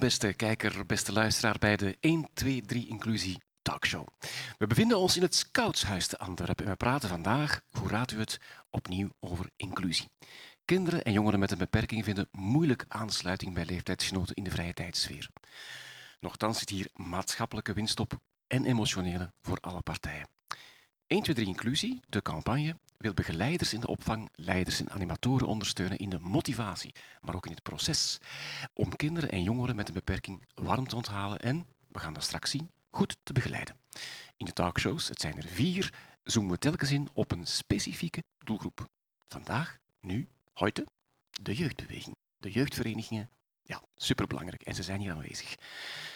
Beste 0.00 0.32
kijker, 0.32 0.86
beste 0.86 1.12
luisteraar, 1.12 1.56
bij 1.58 1.76
de 1.76 1.96
1, 2.00 2.28
2, 2.34 2.62
3 2.62 2.88
Inclusie 2.88 3.40
Talkshow. 3.62 4.06
We 4.58 4.66
bevinden 4.66 4.98
ons 4.98 5.16
in 5.16 5.22
het 5.22 5.34
Scoutshuis 5.34 6.06
te 6.06 6.18
Antwerpen 6.18 6.64
en 6.64 6.70
we 6.70 6.76
praten 6.76 7.08
vandaag, 7.08 7.60
hoe 7.70 7.88
raadt 7.88 8.12
u 8.12 8.18
het, 8.18 8.40
opnieuw 8.70 9.10
over 9.18 9.50
inclusie. 9.56 10.08
Kinderen 10.64 11.02
en 11.02 11.12
jongeren 11.12 11.38
met 11.38 11.50
een 11.50 11.58
beperking 11.58 12.04
vinden 12.04 12.28
moeilijk 12.32 12.84
aansluiting 12.88 13.54
bij 13.54 13.64
leeftijdsgenoten 13.64 14.34
in 14.34 14.44
de 14.44 14.50
vrije 14.50 14.74
tijdsfeer. 14.74 15.28
Nochtans 16.20 16.58
zit 16.58 16.70
hier 16.70 16.88
maatschappelijke 16.94 17.72
winst 17.72 18.00
op 18.00 18.20
en 18.46 18.64
emotionele 18.64 19.32
voor 19.42 19.58
alle 19.60 19.80
partijen. 19.80 20.28
1, 21.06 21.22
2, 21.22 21.34
3 21.34 21.46
Inclusie, 21.46 22.00
de 22.08 22.22
campagne, 22.22 22.76
wil 23.00 23.14
begeleiders 23.14 23.72
in 23.72 23.80
de 23.80 23.86
opvang, 23.86 24.28
leiders 24.34 24.80
en 24.80 24.90
animatoren 24.90 25.46
ondersteunen 25.46 25.98
in 25.98 26.10
de 26.10 26.18
motivatie, 26.18 26.94
maar 27.20 27.34
ook 27.34 27.46
in 27.46 27.52
het 27.52 27.62
proces, 27.62 28.18
om 28.74 28.96
kinderen 28.96 29.30
en 29.30 29.42
jongeren 29.42 29.76
met 29.76 29.88
een 29.88 29.94
beperking 29.94 30.44
warm 30.54 30.88
te 30.88 30.96
onthalen 30.96 31.38
en, 31.38 31.66
we 31.88 31.98
gaan 31.98 32.12
dat 32.12 32.22
straks 32.22 32.50
zien, 32.50 32.70
goed 32.90 33.16
te 33.22 33.32
begeleiden. 33.32 33.76
In 34.36 34.46
de 34.46 34.52
talkshows, 34.52 35.08
het 35.08 35.20
zijn 35.20 35.36
er 35.36 35.48
vier, 35.48 35.92
zoomen 36.22 36.52
we 36.52 36.58
telkens 36.58 36.90
in 36.90 37.08
op 37.12 37.32
een 37.32 37.46
specifieke 37.46 38.22
doelgroep. 38.38 38.88
Vandaag, 39.28 39.78
nu, 40.00 40.28
heute, 40.52 40.86
de 41.42 41.54
jeugdbeweging. 41.54 42.16
De 42.38 42.50
jeugdverenigingen, 42.50 43.30
ja, 43.62 43.82
superbelangrijk 43.96 44.62
en 44.62 44.74
ze 44.74 44.82
zijn 44.82 45.00
hier 45.00 45.12
aanwezig. 45.12 45.54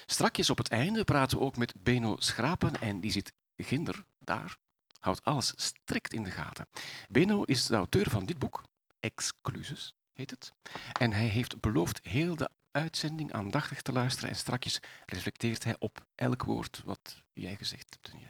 Strakjes 0.07 0.51
op 0.51 0.59
het 0.59 0.69
einde 0.69 1.05
praten 1.05 1.39
we 1.39 1.45
ook 1.45 1.57
met 1.57 1.75
Beno 1.83 2.17
Schrapen 2.19 2.81
en 2.81 3.01
die 3.01 3.11
zit 3.11 3.33
ginder 3.57 4.05
daar 4.19 4.57
houdt 5.05 5.25
alles 5.25 5.53
strikt 5.57 6.13
in 6.13 6.23
de 6.23 6.31
gaten. 6.31 6.69
Beno 7.09 7.43
is 7.43 7.67
de 7.67 7.77
auteur 7.77 8.11
van 8.11 8.27
dit 8.27 8.39
boek, 8.39 8.63
Exclusus 9.01 9.95
heet 10.13 10.31
het. 10.31 10.53
En 10.93 11.13
hij 11.13 11.27
heeft 11.27 11.61
beloofd 11.61 12.01
heel 12.03 12.37
de 12.37 12.51
uitzending 12.71 13.33
aandachtig 13.33 13.83
te 13.83 13.93
luisteren 13.93 14.31
en 14.31 14.37
strakjes 14.37 14.81
reflecteert 15.07 15.65
hij 15.65 15.77
op 15.79 16.07
elk 16.15 16.43
woord 16.43 16.83
wat 16.85 17.23
jij 17.33 17.57
gezegd 17.57 17.99
hebt. 18.01 18.23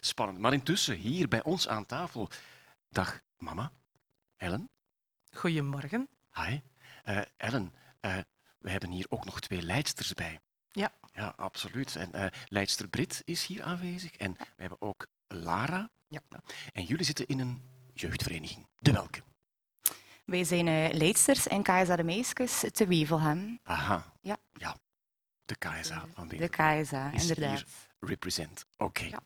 Spannend. 0.00 0.38
Maar 0.38 0.52
intussen, 0.52 0.96
hier 0.96 1.28
bij 1.28 1.42
ons 1.42 1.68
aan 1.68 1.86
tafel, 1.86 2.28
dag 2.88 3.20
mama, 3.36 3.72
Ellen. 4.36 4.70
Goedemorgen. 5.30 6.08
Hi. 6.32 6.60
Uh, 7.04 7.20
Ellen, 7.36 7.74
uh, 8.00 8.18
we 8.58 8.70
hebben 8.70 8.90
hier 8.90 9.06
ook 9.08 9.24
nog 9.24 9.40
twee 9.40 9.62
leidsters 9.62 10.12
bij. 10.12 10.40
Ja. 10.72 10.92
Ja, 11.12 11.34
absoluut. 11.36 11.96
En 11.96 12.10
uh, 12.14 12.26
leidster 12.48 12.88
Brit 12.88 13.22
is 13.24 13.46
hier 13.46 13.62
aanwezig 13.62 14.10
en 14.16 14.32
we 14.32 14.44
hebben 14.56 14.80
ook 14.80 15.06
Lara. 15.34 15.90
Ja. 16.08 16.20
En 16.72 16.84
jullie 16.84 17.04
zitten 17.04 17.26
in 17.26 17.38
een 17.38 17.62
jeugdvereniging. 17.92 18.66
De 18.78 18.92
welke? 18.92 19.22
Wij 20.24 20.44
zijn 20.44 20.66
uh, 20.66 20.92
leidsters 20.92 21.46
in 21.46 21.62
KSA 21.62 21.96
de 21.96 22.04
Meisjes 22.04 22.64
te 22.72 22.86
Wevelhem. 22.86 23.58
Aha. 23.62 24.12
Ja. 24.20 24.36
ja. 24.52 24.76
De 25.44 25.56
KSA 25.58 26.06
van 26.14 26.28
De 26.28 26.48
KSA, 26.48 27.12
inderdaad. 27.12 27.64
represent. 28.00 28.64
Oké. 28.76 28.84
Okay. 29.06 29.20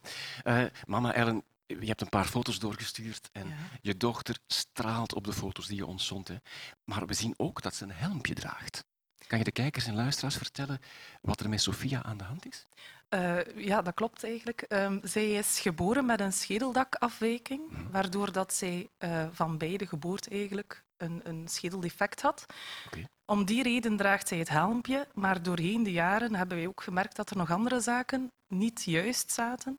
Ja. 0.44 0.64
Uh, 0.64 0.70
mama 0.86 1.12
Ellen, 1.12 1.44
je 1.66 1.86
hebt 1.86 2.00
een 2.00 2.08
paar 2.08 2.24
foto's 2.24 2.58
doorgestuurd 2.58 3.28
en 3.32 3.48
ja. 3.48 3.54
je 3.80 3.96
dochter 3.96 4.38
straalt 4.46 5.14
op 5.14 5.24
de 5.24 5.32
foto's 5.32 5.66
die 5.66 5.76
je 5.76 5.86
ons 5.86 6.06
zond. 6.06 6.28
Hè. 6.28 6.36
Maar 6.84 7.06
we 7.06 7.14
zien 7.14 7.34
ook 7.36 7.62
dat 7.62 7.74
ze 7.74 7.84
een 7.84 7.92
helmpje 7.92 8.34
draagt. 8.34 8.84
Kan 9.28 9.38
je 9.38 9.44
de 9.44 9.52
kijkers 9.52 9.86
en 9.86 9.94
luisteraars 9.94 10.36
vertellen 10.36 10.80
wat 11.20 11.40
er 11.40 11.48
met 11.48 11.60
Sophia 11.60 12.02
aan 12.02 12.16
de 12.16 12.24
hand 12.24 12.46
is? 12.46 12.66
Uh, 13.14 13.56
ja, 13.56 13.82
dat 13.82 13.94
klopt 13.94 14.24
eigenlijk. 14.24 14.64
Um, 14.68 15.00
zij 15.02 15.30
is 15.30 15.60
geboren 15.60 16.06
met 16.06 16.20
een 16.20 16.32
schedeldakafwijking, 16.32 17.60
hmm. 17.70 17.90
waardoor 17.90 18.32
dat 18.32 18.52
zij 18.52 18.88
uh, 18.98 19.26
van 19.32 19.58
bij 19.58 19.76
de 19.76 19.86
geboorte 19.86 20.30
eigenlijk 20.30 20.84
een, 20.96 21.20
een 21.24 21.48
schedeldefect 21.48 22.22
had. 22.22 22.46
Okay. 22.86 23.06
Om 23.24 23.44
die 23.44 23.62
reden 23.62 23.96
draagt 23.96 24.28
zij 24.28 24.38
het 24.38 24.48
helmpje, 24.48 25.08
maar 25.14 25.42
doorheen 25.42 25.82
de 25.82 25.92
jaren 25.92 26.34
hebben 26.34 26.56
wij 26.56 26.66
ook 26.66 26.82
gemerkt 26.82 27.16
dat 27.16 27.30
er 27.30 27.36
nog 27.36 27.50
andere 27.50 27.80
zaken 27.80 28.32
niet 28.46 28.82
juist 28.84 29.32
zaten. 29.32 29.78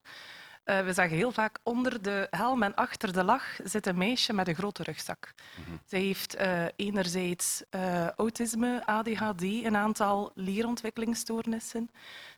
Uh, 0.70 0.80
we 0.82 0.94
zagen 0.94 1.16
heel 1.16 1.32
vaak 1.32 1.60
onder 1.64 2.02
de 2.02 2.28
helm 2.30 2.64
en 2.64 2.76
achter 2.76 3.14
de 3.14 3.24
lach 3.24 3.60
zit 3.64 3.88
een 3.88 3.98
meisje 3.98 4.34
met 4.34 4.48
een 4.48 4.56
grote 4.56 4.84
rugzak. 4.84 5.34
Mm 5.58 5.64
-hmm. 5.66 5.80
Zij 5.86 6.00
heeft 6.00 6.40
uh, 6.40 6.66
enerzijds 6.76 7.64
uh, 7.72 8.10
autisme, 8.10 8.86
ADHD, 8.86 9.42
een 9.42 9.76
aantal 9.76 10.32
leerontwikkelingsstoornissen. 10.36 11.90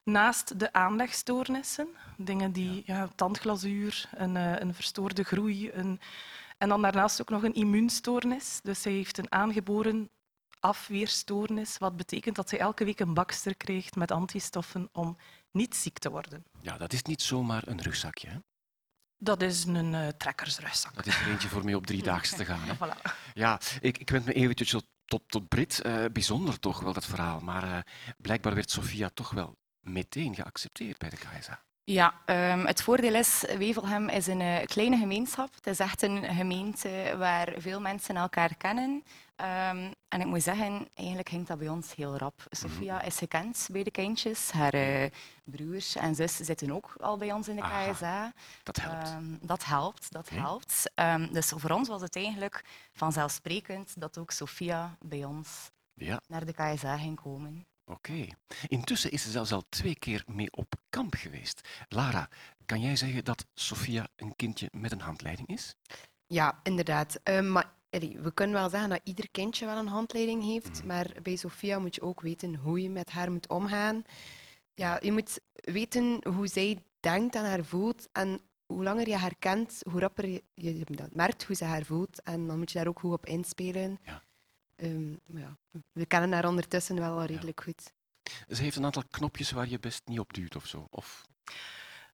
Naast 0.04 0.60
de 0.60 0.74
aanlegstoornissen, 0.74 1.88
dingen 2.18 2.52
die 2.52 2.84
ja. 2.86 2.96
Ja, 2.96 3.10
tandglazuur, 3.16 4.10
een, 4.16 4.36
een 4.36 4.74
verstoorde 4.74 5.24
groei. 5.24 5.72
Een, 5.72 6.00
en 6.58 6.70
dan 6.70 6.82
daarnaast 6.82 7.22
ook 7.22 7.30
nog 7.30 7.44
een 7.44 7.54
immuunstoornis. 7.54 8.60
Dus 8.64 8.82
zij 8.82 8.92
heeft 8.92 9.18
een 9.18 9.32
aangeboren 9.32 10.10
afweerstoornis, 10.62 11.78
wat 11.78 11.98
betekent 11.98 12.36
dat 12.36 12.50
zij 12.50 12.60
elke 12.60 12.86
week 12.86 13.00
een 13.00 13.14
bakster 13.14 13.56
krijgt 13.56 13.96
met 13.96 14.12
antistoffen 14.12 14.90
om 14.92 15.18
niet 15.52 15.76
ziek 15.76 15.98
te 15.98 16.10
worden. 16.10 16.44
Ja, 16.62 16.78
dat 16.78 16.94
is 16.94 17.02
niet 17.02 17.22
zomaar 17.22 17.68
een 17.68 17.82
rugzakje. 17.82 18.28
Hè? 18.28 18.38
Dat 19.18 19.42
is 19.42 19.66
een 19.66 19.94
uh, 19.94 20.08
trekkersrugzak. 20.08 20.96
Dat 20.96 21.06
is 21.06 21.20
er 21.20 21.28
eentje 21.28 21.48
voor 21.48 21.64
mij 21.64 21.74
op 21.74 21.86
drie 21.86 22.04
dagen 22.04 22.38
te 22.38 22.46
gaan. 22.46 22.62
Hè? 22.62 22.74
voilà. 22.82 23.12
Ja, 23.34 23.60
ik, 23.80 23.98
ik 23.98 24.10
wend 24.10 24.26
me 24.26 24.34
eventjes 24.34 24.76
tot, 25.06 25.24
tot 25.28 25.48
Brit. 25.48 25.82
Uh, 25.86 26.06
bijzonder 26.12 26.60
toch 26.60 26.80
wel, 26.80 26.94
dat 26.94 27.06
verhaal. 27.06 27.40
Maar 27.40 27.64
uh, 27.64 27.78
blijkbaar 28.18 28.56
werd 28.56 28.72
Sophia 28.72 29.10
toch 29.14 29.30
wel 29.30 29.58
meteen 29.80 30.36
geaccepteerd 30.36 30.98
bij 30.98 31.10
de 31.10 31.18
KSA. 31.18 31.64
Ja, 31.84 32.22
um, 32.26 32.66
het 32.66 32.82
voordeel 32.82 33.16
is, 33.16 33.46
Wevelhem 33.58 34.10
is 34.10 34.28
een 34.28 34.40
uh, 34.40 34.58
kleine 34.66 34.98
gemeenschap. 34.98 35.56
Het 35.56 35.68
is 35.68 35.80
echt 35.80 36.02
een 36.02 36.24
gemeente 36.24 37.16
waar 37.18 37.54
veel 37.58 37.80
mensen 37.80 38.16
elkaar 38.16 38.56
kennen. 38.56 39.04
Um, 39.42 39.94
en 40.08 40.20
ik 40.20 40.26
moet 40.26 40.44
zeggen, 40.44 40.88
eigenlijk 40.94 41.30
ging 41.30 41.48
dat 41.48 41.58
bij 41.58 41.70
ons 41.70 41.96
heel 41.96 42.18
rap. 42.18 42.46
Sophia 42.50 42.94
mm 42.94 43.00
-hmm. 43.00 43.08
is 43.08 43.18
gekend 43.18 43.68
bij 43.72 43.84
de 43.84 43.92
kindjes. 43.92 44.52
Haar 44.52 44.76
uh, 44.76 45.06
broers 45.44 45.96
en 45.96 46.16
zus 46.16 46.36
zitten 46.36 46.72
ook 46.72 46.96
al 47.00 47.18
bij 47.18 47.32
ons 47.34 47.48
in 47.48 47.56
de 47.56 47.62
Aha, 47.62 47.92
KSA. 47.92 48.34
Dat 48.64 48.76
helpt. 48.76 49.10
Um, 49.10 49.40
dat 49.42 49.66
helpt, 49.66 50.12
dat 50.12 50.26
Oké. 50.32 50.40
helpt. 50.40 50.92
dus 51.32 51.54
voor 51.56 51.70
ons 51.70 51.88
was 51.88 52.02
het 52.02 52.16
eigenlijk 52.16 52.64
vanzelfsprekend 52.94 53.94
dat 54.02 54.18
ook 54.18 54.32
Sophia 54.32 54.98
bij 55.00 55.26
ons 55.26 55.70
Ja, 55.94 56.22
naar 56.28 56.46
de 56.46 56.54
KSA 56.54 56.98
ging 56.98 57.20
komen. 57.22 57.66
oké. 57.86 58.28
Intussen 58.68 59.12
is 59.12 59.22
ze 59.22 59.32
zelfs 59.32 59.52
al 59.52 59.64
twee 59.70 59.96
keer 59.96 60.24
mee 60.28 60.52
op 60.52 60.74
kamp 60.90 61.14
geweest. 61.14 61.68
Lara, 61.88 62.30
kan 62.66 62.82
jij 62.82 62.96
zeggen 62.96 63.24
dat 63.26 63.46
Sophia 63.54 64.08
een 64.16 64.36
kindje 64.36 64.68
met 64.72 64.92
een 64.92 65.02
handleiding 65.02 65.48
is? 65.48 65.76
Ja, 66.28 66.60
inderdaad. 66.64 67.20
Maar 67.42 67.80
allee, 67.92 68.20
we 68.20 68.34
kunnen 68.34 68.56
wel 68.56 68.70
zeggen 68.70 68.90
dat 68.90 69.02
ieder 69.04 69.30
kindje 69.32 69.66
wel 69.66 69.78
een 69.78 69.88
handleiding 69.88 70.44
heeft, 70.44 70.78
Mhm. 70.78 70.88
maar 70.88 71.08
bij 71.24 71.36
Sophia 71.36 71.80
moet 71.80 71.96
je 71.96 72.02
ook 72.02 72.22
weten 72.22 72.56
hoe 72.56 72.82
je 72.82 72.90
met 72.90 73.10
haar 73.10 73.32
moet 73.32 73.50
omgaan. 73.50 74.04
Ja, 74.74 75.00
je 75.02 75.12
moet 75.12 75.40
weten 75.54 76.28
hoe 76.28 76.48
zij 76.48 76.84
denkt 77.00 77.36
en 77.36 77.46
haar 77.46 77.66
voelt 77.66 78.10
en 78.12 78.40
hoe 78.66 78.84
langer 78.84 79.08
je 79.08 79.16
haar 79.16 79.36
kent, 79.40 79.82
hoe 79.90 80.00
rapper 80.00 80.28
je, 80.28 80.44
je 80.54 80.86
dat 80.86 81.16
merkt 81.16 81.44
hoe 81.44 81.56
ze 81.56 81.66
haar 81.66 81.84
voelt 81.86 82.22
en 82.22 82.48
dan 82.48 82.58
moet 82.58 82.72
je 82.72 82.78
daar 82.78 82.88
ook 82.88 83.00
goed 83.00 83.12
op 83.14 83.26
inspelen. 83.26 84.00
Ja. 84.04 84.24
Ehm, 84.76 85.10
maar 85.26 85.42
ja, 85.42 85.58
we 85.92 86.06
kennen 86.06 86.32
haar 86.32 86.48
ondertussen 86.48 86.96
wel 87.00 87.20
al 87.20 87.26
redelijk 87.26 87.62
goed. 87.64 87.92
Ze 88.50 88.62
heeft 88.62 88.76
een 88.76 88.86
aantal 88.86 89.04
knopjes 89.12 89.52
waar 89.52 89.68
je 89.70 89.80
best 89.80 90.02
niet 90.06 90.20
op 90.20 90.34
duwt 90.34 90.56
of 90.56 90.66
zo. 90.68 90.88
Of... 90.90 91.26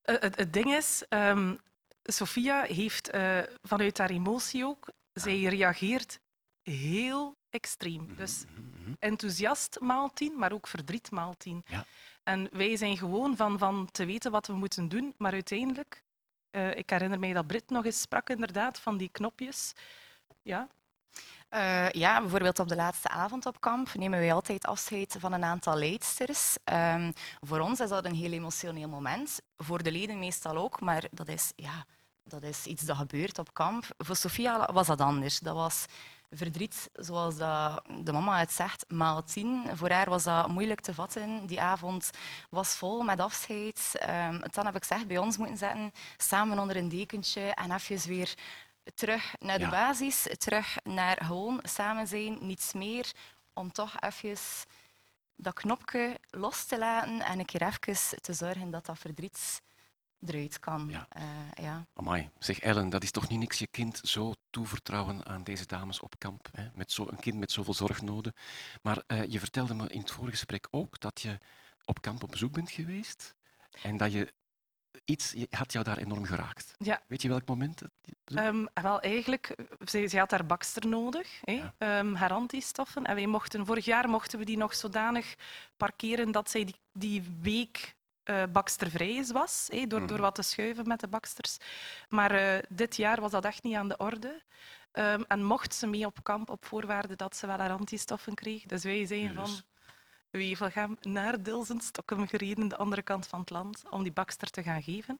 Uh, 0.05 0.15
het, 0.19 0.37
het, 0.37 0.53
ding 0.53 0.73
is, 0.75 1.03
um, 1.09 1.57
Sophia 2.03 2.63
heeft 2.63 3.13
uh, 3.15 3.39
vanuit 3.61 3.97
haar 3.97 4.09
emotie 4.09 4.65
ook, 4.65 4.87
zij 5.19 5.43
reageert 5.43 6.19
heel 6.61 7.35
extreem. 7.49 8.01
Mhm, 8.03 8.15
Dus 8.15 8.43
mhm, 8.45 8.81
mhm. 8.81 8.93
enthousiast 8.99 9.79
maal 9.79 10.09
tien, 10.13 10.37
maar 10.37 10.51
ook 10.51 10.67
verdriet 10.67 11.11
maal 11.11 11.35
tien. 11.37 11.63
Ja. 11.67 11.85
En 12.23 12.49
wij 12.51 12.77
zijn 12.77 12.97
gewoon 12.97 13.35
van, 13.35 13.57
van 13.57 13.89
te 13.91 14.05
weten 14.05 14.31
wat 14.31 14.47
we 14.47 14.53
moeten 14.53 14.89
doen, 14.89 15.13
maar 15.17 15.31
uiteindelijk, 15.31 16.03
uh, 16.51 16.75
ik 16.75 16.89
herinner 16.89 17.19
mij 17.19 17.33
dat 17.33 17.47
Brit 17.47 17.69
nog 17.69 17.85
eens 17.85 18.01
sprak 18.01 18.29
inderdaad 18.29 18.79
van 18.79 18.97
die 18.97 19.09
knopjes. 19.09 19.73
Ja, 20.41 20.67
Uh, 21.53 21.89
ja, 21.89 22.21
bijvoorbeeld 22.21 22.59
op 22.59 22.67
de 22.67 22.75
laatste 22.75 23.09
avond 23.09 23.45
op 23.45 23.61
kamp 23.61 23.93
nemen 23.93 24.19
wij 24.19 24.33
altijd 24.33 24.65
afscheid 24.65 25.15
van 25.19 25.33
een 25.33 25.43
aantal 25.43 25.77
leidsters. 25.77 26.57
Um, 26.63 27.13
voor 27.41 27.59
ons 27.59 27.79
is 27.79 27.89
dat 27.89 28.05
een 28.05 28.15
heel 28.15 28.31
emotioneel 28.31 28.87
moment. 28.87 29.39
Voor 29.57 29.83
de 29.83 29.91
leden 29.91 30.19
meestal 30.19 30.57
ook, 30.57 30.81
maar 30.81 31.07
dat 31.11 31.27
is, 31.27 31.51
ja, 31.55 31.85
dat 32.27 32.43
is 32.43 32.65
iets 32.65 32.83
dat 32.83 32.97
gebeurt 32.97 33.39
op 33.39 33.53
kamp. 33.53 33.85
Voor 33.97 34.15
Sofia 34.15 34.73
was 34.73 34.87
dat 34.87 35.01
anders. 35.01 35.39
Dat 35.39 35.55
was 35.55 35.85
verdriet, 36.31 36.89
zoals 36.93 37.35
de 38.03 38.11
mama 38.11 38.39
het 38.39 38.51
zegt, 38.51 38.85
maal 38.87 39.23
tien. 39.23 39.77
Voor 39.77 39.89
haar 39.89 40.09
was 40.09 40.23
dat 40.23 40.47
moeilijk 40.47 40.81
te 40.81 40.93
vatten. 40.93 41.45
Die 41.45 41.61
avond 41.61 42.09
was 42.49 42.75
vol 42.75 43.01
met 43.01 43.19
afscheid. 43.19 43.91
Um, 44.09 44.41
dan 44.51 44.65
heb 44.65 44.75
ik 44.75 44.85
gezegd, 44.85 45.07
bij 45.07 45.17
ons 45.17 45.37
moeten 45.37 45.57
zetten, 45.57 45.91
samen 46.17 46.59
onder 46.59 46.75
een 46.75 46.89
dekentje 46.89 47.41
en 47.41 47.71
even 47.71 48.07
weer 48.07 48.33
terug 48.95 49.33
naar 49.39 49.57
de 49.57 49.63
Ja. 49.63 49.69
basis, 49.69 50.27
terug 50.37 50.77
naar 50.83 51.17
gewoon 51.25 51.59
samen 51.63 52.07
zijn, 52.07 52.37
niets 52.41 52.73
meer, 52.73 53.11
om 53.53 53.71
toch 53.71 53.99
even 53.99 54.37
dat 55.35 55.53
knopje 55.53 56.19
los 56.29 56.65
te 56.65 56.77
laten 56.77 57.21
en 57.21 57.39
een 57.39 57.45
keer 57.45 57.61
even 57.61 58.21
te 58.21 58.33
zorgen 58.33 58.69
dat 58.71 58.85
dat 58.85 58.99
verdriet 58.99 59.61
eruit 60.25 60.59
kan. 60.59 60.87
Ja. 60.89 61.05
Eh, 61.09 61.23
ja. 61.63 61.85
Amai, 61.93 62.29
zeg 62.39 62.59
Ellen, 62.59 62.89
dat 62.89 63.03
is 63.03 63.11
toch 63.11 63.29
niet 63.29 63.39
niks 63.39 63.59
je 63.59 63.67
kind 63.67 63.99
zo 64.03 64.33
toevertrouwen 64.49 65.25
aan 65.25 65.43
deze 65.43 65.65
dames 65.65 65.99
op 65.99 66.19
kamp, 66.19 66.47
hè? 66.51 66.67
Met 66.73 66.91
zo, 66.91 67.07
een 67.09 67.19
kind 67.19 67.37
met 67.37 67.51
zoveel 67.51 67.73
zorgnoden. 67.73 68.33
Maar 68.81 69.03
eh, 69.07 69.25
je 69.25 69.39
vertelde 69.39 69.73
me 69.73 69.87
in 69.89 69.99
het 69.99 70.11
vorige 70.11 70.31
gesprek 70.31 70.67
ook 70.71 70.99
dat 70.99 71.21
je 71.21 71.37
op 71.85 72.01
kamp 72.01 72.23
op 72.23 72.31
bezoek 72.31 72.51
bent 72.51 72.71
geweest 72.71 73.35
en 73.81 73.97
dat 73.97 74.11
je 74.11 74.33
iets 75.05 75.31
je 75.31 75.47
had 75.49 75.71
jou 75.71 75.85
daar 75.85 75.97
enorm 75.97 76.25
geraakt. 76.25 76.73
Ja. 76.77 77.01
Weet 77.07 77.21
je 77.21 77.27
welk 77.29 77.45
moment? 77.45 77.81
Ehm, 78.23 78.65
wel, 78.73 78.99
eigenlijk, 79.01 79.55
ze, 79.85 80.07
ze 80.07 80.17
had 80.17 80.31
haar 80.31 80.45
bakster 80.45 80.87
nodig, 80.87 81.39
hè, 81.43 81.51
Ja. 81.51 81.73
ehm, 81.77 82.13
haar 82.13 82.31
antistoffen. 82.31 83.03
En 83.05 83.15
wij 83.15 83.27
mochten, 83.27 83.65
vorig 83.65 83.85
jaar 83.85 84.09
mochten 84.09 84.39
we 84.39 84.45
die 84.45 84.57
nog 84.57 84.75
zodanig 84.75 85.35
parkeren 85.77 86.31
dat 86.31 86.49
zij 86.49 86.63
die, 86.65 86.75
die 86.93 87.23
week 87.41 87.95
eh, 88.27 88.43
bakstervrij 88.51 89.15
is 89.15 89.31
was, 89.31 89.67
door, 89.71 89.87
door 89.87 90.01
Mhm. 90.01 90.21
wat 90.21 90.35
te 90.35 90.41
schuiven 90.41 90.87
met 90.87 90.99
de 90.99 91.07
baksters. 91.07 91.57
Maar 92.09 92.31
eh, 92.31 92.63
dit 92.69 92.95
jaar 92.95 93.21
was 93.21 93.31
dat 93.31 93.45
echt 93.45 93.63
niet 93.63 93.75
aan 93.75 93.87
de 93.87 93.97
orde. 93.97 94.41
Ehm, 94.91 95.21
en 95.27 95.43
mocht 95.43 95.73
ze 95.73 95.87
mee 95.87 96.05
op 96.05 96.23
kamp 96.23 96.49
op 96.49 96.65
voorwaarde 96.65 97.15
dat 97.15 97.35
ze 97.35 97.47
wel 97.47 97.57
haar 97.57 97.71
antistoffen 97.71 98.33
kreeg. 98.35 98.63
Dus 98.63 98.83
wij 98.83 99.05
zijn 99.05 99.33
van. 99.33 99.49
Wevelgem 100.29 100.97
naar 101.01 101.43
Dilsen, 101.43 101.81
Stockholm 101.81 102.27
gereden, 102.27 102.67
de 102.67 102.77
andere 102.77 103.01
kant 103.01 103.27
van 103.27 103.39
het 103.39 103.49
land, 103.49 103.83
om 103.89 104.03
die 104.03 104.11
bakster 104.11 104.49
te 104.49 104.63
gaan 104.63 104.81
geven. 104.83 105.19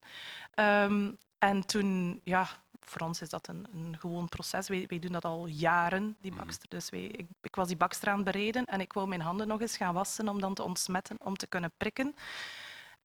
Ehm, 0.54 1.12
en 1.38 1.66
toen, 1.66 2.22
ja, 2.24 2.48
voor 2.82 3.08
ons 3.08 3.22
is 3.22 3.30
dat 3.30 3.48
een, 3.48 3.68
een 3.74 3.96
gewoon 4.00 4.30
proces. 4.30 4.68
Wij, 4.68 4.86
wij 4.88 5.00
doen 5.00 5.12
dat 5.12 5.26
al 5.26 5.46
jaren, 5.48 6.18
die 6.22 6.32
Mhm. 6.32 6.40
bakster. 6.44 6.70
Dus 6.70 6.90
wij, 6.90 7.04
ik, 7.04 7.28
ik 7.42 7.56
was 7.56 7.68
die 7.68 7.78
bakster 7.78 8.08
aan 8.10 8.16
het 8.16 8.26
bereiden 8.26 8.66
en 8.66 8.80
ik 8.80 8.94
wou 8.94 9.08
mijn 9.08 9.22
handen 9.22 9.48
nog 9.48 9.62
eens 9.62 9.78
gaan 9.78 9.94
wassen 9.94 10.28
om 10.28 10.40
dan 10.42 10.54
te 10.54 10.64
ontsmetten, 10.64 11.18
om 11.24 11.36
te 11.38 11.48
kunnen 11.48 11.72
prikken. 11.78 12.16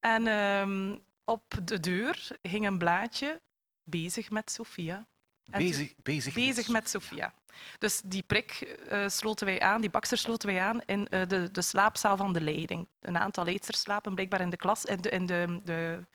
En 0.02 0.26
ehm, 0.26 0.96
op 1.24 1.42
de 1.64 1.80
deur 1.80 2.28
hing 2.42 2.66
een 2.66 2.78
blaadje 2.78 3.40
bezig 3.84 4.30
met 4.30 4.50
toen- 4.50 5.06
Bezig, 5.44 5.94
bezig, 6.02 6.34
bezig 6.34 6.68
met 6.68 6.88
Sophia. 6.88 7.34
Dus 7.78 8.00
die 8.04 8.22
prik 8.22 8.52
eh, 8.88 9.08
sloten 9.08 9.46
wij 9.46 9.60
aan, 9.60 9.80
die 9.80 9.90
bakster 9.90 10.18
sloten 10.18 10.48
wij 10.48 10.60
aan 10.62 10.80
in 10.86 11.08
eh, 11.08 11.28
de, 11.28 11.50
de 11.50 11.62
slaapzaal 11.62 12.16
van 12.16 12.32
de 12.32 12.40
leiding. 12.40 12.88
Een 13.00 13.18
aantal 13.18 13.44
leidsters 13.44 13.80
slapen 13.80 14.14
blijkbaar 14.14 14.40
in 14.40 14.50
de 14.50 14.56
klas, 14.56 14.84
in 14.84 15.00
de, 15.00 15.08
in 15.10 15.26
de, 15.26 15.60
de, 15.64 16.06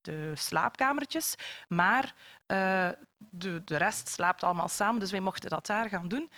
de 0.00 0.32
slaapkamertjes. 0.36 1.34
Maar 1.68 2.14
eh, 2.46 2.88
de, 3.18 3.64
de 3.64 3.76
rest 3.76 4.08
slaapt 4.08 4.42
allemaal 4.44 4.68
samen, 4.68 5.00
dus 5.00 5.10
wij 5.10 5.20
mochten 5.20 5.50
dat 5.50 5.66
daar 5.66 5.88
gaan 5.88 6.08
doen. 6.08 6.30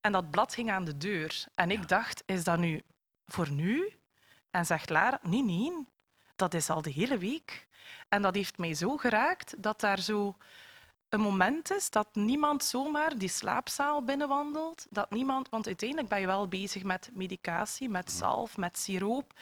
En 0.00 0.12
dat 0.12 0.30
blad 0.30 0.54
hing 0.54 0.70
aan 0.70 0.84
de 0.84 0.96
deur. 0.96 1.44
En 1.54 1.70
ik 1.70 1.78
Ja. 1.80 1.84
dacht, 1.86 2.22
is 2.26 2.44
dat 2.44 2.58
nu 2.58 2.82
voor 3.26 3.50
nu? 3.50 3.92
En 4.50 4.66
zegt 4.66 4.90
Lara, 4.90 5.18
nee, 5.22 5.42
nee, 5.44 5.86
dat 6.36 6.54
is 6.54 6.70
al 6.70 6.82
de 6.82 6.90
hele 6.90 7.18
week. 7.18 7.66
En 8.08 8.22
dat 8.22 8.34
heeft 8.34 8.58
mij 8.58 8.74
zo 8.74 8.96
geraakt 8.96 9.62
dat 9.62 9.80
daar 9.80 10.00
zo 10.00 10.36
een 11.08 11.20
moment 11.20 11.70
is 11.70 11.90
dat 11.90 12.08
niemand 12.12 12.64
zomaar 12.64 13.18
die 13.18 13.28
slaapzaal 13.28 14.04
binnenwandelt. 14.04 14.86
Dat 14.90 15.10
niemand, 15.10 15.48
want 15.48 15.66
uiteindelijk 15.66 16.08
ben 16.08 16.20
je 16.20 16.26
wel 16.26 16.48
bezig 16.48 16.82
met 16.82 17.10
medicatie, 17.12 17.88
met 17.88 18.10
zalf, 18.10 18.56
met 18.56 18.78
siroop. 18.78 19.32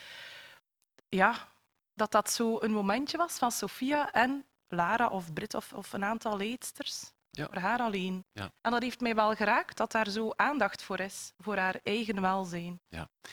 Ja, 1.09 1.47
dat 1.93 2.11
dat 2.11 2.31
zo 2.31 2.61
een 2.61 2.71
momentje 2.71 3.17
was 3.17 3.37
van 3.37 3.51
Sophia 3.51 4.11
en 4.11 4.45
Lara 4.67 5.07
of 5.07 5.33
Brit 5.33 5.53
of, 5.53 5.73
of 5.73 5.93
een 5.93 6.05
aantal 6.05 6.37
leidsters. 6.37 7.13
Ja. 7.35 7.45
Voor 7.51 7.61
haar 7.61 7.79
alleen. 7.79 8.25
Ja. 8.33 8.51
En 8.61 8.71
dat 8.71 8.81
heeft 8.81 8.99
mij 8.99 9.15
wel 9.15 9.35
geraakt, 9.35 9.77
dat 9.77 9.91
daar 9.91 10.09
zo 10.09 10.31
aandacht 10.35 10.81
voor 10.83 10.99
is, 10.99 11.31
voor 11.39 11.57
haar 11.57 11.79
eigen 11.83 12.21
welzijn. 12.21 12.79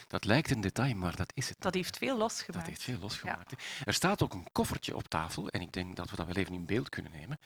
Dat 0.08 0.24
lijkt 0.24 0.50
een 0.50 0.60
detail, 0.60 0.94
maar 0.94 1.16
dat 1.16 1.32
is 1.34 1.48
het. 1.48 1.60
Dat 1.60 1.74
heeft 1.74 1.96
veel 1.98 2.08
Dat 2.08 2.18
losgemaakt. 2.18 2.66
heeft 2.66 2.82
veel 2.82 2.98
losgemaakt. 2.98 3.52
Er 3.84 3.94
staat 3.94 4.22
ook 4.22 4.32
een 4.34 4.46
koffertje 4.52 4.96
op 4.96 5.08
tafel 5.08 5.48
en 5.48 5.60
ik 5.60 5.72
denk 5.72 5.96
dat 5.96 6.10
we 6.10 6.16
dat 6.16 6.26
wel 6.26 6.36
even 6.36 6.54
in 6.54 6.66
beeld 6.66 6.88
kunnen 6.88 7.12
nemen. 7.12 7.38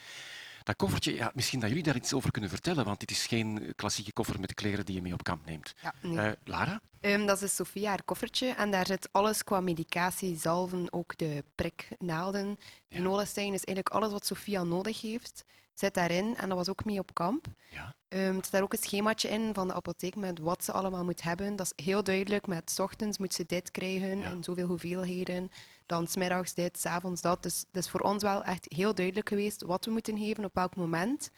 Dat 0.63 0.77
koffertje, 0.77 1.15
ja, 1.15 1.31
misschien 1.35 1.61
dat 1.61 1.69
jullie 1.69 1.85
daar 1.85 1.97
iets 1.97 2.13
over 2.13 2.31
kunnen 2.31 2.51
vertellen, 2.51 2.85
want 2.85 3.01
dit 3.01 3.11
is 3.11 3.27
geen 3.27 3.73
klassieke 3.77 4.13
koffer 4.13 4.41
met 4.41 4.55
kleren 4.55 4.85
die 4.85 4.95
je 4.95 5.03
mee 5.03 5.13
op 5.13 5.23
kamp 5.23 5.47
neemt. 5.47 5.75
Ja, 5.83 5.95
nee. 6.03 6.19
Eh, 6.19 6.33
Lara? 6.45 6.81
Ehm, 7.01 7.27
dat 7.27 7.43
is 7.43 7.55
Sophia 7.55 7.89
haar 7.89 8.03
koffertje 8.05 8.49
en 8.49 8.71
daar 8.71 8.87
zit 8.87 9.09
alles 9.13 9.45
qua 9.45 9.61
medicatie, 9.61 10.37
zalven, 10.37 10.93
ook 10.93 11.17
de 11.19 11.45
priknaalden, 11.55 12.59
Ja. 12.89 13.01
nolestijn, 13.01 13.51
dus 13.53 13.65
eigenlijk 13.65 13.89
alles 13.97 14.13
wat 14.13 14.27
Sophia 14.27 14.63
nodig 14.63 15.01
heeft, 15.01 15.45
zit 15.79 15.95
daarin. 15.95 16.37
En 16.37 16.49
dat 16.49 16.59
was 16.59 16.69
ook 16.69 16.85
mee 16.85 16.99
op 16.99 17.15
kamp. 17.15 17.47
Ja. 17.71 17.95
Ehm, 18.09 18.37
er 18.37 18.45
staat 18.45 18.63
ook 18.63 18.73
een 18.73 18.79
schemaatje 18.79 19.29
in 19.29 19.55
van 19.55 19.69
de 19.69 19.75
apotheek 19.75 20.17
met 20.17 20.39
wat 20.39 20.65
ze 20.65 20.73
allemaal 20.73 21.05
moet 21.05 21.23
hebben. 21.23 21.57
Dat 21.57 21.73
is 21.77 21.85
heel 21.85 22.03
duidelijk. 22.03 22.47
Met 22.47 22.71
's 22.71 22.79
ochtends 22.79 23.19
moet 23.19 23.35
ze 23.35 23.45
dit 23.47 23.71
krijgen 23.71 24.19
Ja. 24.19 24.25
en 24.25 24.45
zoveel 24.45 24.67
hoeveelheden. 24.67 25.51
Dan 25.87 26.07
smiddags 26.07 26.55
dit, 26.55 26.79
's 26.79 26.87
avonds 26.87 27.21
dat. 27.21 27.43
Dus 27.43 27.65
het 27.73 27.85
is 27.85 27.91
voor 27.91 28.01
ons 28.01 28.23
wel 28.23 28.45
echt 28.45 28.67
heel 28.69 28.95
duidelijk 28.95 29.29
geweest 29.29 29.63
wat 29.63 29.85
we 29.85 29.91
moeten 29.91 30.19
geven 30.19 30.45
op 30.45 30.55
welk 30.55 30.77
moment. 30.77 31.31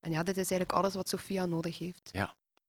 En 0.00 0.10
ja, 0.10 0.18
dit 0.22 0.36
is 0.36 0.50
eigenlijk 0.50 0.72
alles 0.72 0.94
wat 0.94 1.08
Sophia 1.08 1.46
nodig 1.46 1.78
heeft. 1.78 2.10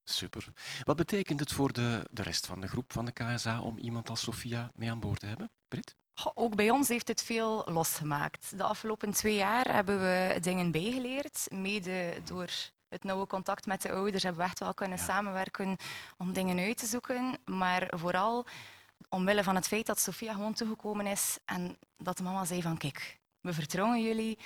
Super. 0.07 0.47
Wat 0.83 0.95
betekent 0.95 1.39
het 1.39 1.51
voor 1.51 1.73
de, 1.73 2.07
de 2.11 2.21
rest 2.21 2.45
van 2.45 2.61
de 2.61 2.68
groep 2.68 2.94
van 2.94 3.06
de 3.06 3.11
KSA 3.11 3.61
om 3.61 3.77
iemand 3.77 4.09
als 4.09 4.21
Sophia 4.21 4.71
mee 4.75 4.91
aan 4.91 5.00
boord 5.00 5.19
te 5.19 5.25
hebben? 5.25 5.51
Brit? 5.68 5.95
Ook 6.33 6.56
bij 6.56 6.69
ons 6.69 6.88
heeft 6.88 7.07
het 7.07 7.23
veel 7.23 7.63
losgemaakt. 7.65 8.57
De 8.57 8.63
afgelopen 8.63 9.12
twee 9.12 9.35
jaar 9.35 9.73
hebben 9.73 10.00
we 10.00 10.38
dingen 10.41 10.71
bijgeleerd, 10.71 11.47
mede 11.51 12.13
door 12.25 12.50
het 12.89 13.03
nauwe 13.03 13.27
contact 13.27 13.65
met 13.65 13.81
de 13.81 13.91
ouders 13.91 14.23
hebben 14.23 14.41
we 14.41 14.47
echt 14.47 14.59
wel 14.59 14.73
kunnen 14.73 14.97
Ja. 14.97 15.03
samenwerken 15.03 15.77
om 16.17 16.33
dingen 16.33 16.59
uit 16.59 16.77
te 16.77 16.85
zoeken. 16.85 17.38
Maar 17.45 17.88
vooral 17.95 18.45
omwille 19.09 19.44
van 19.44 19.56
het 19.56 19.67
feit 19.67 19.85
dat 19.85 20.00
Sophia 20.00 20.33
gewoon 20.33 20.53
toegekomen 20.53 21.07
is 21.07 21.38
en 21.45 21.77
dat 21.97 22.18
de 22.18 22.23
mama 22.23 22.45
zei 22.45 22.61
van 22.61 22.77
kijk, 22.77 23.19
we 23.41 23.53
vertrouwen 23.53 24.01
jullie, 24.01 24.38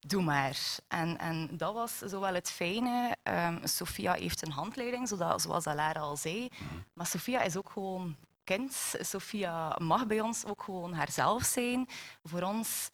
doe 0.00 0.22
maar. 0.22 0.58
En, 0.88 1.18
en 1.18 1.48
dat 1.56 1.74
was 1.74 1.98
zowel 1.98 2.34
het 2.34 2.50
fijne. 2.50 3.16
ehm, 3.22 3.66
Sophia 3.66 4.12
heeft 4.12 4.42
een 4.46 4.52
handleiding, 4.52 5.08
zodat, 5.08 5.42
zoals 5.42 5.64
Lara 5.64 6.00
al 6.00 6.16
zei. 6.16 6.48
Maar 6.92 7.06
Sophia 7.06 7.42
is 7.42 7.56
ook 7.56 7.70
gewoon 7.70 8.16
kind. 8.44 8.94
Sophia 9.00 9.76
mag 9.78 10.06
bij 10.06 10.20
ons 10.20 10.44
ook 10.46 10.62
gewoon 10.62 10.92
haarzelf 10.92 11.42
zijn. 11.42 11.88
Voor 12.22 12.42
ons 12.42 12.90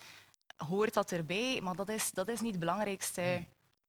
hoort 0.56 0.94
dat 0.94 1.10
erbij, 1.10 1.60
maar 1.62 1.76
dat 1.76 1.88
is, 1.88 2.10
dat 2.10 2.28
is 2.28 2.40
niet 2.40 2.50
het 2.50 2.60
belangrijkste 2.60 3.44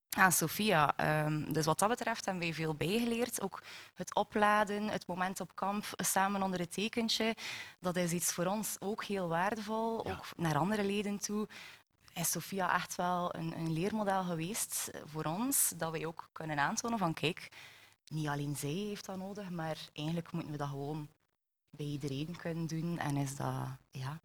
aan 0.10 0.32
Sophia. 0.32 0.98
Ehm, 0.98 1.52
dus 1.52 1.66
wat 1.66 1.80
dat 1.80 1.90
betreft 1.90 2.26
hebben 2.26 2.44
wij 2.44 2.54
veel 2.54 2.76
bijgeleerd. 2.76 3.42
Ook 3.42 3.62
het 3.94 4.16
opladen, 4.16 4.88
het 4.88 5.08
moment 5.08 5.40
op 5.40 5.56
kamp 5.56 5.86
samen 5.96 6.44
onder 6.44 6.60
het 6.60 6.74
tekentje, 6.74 7.36
dat 7.80 7.96
is 7.96 8.12
iets 8.12 8.34
voor 8.34 8.46
ons 8.46 8.76
ook 8.80 9.04
heel 9.04 9.28
waardevol. 9.28 10.08
Ja. 10.08 10.12
Ook 10.12 10.26
naar 10.38 10.58
andere 10.58 10.84
leden 10.84 11.20
toe 11.20 11.48
is 12.14 12.32
Sophia 12.32 12.74
echt 12.74 12.96
wel 12.96 13.36
een, 13.36 13.58
een 13.58 13.74
leermodel 13.74 14.24
geweest 14.24 14.92
voor 15.06 15.24
ons, 15.24 15.74
dat 15.78 15.92
wij 15.92 16.06
ook 16.06 16.30
kunnen 16.32 16.60
aantonen 16.60 16.98
van 16.98 17.14
kijk, 17.14 17.50
niet 18.08 18.28
alleen 18.28 18.56
zij 18.56 18.70
heeft 18.70 19.06
dat 19.06 19.18
nodig, 19.18 19.50
maar 19.50 19.78
eigenlijk 19.94 20.32
moeten 20.32 20.52
we 20.52 20.58
dat 20.58 20.68
gewoon 20.68 21.10
bij 21.72 21.86
iedereen 21.86 22.36
kunnen 22.38 22.68
doen 22.68 23.00
en 23.00 23.18
is 23.18 23.36
dat 23.36 23.56
ja, 23.92 24.20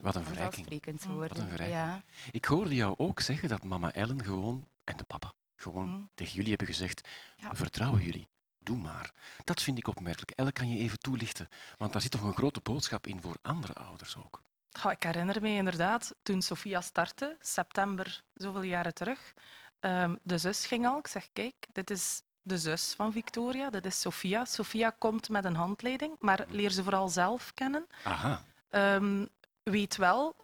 Wat 0.00 0.14
een 0.16 0.24
verrijking. 0.24 0.68
Wat 1.04 1.36
een 1.38 1.48
verrijking. 1.48 1.78
Ja. 1.78 2.02
Ik 2.30 2.44
hoorde 2.44 2.74
jou 2.74 2.94
ook 2.96 3.20
zeggen 3.20 3.48
dat 3.48 3.64
mama 3.64 3.92
Ellen 3.92 4.24
gewoon, 4.24 4.68
en 4.84 4.96
de 4.96 5.04
papa, 5.04 5.32
gewoon 5.56 5.88
Mm. 5.88 6.08
tegen 6.14 6.34
jullie 6.34 6.48
hebben 6.48 6.66
gezegd, 6.66 7.08
Ja. 7.36 7.50
we 7.50 7.56
vertrouwen 7.56 8.02
jullie. 8.02 8.28
Doe 8.58 8.76
maar. 8.76 9.12
Dat 9.44 9.62
vind 9.62 9.78
ik 9.78 9.88
opmerkelijk. 9.88 10.30
Elle, 10.30 10.52
kan 10.52 10.68
je 10.70 10.78
even 10.78 10.98
toelichten? 10.98 11.48
Want 11.76 11.92
daar 11.92 12.00
zit 12.02 12.10
toch 12.10 12.22
een 12.22 12.34
grote 12.34 12.60
boodschap 12.62 13.06
in 13.06 13.20
voor 13.20 13.36
andere 13.42 13.72
ouders 13.72 14.16
ook. 14.16 14.42
Goh, 14.70 14.92
ik 14.92 15.02
herinner 15.02 15.42
me 15.42 15.48
inderdaad, 15.48 16.14
toen 16.22 16.42
Sophia 16.42 16.80
startte, 16.80 17.36
september, 17.40 18.22
zoveel 18.34 18.62
jaren 18.62 18.94
terug, 18.94 19.34
ehm, 19.80 20.16
de 20.22 20.38
zus 20.38 20.66
ging 20.66 20.86
al. 20.86 20.98
Ik 20.98 21.06
zeg, 21.06 21.28
kijk, 21.32 21.66
dit 21.72 21.90
is 21.90 22.22
de 22.48 22.58
zus 22.58 22.94
van 22.96 23.12
Victoria, 23.12 23.70
dit 23.70 23.84
is 23.84 24.00
Sophia. 24.00 24.44
Sophia 24.44 24.90
komt 24.98 25.28
met 25.28 25.44
een 25.44 25.54
handleiding, 25.54 26.16
maar 26.20 26.44
leer 26.48 26.70
ze 26.70 26.82
vooral 26.82 27.08
zelf 27.08 27.54
kennen. 27.54 27.86
Aha. 28.04 28.42
Ehm, 28.70 29.26
weet 29.62 29.96
wel 29.96 30.36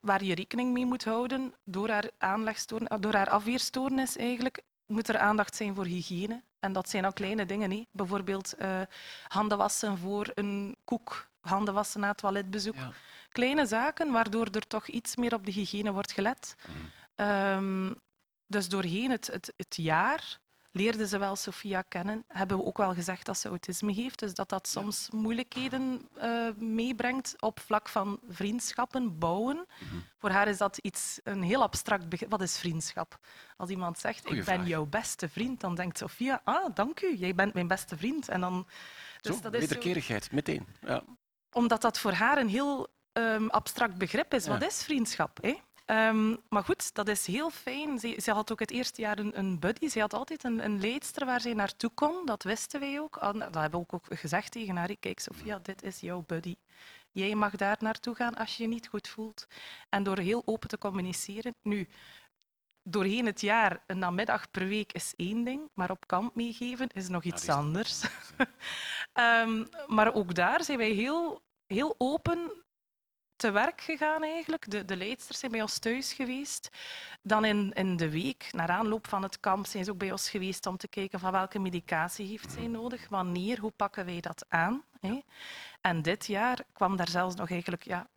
waar 0.00 0.24
je 0.24 0.34
rekening 0.34 0.72
mee 0.72 0.86
moet 0.86 1.04
houden 1.04 1.54
door 1.64 1.88
haar, 1.88 2.10
aanlegstoorn, 2.18 3.00
door 3.00 3.14
haar 3.14 3.30
afweerstoornis 3.30 4.16
eigenlijk. 4.16 4.62
Moet 4.86 5.08
er 5.08 5.18
aandacht 5.18 5.56
zijn 5.56 5.74
voor 5.74 5.84
hygiëne. 5.84 6.42
En 6.58 6.72
dat 6.72 6.88
zijn 6.88 7.04
al 7.04 7.12
kleine 7.12 7.46
dingen. 7.46 7.86
Bijvoorbeeld 7.90 8.52
eh, 8.52 8.80
handen 9.28 9.58
wassen 9.58 9.98
voor 9.98 10.30
een 10.34 10.76
koek, 10.84 11.28
handen 11.40 11.74
wassen 11.74 12.00
na 12.00 12.08
het 12.08 12.16
toiletbezoek. 12.16 12.74
Ja. 12.74 12.92
Kleine 13.28 13.66
zaken 13.66 14.12
waardoor 14.12 14.46
er 14.46 14.66
toch 14.66 14.86
iets 14.86 15.16
meer 15.16 15.34
op 15.34 15.44
de 15.44 15.52
hygiëne 15.52 15.92
wordt 15.92 16.12
gelet. 16.12 16.56
Mhm. 16.66 16.76
Ehm, 17.14 17.94
dus 18.46 18.68
doorheen 18.68 19.10
het, 19.10 19.26
het, 19.26 19.52
het 19.56 19.76
jaar 19.76 20.38
leerde 20.78 21.06
ze 21.08 21.18
wel 21.18 21.36
Sophia 21.36 21.82
kennen. 21.82 22.24
Hebben 22.28 22.56
we 22.56 22.64
ook 22.64 22.76
wel 22.76 22.94
gezegd 22.94 23.26
dat 23.26 23.38
ze 23.38 23.48
autisme 23.48 23.92
heeft. 23.92 24.18
Dus 24.18 24.34
dat 24.34 24.48
dat 24.48 24.68
soms 24.68 25.08
moeilijkheden 25.10 26.08
eh, 26.14 26.48
meebrengt 26.56 27.34
op 27.38 27.60
vlak 27.60 27.88
van 27.88 28.20
vriendschappen, 28.28 29.18
bouwen. 29.18 29.66
Mhm. 29.80 29.94
Voor 30.18 30.30
haar 30.30 30.48
is 30.48 30.58
dat 30.58 30.78
iets, 30.78 31.20
een 31.24 31.42
heel 31.42 31.62
abstract 31.62 32.08
begrip. 32.08 32.30
Wat 32.30 32.40
is 32.42 32.58
vriendschap? 32.58 33.18
Als 33.56 33.70
iemand 33.70 33.98
zegt, 33.98 34.20
Goeie 34.20 34.38
ik 34.38 34.44
ben 34.44 34.54
vraag. 34.54 34.66
jouw 34.68 34.84
beste 34.86 35.28
vriend, 35.28 35.60
dan 35.60 35.74
denkt 35.74 35.98
Sophia, 35.98 36.40
ah, 36.44 36.74
dank 36.74 37.00
u, 37.02 37.16
jij 37.16 37.34
bent 37.34 37.54
mijn 37.54 37.68
beste 37.68 37.96
vriend. 37.96 38.28
En 38.28 38.40
dan, 38.40 38.66
dus 39.20 39.36
Zo, 39.36 39.42
dat 39.42 39.54
is 39.54 39.60
zo- 39.62 39.66
wederkerigheid, 39.68 40.32
meteen. 40.32 40.66
Ja. 40.80 41.02
omdat 41.52 41.82
dat 41.82 41.98
voor 41.98 42.12
haar 42.12 42.38
een 42.38 42.48
heel 42.48 42.88
ehm, 43.12 43.46
abstract 43.46 43.94
begrip 43.98 44.34
is. 44.34 44.44
Ja. 44.44 44.50
Wat 44.50 44.62
is 44.62 44.82
vriendschap? 44.82 45.38
Hè? 45.42 45.54
Ehm, 45.88 46.36
maar 46.48 46.64
goed, 46.64 46.94
dat 46.94 47.08
is 47.08 47.26
heel 47.26 47.50
fijn. 47.50 47.98
Ze, 47.98 48.18
ze 48.22 48.32
had 48.32 48.52
ook 48.52 48.58
het 48.60 48.70
eerste 48.70 49.00
jaar 49.00 49.18
een, 49.18 49.38
een 49.38 49.58
buddy. 49.58 49.88
Ze 49.88 50.00
had 50.00 50.14
altijd 50.14 50.44
een, 50.44 50.64
een 50.64 50.80
leidster 50.80 51.26
waar 51.26 51.40
ze 51.40 51.54
naartoe 51.54 51.90
kon. 51.94 52.26
Dat 52.26 52.42
wisten 52.42 52.80
wij 52.80 53.00
ook. 53.00 53.18
Dat 53.20 53.54
hebben 53.54 53.70
we 53.70 53.76
ook, 53.76 53.92
ook 53.92 54.06
gezegd 54.10 54.52
tegen 54.52 54.76
haar. 54.76 54.96
Kijk, 55.00 55.20
Sofia, 55.20 55.58
dit 55.62 55.82
is 55.82 56.00
jouw 56.00 56.24
buddy. 56.26 56.56
Jij 57.12 57.34
mag 57.34 57.56
daar 57.56 57.76
naartoe 57.80 58.14
gaan 58.14 58.34
als 58.34 58.56
je 58.56 58.62
je 58.62 58.68
niet 58.68 58.88
goed 58.88 59.08
voelt. 59.08 59.46
En 59.88 60.02
door 60.02 60.18
heel 60.18 60.42
open 60.44 60.68
te 60.68 60.78
communiceren. 60.78 61.54
Nu, 61.62 61.88
doorheen 62.82 63.26
het 63.26 63.40
jaar, 63.40 63.82
een 63.86 63.98
namiddag 63.98 64.50
per 64.50 64.66
week 64.68 64.92
is 64.92 65.12
één 65.16 65.44
ding, 65.44 65.70
maar 65.74 65.90
op 65.90 66.06
kamp 66.06 66.34
meegeven 66.34 66.88
is 66.88 67.08
nog 67.08 67.24
iets 67.24 67.48
anders. 67.48 68.02
um, 69.14 69.68
maar 69.96 70.14
ook 70.14 70.34
daar 70.34 70.64
zijn 70.64 70.78
wij 70.78 70.90
heel, 70.90 71.42
heel 71.66 71.94
open 71.98 72.66
te 73.38 73.50
werk 73.50 73.80
gegaan 73.80 74.22
eigenlijk. 74.22 74.70
De, 74.70 74.84
de 74.84 74.96
leidsters 74.96 75.38
zijn 75.38 75.52
bij 75.52 75.62
ons 75.62 75.78
thuis 75.78 76.12
geweest. 76.12 76.68
Dan 77.22 77.44
in, 77.44 77.72
in 77.72 77.96
de 77.96 78.10
week, 78.10 78.48
naar 78.52 78.68
aanloop 78.68 79.08
van 79.08 79.22
het 79.22 79.40
kamp, 79.40 79.66
zijn 79.66 79.84
ze 79.84 79.90
ook 79.90 79.98
bij 79.98 80.10
ons 80.10 80.30
geweest 80.30 80.66
om 80.66 80.76
te 80.76 80.88
kijken 80.88 81.20
van 81.20 81.32
welke 81.32 81.58
medicatie 81.58 82.26
heeft 82.26 82.52
zij 82.52 82.66
nodig, 82.66 83.08
wanneer, 83.08 83.58
hoe 83.60 83.70
pakken 83.70 84.04
wij 84.04 84.20
dat 84.20 84.44
aan. 84.48 84.84
Hè? 85.00 85.20
En 85.80 86.02
dit 86.02 86.26
jaar 86.26 86.64
kwam 86.72 86.96
daar 86.96 87.08
zelfs 87.08 87.34
nog 87.34 87.50
eigenlijk 87.50 87.82
ja, 87.82 88.08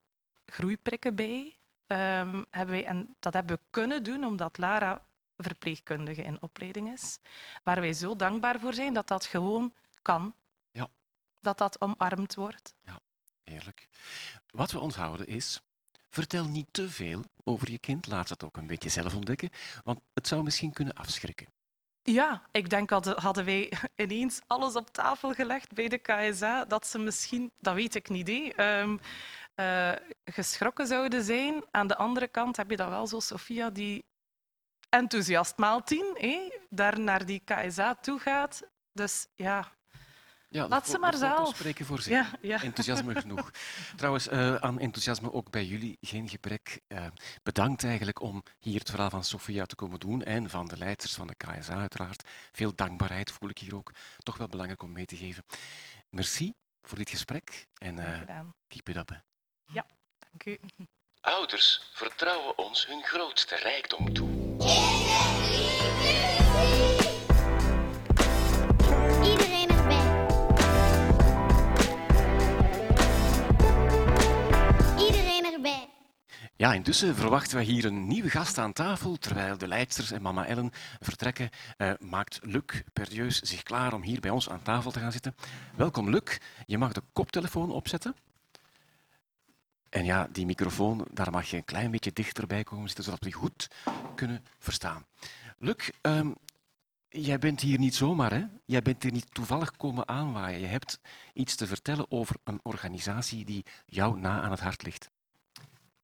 groeiprikken 0.45 1.15
bij. 1.15 1.55
Um, 1.87 2.45
hebben 2.49 2.75
wij, 2.75 2.85
en 2.85 3.15
dat 3.19 3.33
hebben 3.33 3.55
we 3.55 3.61
kunnen 3.69 4.03
doen 4.03 4.23
omdat 4.23 4.57
Lara 4.57 5.01
verpleegkundige 5.37 6.21
in 6.21 6.41
opleiding 6.41 6.91
is. 6.91 7.19
Waar 7.63 7.81
wij 7.81 7.93
zo 7.93 8.15
dankbaar 8.15 8.59
voor 8.59 8.73
zijn 8.73 8.93
dat 8.93 9.07
dat 9.07 9.25
gewoon 9.25 9.73
kan. 10.01 10.33
Ja. 10.71 10.87
Dat 11.39 11.57
dat 11.57 11.81
omarmd 11.81 12.35
wordt. 12.35 12.73
Ja, 12.85 12.99
eerlijk. 13.51 13.87
Wat 14.51 14.71
we 14.71 14.79
onthouden 14.79 15.27
is, 15.27 15.61
vertel 16.09 16.45
niet 16.45 16.67
te 16.71 16.89
veel 16.89 17.23
over 17.43 17.71
je 17.71 17.79
kind. 17.79 18.07
Laat 18.07 18.29
het 18.29 18.43
ook 18.43 18.57
een 18.57 18.67
beetje 18.67 18.89
zelf 18.89 19.15
ontdekken, 19.15 19.49
want 19.83 19.99
het 20.13 20.27
zou 20.27 20.43
misschien 20.43 20.73
kunnen 20.73 20.93
afschrikken. 20.93 21.47
Ja, 22.03 22.41
ik 22.51 22.69
denk 22.69 22.89
dat 22.89 23.05
hadden 23.05 23.45
wij 23.45 23.73
ineens 23.95 24.41
alles 24.47 24.75
op 24.75 24.89
tafel 24.89 25.33
gelegd 25.33 25.73
bij 25.73 25.87
de 25.87 25.97
KSA, 25.97 26.65
dat 26.65 26.87
ze 26.87 26.99
misschien, 26.99 27.51
dat 27.59 27.73
weet 27.73 27.95
ik 27.95 28.09
niet, 28.09 28.27
hè, 28.27 28.85
uh, 29.55 29.91
geschrokken 30.25 30.87
zouden 30.87 31.23
zijn. 31.23 31.63
Aan 31.71 31.87
de 31.87 31.95
andere 31.97 32.27
kant 32.27 32.57
heb 32.57 32.69
je 32.69 32.75
dan 32.75 32.89
wel 32.89 33.07
zo 33.07 33.19
Sofia 33.19 33.69
die 33.69 34.05
enthousiast 34.89 35.57
maal 35.57 35.83
tien, 35.83 36.51
daar 36.69 36.99
naar 36.99 37.25
die 37.25 37.41
KSA 37.45 37.95
toe 37.95 38.19
gaat. 38.19 38.61
Dus 38.93 39.27
ja, 39.35 39.71
ja, 40.51 40.67
Laat 40.67 40.89
ze 40.89 40.97
maar 40.97 41.17
zelf. 41.17 41.55
spreken 41.55 41.85
voor 41.85 42.01
zich. 42.01 42.11
Ja, 42.11 42.29
ja. 42.41 42.61
Enthousiasme 42.61 43.15
genoeg. 43.21 43.51
Trouwens, 43.95 44.27
uh, 44.27 44.55
aan 44.55 44.79
enthousiasme 44.79 45.33
ook 45.33 45.49
bij 45.49 45.65
jullie 45.65 45.97
geen 46.01 46.29
gebrek. 46.29 46.81
Uh, 46.87 47.05
bedankt 47.43 47.83
eigenlijk 47.83 48.21
om 48.21 48.43
hier 48.59 48.79
het 48.79 48.89
verhaal 48.89 49.09
van 49.09 49.23
Sofia 49.23 49.65
te 49.65 49.75
komen 49.75 49.99
doen 49.99 50.23
en 50.23 50.49
van 50.49 50.67
de 50.67 50.77
leiders 50.77 51.13
van 51.13 51.27
de 51.27 51.35
KSA 51.35 51.75
uiteraard. 51.75 52.23
Veel 52.51 52.75
dankbaarheid 52.75 53.31
voel 53.31 53.49
ik 53.49 53.57
hier 53.57 53.75
ook. 53.75 53.91
Toch 54.17 54.37
wel 54.37 54.47
belangrijk 54.47 54.83
om 54.83 54.91
mee 54.91 55.05
te 55.05 55.17
geven. 55.17 55.45
Merci 56.09 56.53
voor 56.81 56.97
dit 56.97 57.09
gesprek 57.09 57.67
en 57.77 57.97
uh, 57.97 58.39
keep 58.67 58.89
it 58.89 58.95
up. 58.95 59.21
Ja, 59.65 59.85
dank 60.19 60.45
u. 60.45 60.59
Ouders 61.21 61.89
vertrouwen 61.93 62.57
ons 62.57 62.87
hun 62.87 63.03
grootste 63.03 63.55
rijkdom 63.55 64.13
toe. 64.13 64.30
Ja, 76.61 76.73
intussen 76.73 77.15
verwachten 77.15 77.57
we 77.57 77.63
hier 77.63 77.85
een 77.85 78.07
nieuwe 78.07 78.29
gast 78.29 78.57
aan 78.57 78.73
tafel. 78.73 79.17
Terwijl 79.17 79.57
de 79.57 79.67
leidsters 79.67 80.11
en 80.11 80.21
mama 80.21 80.45
Ellen 80.45 80.71
vertrekken, 80.99 81.49
uh, 81.77 81.93
maakt 81.99 82.39
Luc 82.41 82.81
Perdieus 82.93 83.39
zich 83.39 83.63
klaar 83.63 83.93
om 83.93 84.01
hier 84.01 84.19
bij 84.19 84.31
ons 84.31 84.49
aan 84.49 84.61
tafel 84.61 84.91
te 84.91 84.99
gaan 84.99 85.11
zitten. 85.11 85.35
Welkom, 85.75 86.09
Luc. 86.09 86.37
Je 86.65 86.77
mag 86.77 86.91
de 86.91 87.01
koptelefoon 87.13 87.71
opzetten. 87.71 88.15
En 89.89 90.05
ja, 90.05 90.27
die 90.31 90.45
microfoon, 90.45 91.07
daar 91.11 91.31
mag 91.31 91.49
je 91.49 91.57
een 91.57 91.65
klein 91.65 91.91
beetje 91.91 92.13
dichterbij 92.13 92.63
komen 92.63 92.87
zitten, 92.87 93.03
zodat 93.03 93.19
we 93.19 93.25
die 93.25 93.35
goed 93.39 93.67
kunnen 94.15 94.45
verstaan. 94.59 95.05
Luc, 95.57 95.89
um, 96.01 96.35
jij 97.09 97.39
bent 97.39 97.61
hier 97.61 97.79
niet 97.79 97.95
zomaar, 97.95 98.31
hè? 98.31 98.45
Jij 98.65 98.81
bent 98.81 99.03
hier 99.03 99.11
niet 99.11 99.33
toevallig 99.33 99.71
komen 99.71 100.07
aanwaaien. 100.07 100.59
Je 100.59 100.67
hebt 100.67 100.99
iets 101.33 101.55
te 101.55 101.67
vertellen 101.67 102.11
over 102.11 102.35
een 102.43 102.59
organisatie 102.63 103.45
die 103.45 103.65
jou 103.85 104.19
na 104.19 104.41
aan 104.41 104.51
het 104.51 104.59
hart 104.59 104.83
ligt. 104.83 105.09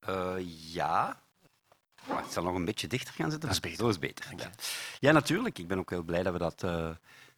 Uh, 0.09 0.33
ja. 0.73 1.21
Wacht, 2.07 2.25
ik 2.25 2.31
zal 2.31 2.43
nog 2.43 2.55
een 2.55 2.65
beetje 2.65 2.87
dichter 2.87 3.13
gaan 3.13 3.31
zitten. 3.31 3.49
Dat 3.49 3.57
is 3.57 3.63
beter. 3.63 3.77
Zo 3.77 3.89
is 3.89 3.99
beter. 3.99 4.33
Ja. 4.37 4.49
ja. 4.99 5.11
natuurlijk. 5.11 5.57
Ik 5.57 5.67
ben 5.67 5.77
ook 5.77 5.89
heel 5.89 6.03
blij 6.03 6.23
dat 6.23 6.33
we, 6.33 6.39
dat, 6.39 6.63
uh, 6.63 6.89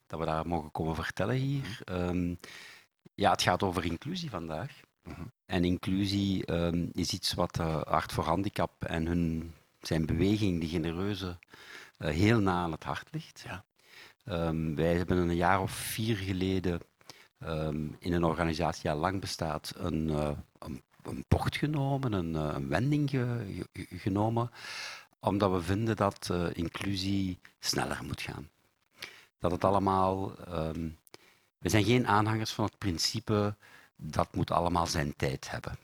dat 0.08 0.20
we 0.20 0.26
daar 0.26 0.48
mogen 0.48 0.72
komen 0.72 0.96
vertellen 0.96 1.36
hier. 1.36 1.80
Um, 1.86 2.40
ja, 3.14 3.32
het 3.32 3.42
gaat 3.42 3.64
over 3.64 3.86
inclusie 3.86 4.30
vandaag. 4.30 4.70
Uh 4.70 5.14
mhm. 5.14 5.22
-huh. 5.22 5.30
En 5.46 5.64
inclusie 5.64 6.52
um, 6.54 6.90
is 6.94 7.14
iets 7.14 7.34
wat 7.34 7.60
uh, 7.60 7.82
Hart 7.82 8.12
voor 8.12 8.24
Handicap 8.24 8.86
en 8.86 9.06
hun, 9.06 9.54
zijn 9.82 10.06
beweging, 10.06 10.60
die 10.60 10.70
genereuze, 10.70 11.38
heel 11.98 12.40
na 12.40 12.52
aan 12.52 12.72
het 12.72 12.84
hart 12.84 13.08
ligt. 13.12 13.44
Ja. 13.46 13.64
Um, 14.48 14.76
wij 14.76 14.96
hebben 14.96 15.18
een 15.18 15.36
jaar 15.36 15.62
of 15.62 15.72
vier 15.72 16.16
geleden 16.16 16.80
in 18.00 18.14
een 18.14 18.24
organisatie 18.24 18.82
die 18.82 18.92
al 18.92 18.98
lang 18.98 19.20
bestaat 19.20 19.74
een, 19.76 20.38
een 21.03 21.25
bocht 21.27 21.58
genomen, 21.58 22.13
een, 22.13 22.36
eh, 22.36 22.53
een 22.56 22.68
wending 22.68 23.10
ge, 23.10 23.65
genomen, 23.89 24.51
omdat 25.20 25.51
we 25.51 25.62
vinden 25.62 25.96
dat 25.96 26.29
uh, 26.32 26.48
inclusie 26.53 27.39
sneller 27.60 28.03
moet 28.03 28.22
gaan. 28.22 28.50
Dat 29.39 29.51
het 29.51 29.63
allemaal. 29.63 30.34
Um, 30.50 30.98
we 31.58 31.70
zijn 31.70 31.84
geen 31.84 32.08
aanhangers 32.08 32.51
van 32.51 32.65
het 32.65 32.77
principe 32.77 33.56
dat 33.96 34.36
moet 34.36 34.51
allemaal 34.51 34.88
zijn 34.88 35.15
tijd 35.15 35.51
hebben. 35.51 35.77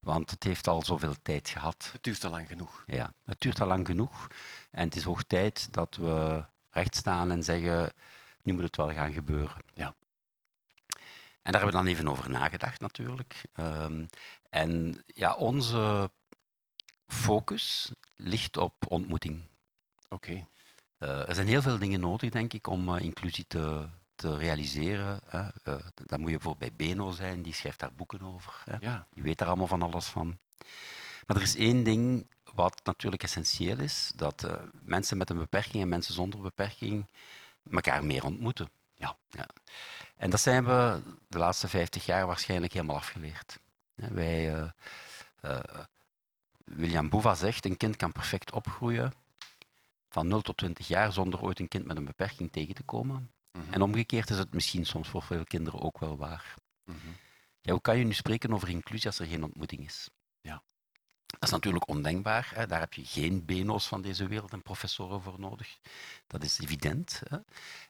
Want 0.00 0.30
het 0.30 0.42
heeft 0.42 0.68
al 0.68 0.84
zoveel 0.84 1.14
tijd 1.22 1.48
gehad. 1.48 1.88
Het 1.92 2.02
duurt 2.02 2.24
al 2.24 2.30
lang 2.30 2.48
genoeg. 2.48 2.84
Ja, 2.86 3.12
het 3.24 3.40
duurt 3.40 3.60
al 3.60 3.66
lang 3.66 3.86
genoeg. 3.86 4.26
En 4.70 4.84
het 4.84 4.96
is 4.96 5.02
hoog 5.02 5.22
tijd 5.22 5.68
dat 5.70 5.96
we 5.96 6.44
recht 6.70 6.96
staan 6.96 7.30
en 7.30 7.42
zeggen, 7.42 7.92
nu 8.42 8.52
moet 8.52 8.62
het 8.62 8.76
wel 8.76 8.92
gaan 8.92 9.12
gebeuren. 9.12 9.62
Ja. 9.74 9.94
En 11.46 11.52
daar 11.52 11.60
hebben 11.60 11.80
we 11.80 11.84
dan 11.84 11.94
even 11.94 12.08
over 12.08 12.30
nagedacht 12.30 12.80
natuurlijk. 12.80 13.42
Um, 13.56 14.08
en 14.50 15.02
ja, 15.06 15.34
onze 15.34 16.10
focus 17.06 17.92
ligt 18.16 18.56
op 18.56 18.74
ontmoeting. 18.88 19.42
Oké. 20.08 20.30
Okay. 20.30 20.46
Uh, 20.98 21.28
er 21.28 21.34
zijn 21.34 21.46
heel 21.46 21.62
veel 21.62 21.78
dingen 21.78 22.00
nodig, 22.00 22.30
denk 22.30 22.52
ik, 22.52 22.66
om 22.66 22.88
uh, 22.88 23.00
inclusie 23.00 23.44
te, 23.48 23.88
te 24.14 24.36
realiseren. 24.36 25.20
Hè. 25.26 25.42
Uh, 25.42 25.74
dan 25.94 26.20
moet 26.20 26.30
je 26.30 26.36
bijvoorbeeld 26.36 26.76
bij 26.76 26.86
Beno 26.86 27.10
zijn, 27.10 27.42
die 27.42 27.54
schrijft 27.54 27.80
daar 27.80 27.92
boeken 27.92 28.22
over. 28.22 28.62
Hè. 28.64 28.76
Ja. 28.80 29.06
Die 29.10 29.22
weet 29.22 29.38
daar 29.38 29.48
allemaal 29.48 29.66
van 29.66 29.82
alles 29.82 30.06
van. 30.06 30.38
Maar 31.26 31.36
er 31.36 31.42
is 31.42 31.56
één 31.56 31.84
ding 31.84 32.26
wat 32.54 32.80
natuurlijk 32.84 33.22
essentieel 33.22 33.78
is, 33.78 34.12
dat 34.16 34.58
mensen 34.72 35.16
met 35.16 35.30
een 35.30 35.38
beperking 35.38 35.82
en 35.82 35.88
mensen 35.88 36.14
zonder 36.14 36.40
beperking 36.40 37.06
elkaar 37.70 38.04
meer 38.04 38.24
ontmoeten. 38.24 38.70
Ja. 38.94 39.16
ja. 39.30 39.46
En 40.16 40.30
dat 40.30 40.40
zijn 40.40 40.64
we 40.64 41.00
de 41.28 41.38
laatste 41.38 41.68
50 41.68 42.06
jaar 42.06 42.26
waarschijnlijk 42.26 42.72
helemaal 42.72 42.96
afgeleerd. 42.96 43.58
Wij, 43.94 44.54
uh, 44.54 44.68
uh, 45.44 45.60
William 46.64 47.08
Boeva 47.08 47.34
zegt, 47.34 47.64
een 47.64 47.76
kind 47.76 47.96
kan 47.96 48.12
perfect 48.12 48.52
opgroeien 48.52 49.12
van 50.08 50.28
0 50.28 50.40
tot 50.40 50.56
20 50.56 50.88
jaar 50.88 51.12
zonder 51.12 51.40
ooit 51.40 51.60
een 51.60 51.68
kind 51.68 51.84
met 51.86 51.96
een 51.96 52.04
beperking 52.04 52.52
tegen 52.52 52.74
te 52.74 52.82
komen. 52.82 53.16
Mm 53.16 53.62
-hmm. 53.62 53.72
En 53.72 53.82
omgekeerd 53.82 54.30
is 54.30 54.38
het 54.38 54.54
misschien 54.54 54.86
soms 54.86 55.08
voor 55.08 55.22
veel 55.22 55.44
kinderen 55.44 55.80
ook 55.80 55.98
wel 55.98 56.16
waar. 56.16 56.54
Mm 56.84 56.94
-hmm. 57.02 57.16
ja, 57.60 57.72
hoe 57.72 57.80
kan 57.80 57.98
je 57.98 58.04
nu 58.04 58.12
spreken 58.12 58.52
over 58.52 58.68
inclusie 58.68 59.06
als 59.06 59.18
er 59.18 59.26
geen 59.26 59.44
ontmoeting 59.44 59.84
is? 59.84 60.10
Ja. 60.40 60.62
Dat 61.26 61.42
is 61.42 61.50
natuurlijk 61.50 61.88
ondenkbaar. 61.88 62.50
Hè. 62.54 62.66
Daar 62.66 62.80
heb 62.80 62.94
je 62.94 63.04
geen 63.04 63.44
beno's 63.44 63.86
van 63.86 64.02
deze 64.02 64.26
wereld 64.26 64.52
en 64.52 64.62
professoren 64.62 65.22
voor 65.22 65.40
nodig. 65.40 65.78
Dat 66.26 66.42
is 66.42 66.58
evident. 66.60 67.22
Hè. 67.28 67.38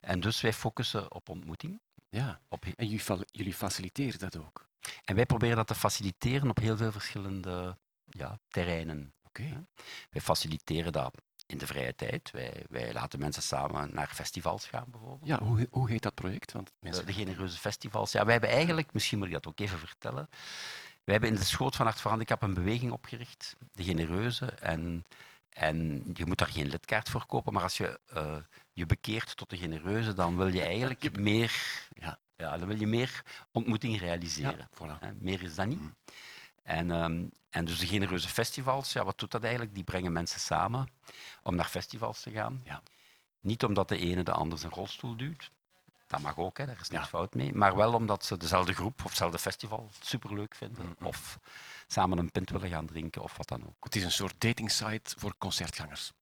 En 0.01 0.21
dus 0.21 0.41
wij 0.41 0.53
focussen 0.53 1.13
op 1.13 1.29
ontmoeting. 1.29 1.81
Ja, 2.09 2.41
op... 2.49 2.65
en 2.77 2.87
jullie 3.31 3.55
faciliteren 3.55 4.19
dat 4.19 4.37
ook? 4.37 4.69
En 5.05 5.15
wij 5.15 5.27
proberen 5.27 5.57
dat 5.57 5.67
te 5.67 5.75
faciliteren 5.75 6.51
op 6.51 6.59
heel 6.59 6.77
veel 6.77 6.93
verschillende 6.93 7.77
ja, 8.05 8.39
terreinen. 8.49 9.15
Okay. 9.27 9.65
Wij 10.11 10.21
faciliteren 10.21 10.93
dat 10.93 11.15
in 11.47 11.59
de 11.59 11.67
vrije 11.67 11.95
tijd. 11.95 12.31
Wij, 12.31 12.65
wij 12.69 12.93
laten 12.93 13.19
mensen 13.19 13.43
samen 13.43 13.95
naar 13.95 14.09
festivals 14.09 14.67
gaan, 14.67 14.87
bijvoorbeeld. 14.91 15.27
Ja, 15.27 15.43
hoe, 15.43 15.69
hoe 15.71 15.91
heet 15.91 16.03
dat 16.03 16.15
project? 16.15 16.53
Want 16.53 16.73
mensen... 16.81 17.07
de, 17.07 17.13
de 17.13 17.19
genereuze 17.19 17.59
festivals. 17.59 18.13
Ja, 18.13 18.23
wij 18.25 18.33
hebben 18.33 18.51
eigenlijk, 18.51 18.93
misschien 18.93 19.19
moet 19.19 19.27
ik 19.27 19.33
dat 19.33 19.47
ook 19.47 19.61
even 19.61 19.79
vertellen, 19.79 20.29
wij 21.07 21.15
hebben 21.15 21.31
in 21.31 21.37
de 21.37 21.45
schoot 21.45 21.77
van 21.77 21.87
Hart 21.87 22.01
voor 22.01 22.11
Handicap 22.11 22.43
een 22.43 22.55
beweging 22.55 22.93
opgericht, 22.93 23.57
de 23.73 23.85
genereuze. 23.85 24.47
En, 24.47 25.05
en 25.49 26.05
je 26.15 26.27
moet 26.27 26.39
daar 26.39 26.49
geen 26.49 26.69
lidkaart 26.69 27.09
voor 27.09 27.27
kopen, 27.27 27.53
maar 27.53 27.63
als 27.63 27.77
je 27.77 28.01
uh, 28.15 28.37
je 28.77 28.87
bekeert 28.87 29.37
tot 29.37 29.51
de 29.51 29.57
genereuze, 29.57 30.13
dan 30.15 30.37
wil 30.37 30.47
je 30.47 30.63
eigenlijk 30.63 31.19
meer 31.19 31.53
ja, 31.95 32.19
ja, 32.37 32.59
dan 32.59 32.69
wil 32.69 32.79
je 32.79 32.87
meer 32.87 33.23
ontmoeting 33.53 33.99
realiseren. 33.99 34.59
Ja, 34.59 34.69
voilà. 34.75 35.19
Meer 35.19 35.43
is 35.43 35.55
dat 35.55 35.67
niet. 35.67 35.81
Mm. 35.81 35.95
En, 36.63 36.91
um, 36.91 37.31
En 37.51 37.65
dus 37.65 37.79
de 37.79 37.87
genereuze 37.87 38.29
festivals, 38.29 38.93
ja, 38.93 39.05
wat 39.05 39.19
doet 39.19 39.31
dat 39.31 39.43
eigenlijk? 39.43 39.75
Die 39.75 39.85
brengen 39.85 40.13
mensen 40.13 40.41
samen 40.41 40.89
om 41.43 41.55
naar 41.55 41.65
festivals 41.69 42.21
te 42.21 42.31
gaan. 42.31 42.61
Ja. 42.65 42.83
Niet 43.41 43.65
omdat 43.65 43.89
de 43.89 43.99
ene 43.99 44.23
de 44.23 44.33
ander 44.33 44.59
zijn 44.59 44.73
rolstoel 44.73 45.17
duwt. 45.17 45.51
Dat 46.07 46.21
mag 46.21 46.39
ook, 46.39 46.59
hè, 46.59 46.67
daar 46.67 46.81
is 46.81 46.89
niks 46.89 47.09
fout 47.09 47.35
mee. 47.35 47.55
Maar 47.55 47.77
wel 47.77 47.95
omdat 47.95 48.25
ze 48.25 48.37
dezelfde 48.37 48.73
groep 48.75 48.99
of 48.99 49.09
hetzelfde 49.09 49.39
festival 49.39 49.91
superleuk 50.01 50.55
vinden. 50.55 50.87
Mhm. 50.87 51.07
Of 51.07 51.39
samen 51.87 52.19
een 52.19 52.31
pint 52.31 52.51
willen 52.51 52.69
gaan 52.69 52.87
drinken 52.87 53.23
of 53.23 53.37
wat 53.37 53.49
dan 53.49 53.67
ook. 53.67 53.85
Het 53.85 53.97
is 53.97 54.05
een 54.05 54.13
soort 54.13 54.41
datingsite 54.41 55.15
voor 55.19 55.35
concertgangers. 55.39 56.13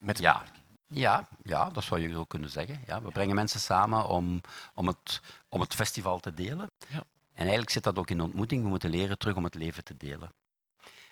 Met 0.00 0.18
Ja. 0.18 0.44
Ja, 0.94 1.28
ja, 1.42 1.70
dat 1.70 1.84
zou 1.84 2.00
je 2.00 2.12
zo 2.12 2.24
kunnen 2.24 2.50
zeggen. 2.50 2.80
Ja, 2.86 3.02
we 3.02 3.10
brengen 3.10 3.34
mensen 3.34 3.60
samen 3.60 4.08
om, 4.08 4.40
om, 4.74 4.86
het, 4.86 5.20
om 5.48 5.60
het 5.60 5.74
festival 5.74 6.18
te 6.18 6.34
delen. 6.34 6.70
Ja. 6.88 7.04
En 7.32 7.40
eigenlijk 7.40 7.70
zit 7.70 7.82
dat 7.82 7.98
ook 7.98 8.10
in 8.10 8.16
de 8.16 8.22
ontmoeting. 8.22 8.62
We 8.62 8.68
moeten 8.68 8.90
leren 8.90 9.18
terug 9.18 9.36
om 9.36 9.44
het 9.44 9.54
leven 9.54 9.84
te 9.84 9.96
delen. 9.96 10.32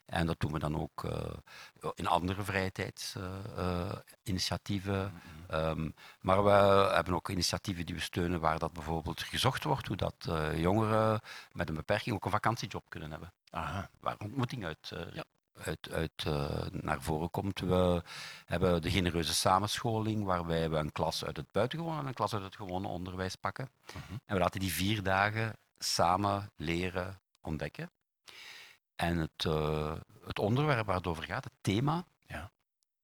En 0.06 0.26
dat 0.26 0.40
doen 0.40 0.52
we 0.52 0.58
dan 0.58 0.80
ook 0.80 1.04
eh, 1.04 1.34
in 1.94 2.06
andere 2.06 2.42
vrije 2.42 2.72
tijdsinitiatieven. 2.72 5.12
Ehm, 5.48 5.90
maar 6.20 6.44
we 6.44 6.50
hebben 6.94 7.14
ook 7.14 7.28
initiatieven 7.28 7.86
die 7.86 7.94
we 7.94 8.00
steunen 8.00 8.40
waar 8.40 8.58
dat 8.58 8.72
bijvoorbeeld 8.72 9.22
gezocht 9.22 9.64
wordt 9.64 9.86
hoe 9.86 9.96
dat 9.96 10.14
eh, 10.28 10.60
jongeren 10.60 11.20
met 11.52 11.68
een 11.68 11.74
beperking 11.74 12.14
ook 12.14 12.24
een 12.24 12.30
vakantiejob 12.30 12.84
kunnen 12.88 13.10
hebben. 13.10 13.32
Aha. 13.50 13.90
Waar 14.00 14.16
ontmoeting 14.18 14.64
uit, 14.64 14.90
eh, 14.92 15.00
Ja. 15.12 15.24
Uit, 15.54 15.90
uit 15.90 16.12
eh, 16.26 16.66
naar 16.71 17.02
voren 17.02 17.30
komt. 17.30 17.61
We 17.61 18.02
hebben 18.44 18.82
de 18.82 18.90
genereuze 18.90 19.35
samenscholing, 19.35 20.25
waarbij 20.25 20.71
we 20.71 20.76
een 20.76 20.92
klas 20.92 21.25
uit 21.25 21.37
het 21.37 21.50
buitengewoon 21.52 21.99
en 21.99 22.06
een 22.06 22.14
klas 22.14 22.35
uit 22.35 22.42
het 22.42 22.56
gewone 22.56 22.88
onderwijs 22.88 23.37
pakken. 23.37 23.71
Mhm. 23.87 24.12
En 24.25 24.35
we 24.35 24.40
laten 24.40 24.61
die 24.61 24.73
vier 24.73 25.02
dagen 25.02 25.52
samen 25.78 26.50
leren 26.56 27.21
ontdekken. 27.40 27.90
En 28.97 29.16
het, 29.18 29.44
eh, 29.44 29.94
het 30.25 30.38
onderwerp 30.38 30.87
waar 30.87 30.97
het 30.97 31.06
over 31.06 31.25
gaat, 31.25 31.44
het 31.44 31.52
thema, 31.61 32.04
Ja. 32.26 32.50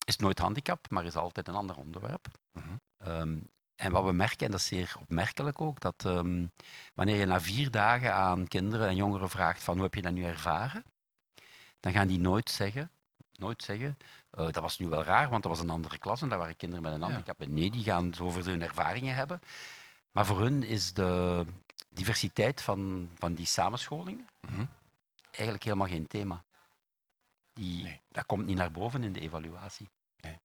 is 0.05 0.17
nooit 0.17 0.39
handicap, 0.39 0.91
maar 0.91 1.05
is 1.05 1.17
altijd 1.17 1.49
een 1.49 1.55
ander 1.55 1.77
onderwerp. 1.77 2.27
Mhm. 2.53 2.69
Ehm, 2.99 3.39
en 3.75 3.93
wat 3.93 4.05
we 4.05 4.13
merken, 4.13 4.47
en 4.47 4.51
dat 4.51 4.61
is 4.61 4.67
zeer 4.67 4.95
opmerkelijk 5.01 5.61
ook, 5.61 5.81
dat 5.81 6.05
ehm, 6.05 6.47
wanneer 6.95 7.17
je 7.17 7.27
na 7.27 7.41
vier 7.41 7.71
dagen 7.71 8.15
aan 8.15 8.49
kinderen 8.49 8.89
en 8.89 8.97
jongeren 8.97 9.29
vraagt 9.31 9.63
van 9.63 9.75
hoe 9.75 9.83
heb 9.83 9.95
je 9.95 10.03
dat 10.03 10.13
nu 10.13 10.25
ervaren, 10.25 10.85
dan 11.81 11.93
gaan 11.93 12.07
die 12.09 12.19
nooit 12.19 12.51
zeggen, 12.51 12.91
nooit 13.33 13.63
zeggen, 13.63 13.99
eh, 14.31 14.45
dat 14.45 14.63
was 14.63 14.79
nu 14.79 14.89
wel 14.89 15.03
raar, 15.03 15.29
want 15.31 15.43
dat 15.43 15.53
was 15.53 15.61
een 15.61 15.71
andere 15.71 15.99
klas 15.99 16.23
en 16.23 16.29
daar 16.29 16.39
waren 16.39 16.57
kinderen 16.57 16.83
met 16.85 16.93
een 16.93 17.01
Ja. 17.01 17.07
handicap. 17.07 17.41
En 17.41 17.55
Nee, 17.55 17.71
die 17.71 17.83
gaan 17.85 18.07
het 18.07 18.21
over 18.21 18.45
hun 18.45 18.63
ervaringen 18.63 19.15
hebben. 19.15 19.41
Maar 20.13 20.27
voor 20.27 20.41
hun 20.41 20.63
is 20.63 20.93
de 20.93 21.45
diversiteit 21.89 22.61
van, 22.63 23.11
van 23.19 23.35
die 23.35 23.47
samenscholing 23.47 24.27
Mhm. 24.41 24.65
eigenlijk 25.31 25.65
helemaal 25.65 25.87
geen 25.89 26.07
thema. 26.07 26.45
Die, 27.53 27.83
Nee. 27.83 28.01
Dat 28.09 28.27
komt 28.27 28.47
niet 28.47 28.57
naar 28.57 28.71
boven 28.71 29.03
in 29.03 29.13
de 29.13 29.21
evaluatie. 29.21 29.89
Nee. 30.21 30.39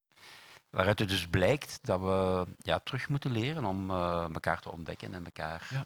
Waaruit 0.70 1.00
het 1.00 1.10
dus 1.10 1.28
blijkt 1.28 1.80
dat 1.82 2.00
we 2.00 2.46
ja, 2.60 2.80
terug 2.80 3.10
moeten 3.10 3.32
leren 3.32 3.66
om 3.66 3.90
eh, 3.90 4.24
elkaar 4.34 4.60
te 4.62 4.72
ontdekken 4.72 5.14
en 5.14 5.26
elkaar. 5.26 5.68
Ja. 5.72 5.86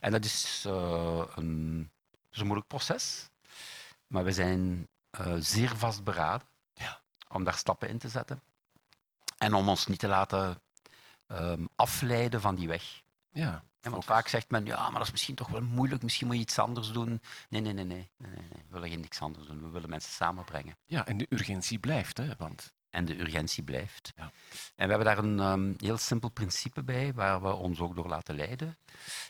En 0.00 0.12
dat 0.12 0.24
is, 0.24 0.64
eh, 0.66 1.24
een, 1.34 1.78
dat 2.10 2.30
is 2.32 2.38
een 2.38 2.44
moeilijk 2.46 2.68
proces, 2.68 3.30
maar 4.10 4.24
we 4.24 4.32
zijn 4.32 4.88
eh, 5.10 5.34
zeer 5.38 5.76
vastberaden 5.76 6.46
Ja. 6.74 7.00
om 7.28 7.44
daar 7.44 7.54
stappen 7.54 7.88
in 7.88 7.98
te 7.98 8.08
zetten. 8.08 8.42
En 9.38 9.54
om 9.54 9.68
ons 9.68 9.86
niet 9.86 9.98
te 9.98 10.08
laten 10.08 10.60
ehm, 11.26 11.64
afleiden 11.76 12.40
van 12.40 12.54
die 12.54 12.68
weg. 12.68 13.02
Ja. 13.32 13.64
Ja, 13.80 13.90
want 13.90 14.04
vaak 14.04 14.28
zegt 14.28 14.50
men, 14.50 14.64
ja, 14.64 14.82
maar 14.82 14.92
dat 14.98 15.06
is 15.06 15.10
misschien 15.10 15.34
toch 15.34 15.48
wel 15.48 15.60
moeilijk, 15.62 16.02
misschien 16.02 16.26
moet 16.26 16.36
je 16.36 16.42
iets 16.42 16.58
anders 16.58 16.92
doen. 16.92 17.22
Nee, 17.48 17.60
nee, 17.60 17.72
nee, 17.72 17.84
nee, 17.84 18.10
nee, 18.16 18.30
nee, 18.30 18.40
nee. 18.40 18.62
we 18.66 18.72
willen 18.72 18.88
geen 18.88 19.00
niks 19.00 19.20
anders 19.20 19.46
doen. 19.46 19.60
We 19.62 19.68
willen 19.68 19.88
mensen 19.90 20.12
samenbrengen. 20.12 20.76
ja, 20.86 21.06
en 21.06 21.16
de 21.16 21.26
urgentie 21.28 21.78
blijft, 21.78 22.16
hè, 22.16 22.34
want 22.38 22.72
En 22.90 23.04
de 23.04 23.20
urgentie 23.20 23.62
blijft. 23.62 24.12
Ja. 24.16 24.22
En 24.76 24.88
we 24.88 24.94
hebben 24.94 25.04
daar 25.04 25.18
een 25.18 25.40
ehm, 25.40 25.72
heel 25.86 25.98
simpel 25.98 26.28
principe 26.28 26.82
bij, 26.82 27.12
waar 27.14 27.42
we 27.42 27.52
ons 27.52 27.80
ook 27.80 27.94
door 27.94 28.08
laten 28.08 28.34
leiden. 28.34 28.78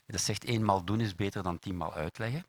Dat 0.06 0.20
zegt, 0.20 0.44
eenmaal 0.44 0.84
doen 0.84 1.00
is 1.00 1.14
beter 1.14 1.42
dan 1.42 1.58
tienmaal 1.58 1.94
uitleggen. 1.94 2.44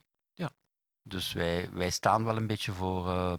Ja. 1.03 1.09
Dus 1.09 1.33
wij, 1.33 1.69
wij 1.71 1.89
staan 1.89 2.23
wel 2.23 2.37
een 2.37 2.47
beetje 2.47 2.71
voor, 2.71 3.09
eh, 3.09 3.33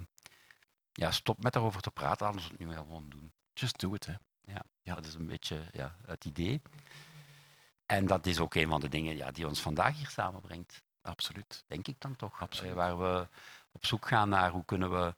ja, 0.92 1.10
stop 1.10 1.42
met 1.42 1.52
daarover 1.52 1.80
te 1.80 1.90
praten, 1.90 2.26
anders 2.26 2.48
het 2.48 2.58
nu 2.58 2.72
gewoon 2.72 3.08
doen. 3.08 3.32
just 3.54 3.80
do 3.80 3.94
it. 3.94 4.06
Hè. 4.06 4.14
Ja, 4.82 4.94
dat 4.94 5.06
is 5.06 5.14
een 5.14 5.26
beetje 5.26 5.62
ja, 5.72 5.96
het 6.06 6.24
idee. 6.24 6.62
En 7.86 8.06
dat 8.06 8.26
is 8.26 8.38
ook 8.38 8.54
een 8.54 8.68
van 8.68 8.80
de 8.80 8.88
dingen 8.88 9.16
ja, 9.16 9.30
die 9.30 9.46
ons 9.46 9.60
vandaag 9.60 9.96
hier 9.96 10.08
samenbrengt. 10.08 10.82
Absoluut. 11.02 11.64
denk 11.66 11.88
ik 11.88 12.00
dan 12.00 12.16
toch. 12.16 12.40
Absoluut. 12.40 12.70
Eh, 12.70 12.76
Waar 12.76 12.98
we 12.98 13.28
op 13.72 13.86
zoek 13.86 14.08
gaan 14.08 14.28
naar 14.28 14.50
hoe 14.50 14.64
kunnen 14.64 14.90
we 14.90 15.14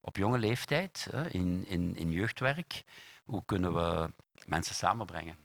op 0.00 0.16
jonge 0.16 0.38
leeftijd, 0.38 1.08
hè, 1.10 1.30
in, 1.30 1.66
in, 1.66 1.96
in 1.96 2.10
jeugdwerk, 2.10 2.84
hoe 3.24 3.44
kunnen 3.44 3.74
we 3.74 4.12
mensen 4.46 4.74
samenbrengen. 4.74 5.36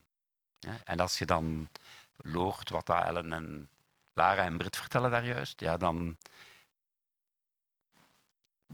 Ja, 0.58 0.76
En 0.84 1.00
als 1.00 1.18
je 1.18 1.26
dan 1.26 1.68
loort 2.16 2.70
wat 2.70 2.86
dat 2.86 3.04
Ellen 3.04 3.32
en 3.32 3.68
Lara 4.14 4.44
en 4.44 4.56
Brit 4.56 4.76
vertellen 4.76 5.10
daar 5.10 5.24
juist, 5.26 5.60
ja, 5.60 5.76
dan... 5.76 6.16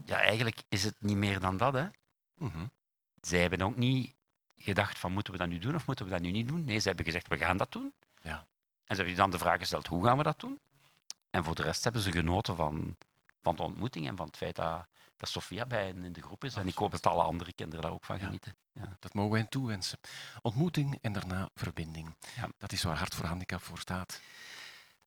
Ja, 0.05 0.17
eigenlijk 0.21 0.61
is 0.69 0.83
het 0.83 0.95
niet 0.99 1.17
meer 1.17 1.39
dan 1.39 1.57
dat, 1.57 1.73
hè. 1.73 1.87
Mhm. 2.33 2.65
Zij 3.21 3.39
hebben 3.39 3.61
ook 3.61 3.75
niet 3.75 4.15
gedacht 4.55 4.99
van 4.99 5.11
moeten 5.11 5.33
we 5.33 5.39
dat 5.39 5.47
nu 5.47 5.59
doen 5.59 5.75
of 5.75 5.85
moeten 5.87 6.05
we 6.05 6.11
dat 6.11 6.21
nu 6.21 6.31
niet 6.31 6.47
doen. 6.47 6.63
Nee, 6.63 6.79
ze 6.79 6.87
hebben 6.87 7.05
gezegd 7.05 7.27
we 7.27 7.37
gaan 7.37 7.57
dat 7.57 7.71
doen. 7.71 7.93
Ja. 8.21 8.47
En 8.85 8.95
ze 8.95 9.01
hebben 9.01 9.15
dan 9.15 9.31
de 9.31 9.37
vraag 9.37 9.59
gesteld 9.59 9.87
hoe 9.87 10.05
gaan 10.05 10.17
we 10.17 10.23
dat 10.23 10.39
doen. 10.39 10.59
En 11.29 11.43
voor 11.43 11.55
de 11.55 11.61
rest 11.61 11.83
hebben 11.83 12.01
ze 12.01 12.11
genoten 12.11 12.55
van, 12.55 12.97
van 13.41 13.55
de 13.55 13.61
ontmoeting 13.63 14.07
en 14.07 14.15
van 14.15 14.25
het 14.25 14.37
feit 14.37 14.55
dat, 14.55 14.87
dat 15.17 15.29
Sofia 15.29 15.65
bij 15.65 15.85
hen 15.85 16.03
in 16.03 16.13
de 16.13 16.21
groep 16.21 16.43
is. 16.43 16.55
En 16.55 16.67
ik 16.67 16.75
hoop 16.75 16.91
dat 16.91 17.07
alle 17.07 17.23
andere 17.23 17.53
kinderen 17.53 17.81
daar 17.81 17.93
ook 17.93 18.05
van 18.05 18.17
Ja. 18.19 18.25
genieten. 18.25 18.55
Ja. 18.71 18.97
Dat 18.99 19.13
mogen 19.13 19.31
wij 19.31 19.39
hen 19.39 19.49
toewensen. 19.49 19.99
Ontmoeting 20.41 20.97
en 21.01 21.13
daarna 21.13 21.49
verbinding. 21.55 22.15
Ja. 22.35 22.49
Dat 22.57 22.71
is 22.71 22.83
waar 22.83 22.97
Hart 22.97 23.15
voor 23.15 23.25
Handicap 23.25 23.61
voor 23.61 23.79
staat. 23.79 24.21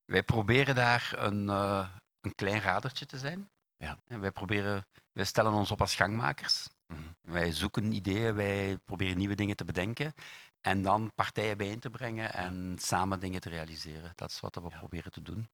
Wij 0.04 0.22
proberen 0.22 0.74
daar 0.74 1.12
een, 1.16 1.48
eh, 1.48 1.88
een 2.20 2.34
klein 2.34 2.60
radertje 2.60 3.06
te 3.06 3.18
zijn. 3.18 3.50
Ja. 3.76 3.98
En 4.06 4.20
wij, 4.20 4.30
proberen, 4.32 4.86
wij 5.12 5.24
stellen 5.24 5.52
ons 5.52 5.70
op 5.70 5.80
als 5.80 5.94
gangmakers. 5.94 6.68
Mhm. 6.86 7.00
Wij 7.20 7.52
zoeken 7.52 7.92
ideeën, 7.92 8.34
wij 8.34 8.78
proberen 8.84 9.18
nieuwe 9.18 9.34
dingen 9.34 9.56
te 9.56 9.64
bedenken. 9.64 10.14
En 10.60 10.82
dan 10.82 11.12
partijen 11.14 11.56
bijeen 11.56 11.80
te 11.80 11.90
brengen 11.90 12.32
en 12.32 12.76
samen 12.80 13.20
dingen 13.20 13.40
te 13.40 13.48
realiseren. 13.48 14.12
Dat 14.14 14.30
is 14.30 14.40
wat 14.40 14.54
we 14.54 14.68
Ja. 14.68 14.78
proberen 14.78 15.12
te 15.12 15.22
doen. 15.22 15.50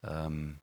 Ehm, 0.00 0.54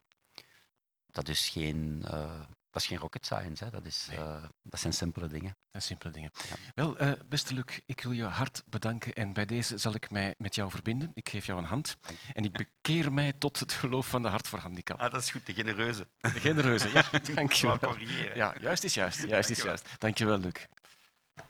dat, 1.06 1.28
is 1.28 1.50
geen, 1.50 2.04
eh, 2.08 2.42
dat 2.72 2.82
is 2.82 2.88
geen 2.88 2.98
rocket 2.98 3.26
science, 3.26 3.64
hè. 3.64 3.70
Dat, 3.70 3.86
is, 3.86 4.06
Nee. 4.10 4.18
eh, 4.18 4.44
dat 4.64 4.80
zijn 4.80 4.94
simpele 4.94 5.28
dingen. 5.28 5.58
En 5.72 5.82
simpele 5.82 6.12
dingen. 6.14 6.32
Ja. 6.50 6.56
Wel, 6.76 6.98
eh, 6.98 7.12
beste 7.26 7.54
Luc, 7.54 7.80
ik 7.86 8.02
wil 8.02 8.12
je 8.12 8.24
hart 8.24 8.64
bedanken 8.66 9.14
en 9.14 9.34
bij 9.34 9.46
deze 9.46 9.78
zal 9.78 9.94
ik 9.94 10.10
mij 10.12 10.36
met 10.38 10.56
jou 10.56 10.72
verbinden. 10.72 11.12
Ik 11.14 11.30
geef 11.30 11.46
jou 11.46 11.60
een 11.60 11.66
hand 11.66 11.98
en 12.34 12.44
ik 12.44 12.52
bekeer 12.52 13.14
mij 13.14 13.34
tot 13.34 13.60
het 13.60 13.74
geloof 13.74 14.08
van 14.08 14.22
de 14.22 14.28
Hart 14.28 14.48
voor 14.48 14.60
Handicap. 14.60 15.00
Ah, 15.00 15.12
dat 15.12 15.22
is 15.22 15.32
goed, 15.32 15.46
de 15.46 15.54
genereuze. 15.54 16.08
De 16.20 16.30
genereuze, 16.30 16.92
ja, 16.94 17.04
dank 17.36 17.52
je 17.52 17.68
wel. 17.68 17.78
corrigeren. 17.80 18.36
Ja, 18.36 18.54
juist 18.62 18.84
is 18.84 18.94
juist, 18.94 19.18
juist 19.28 19.50
is 19.50 19.58
Dankjewel. 19.58 19.66
juist. 19.66 20.00
Dank 20.02 20.18
je 20.18 20.26
wel, 20.26 20.38
Luc. 20.38 20.66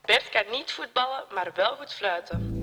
Bert 0.02 0.30
kan 0.30 0.44
niet 0.52 0.72
voetballen, 0.72 1.24
maar 1.34 1.52
wel 1.54 1.76
goed 1.76 1.94
fluiten. 1.94 2.58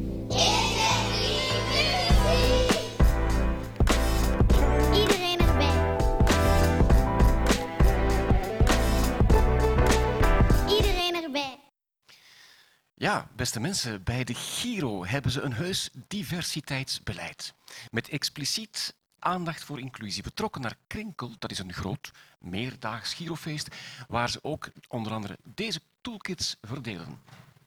Ja, 13.07 13.29
beste 13.37 13.61
mensen, 13.61 14.03
bij 14.03 14.25
de 14.25 14.35
Giro 14.35 15.05
hebben 15.05 15.31
ze 15.31 15.41
een 15.41 15.53
heus 15.53 15.91
diversiteitsbeleid. 16.07 17.55
Met 17.91 18.09
expliciet 18.09 18.97
aandacht 19.19 19.65
voor 19.65 19.81
inclusie. 19.81 20.23
Betrokken 20.23 20.61
naar 20.61 20.77
Krinkel, 20.87 21.35
dat 21.39 21.51
is 21.51 21.59
een 21.59 21.73
groot 21.73 22.11
meerdaags 22.39 23.15
Girofeest, 23.15 23.77
waar 24.09 24.31
ze 24.31 24.39
ook 24.43 24.71
onder 24.89 25.13
andere 25.13 25.39
deze 25.45 25.81
toolkits 26.01 26.57
verdelen. 26.61 27.21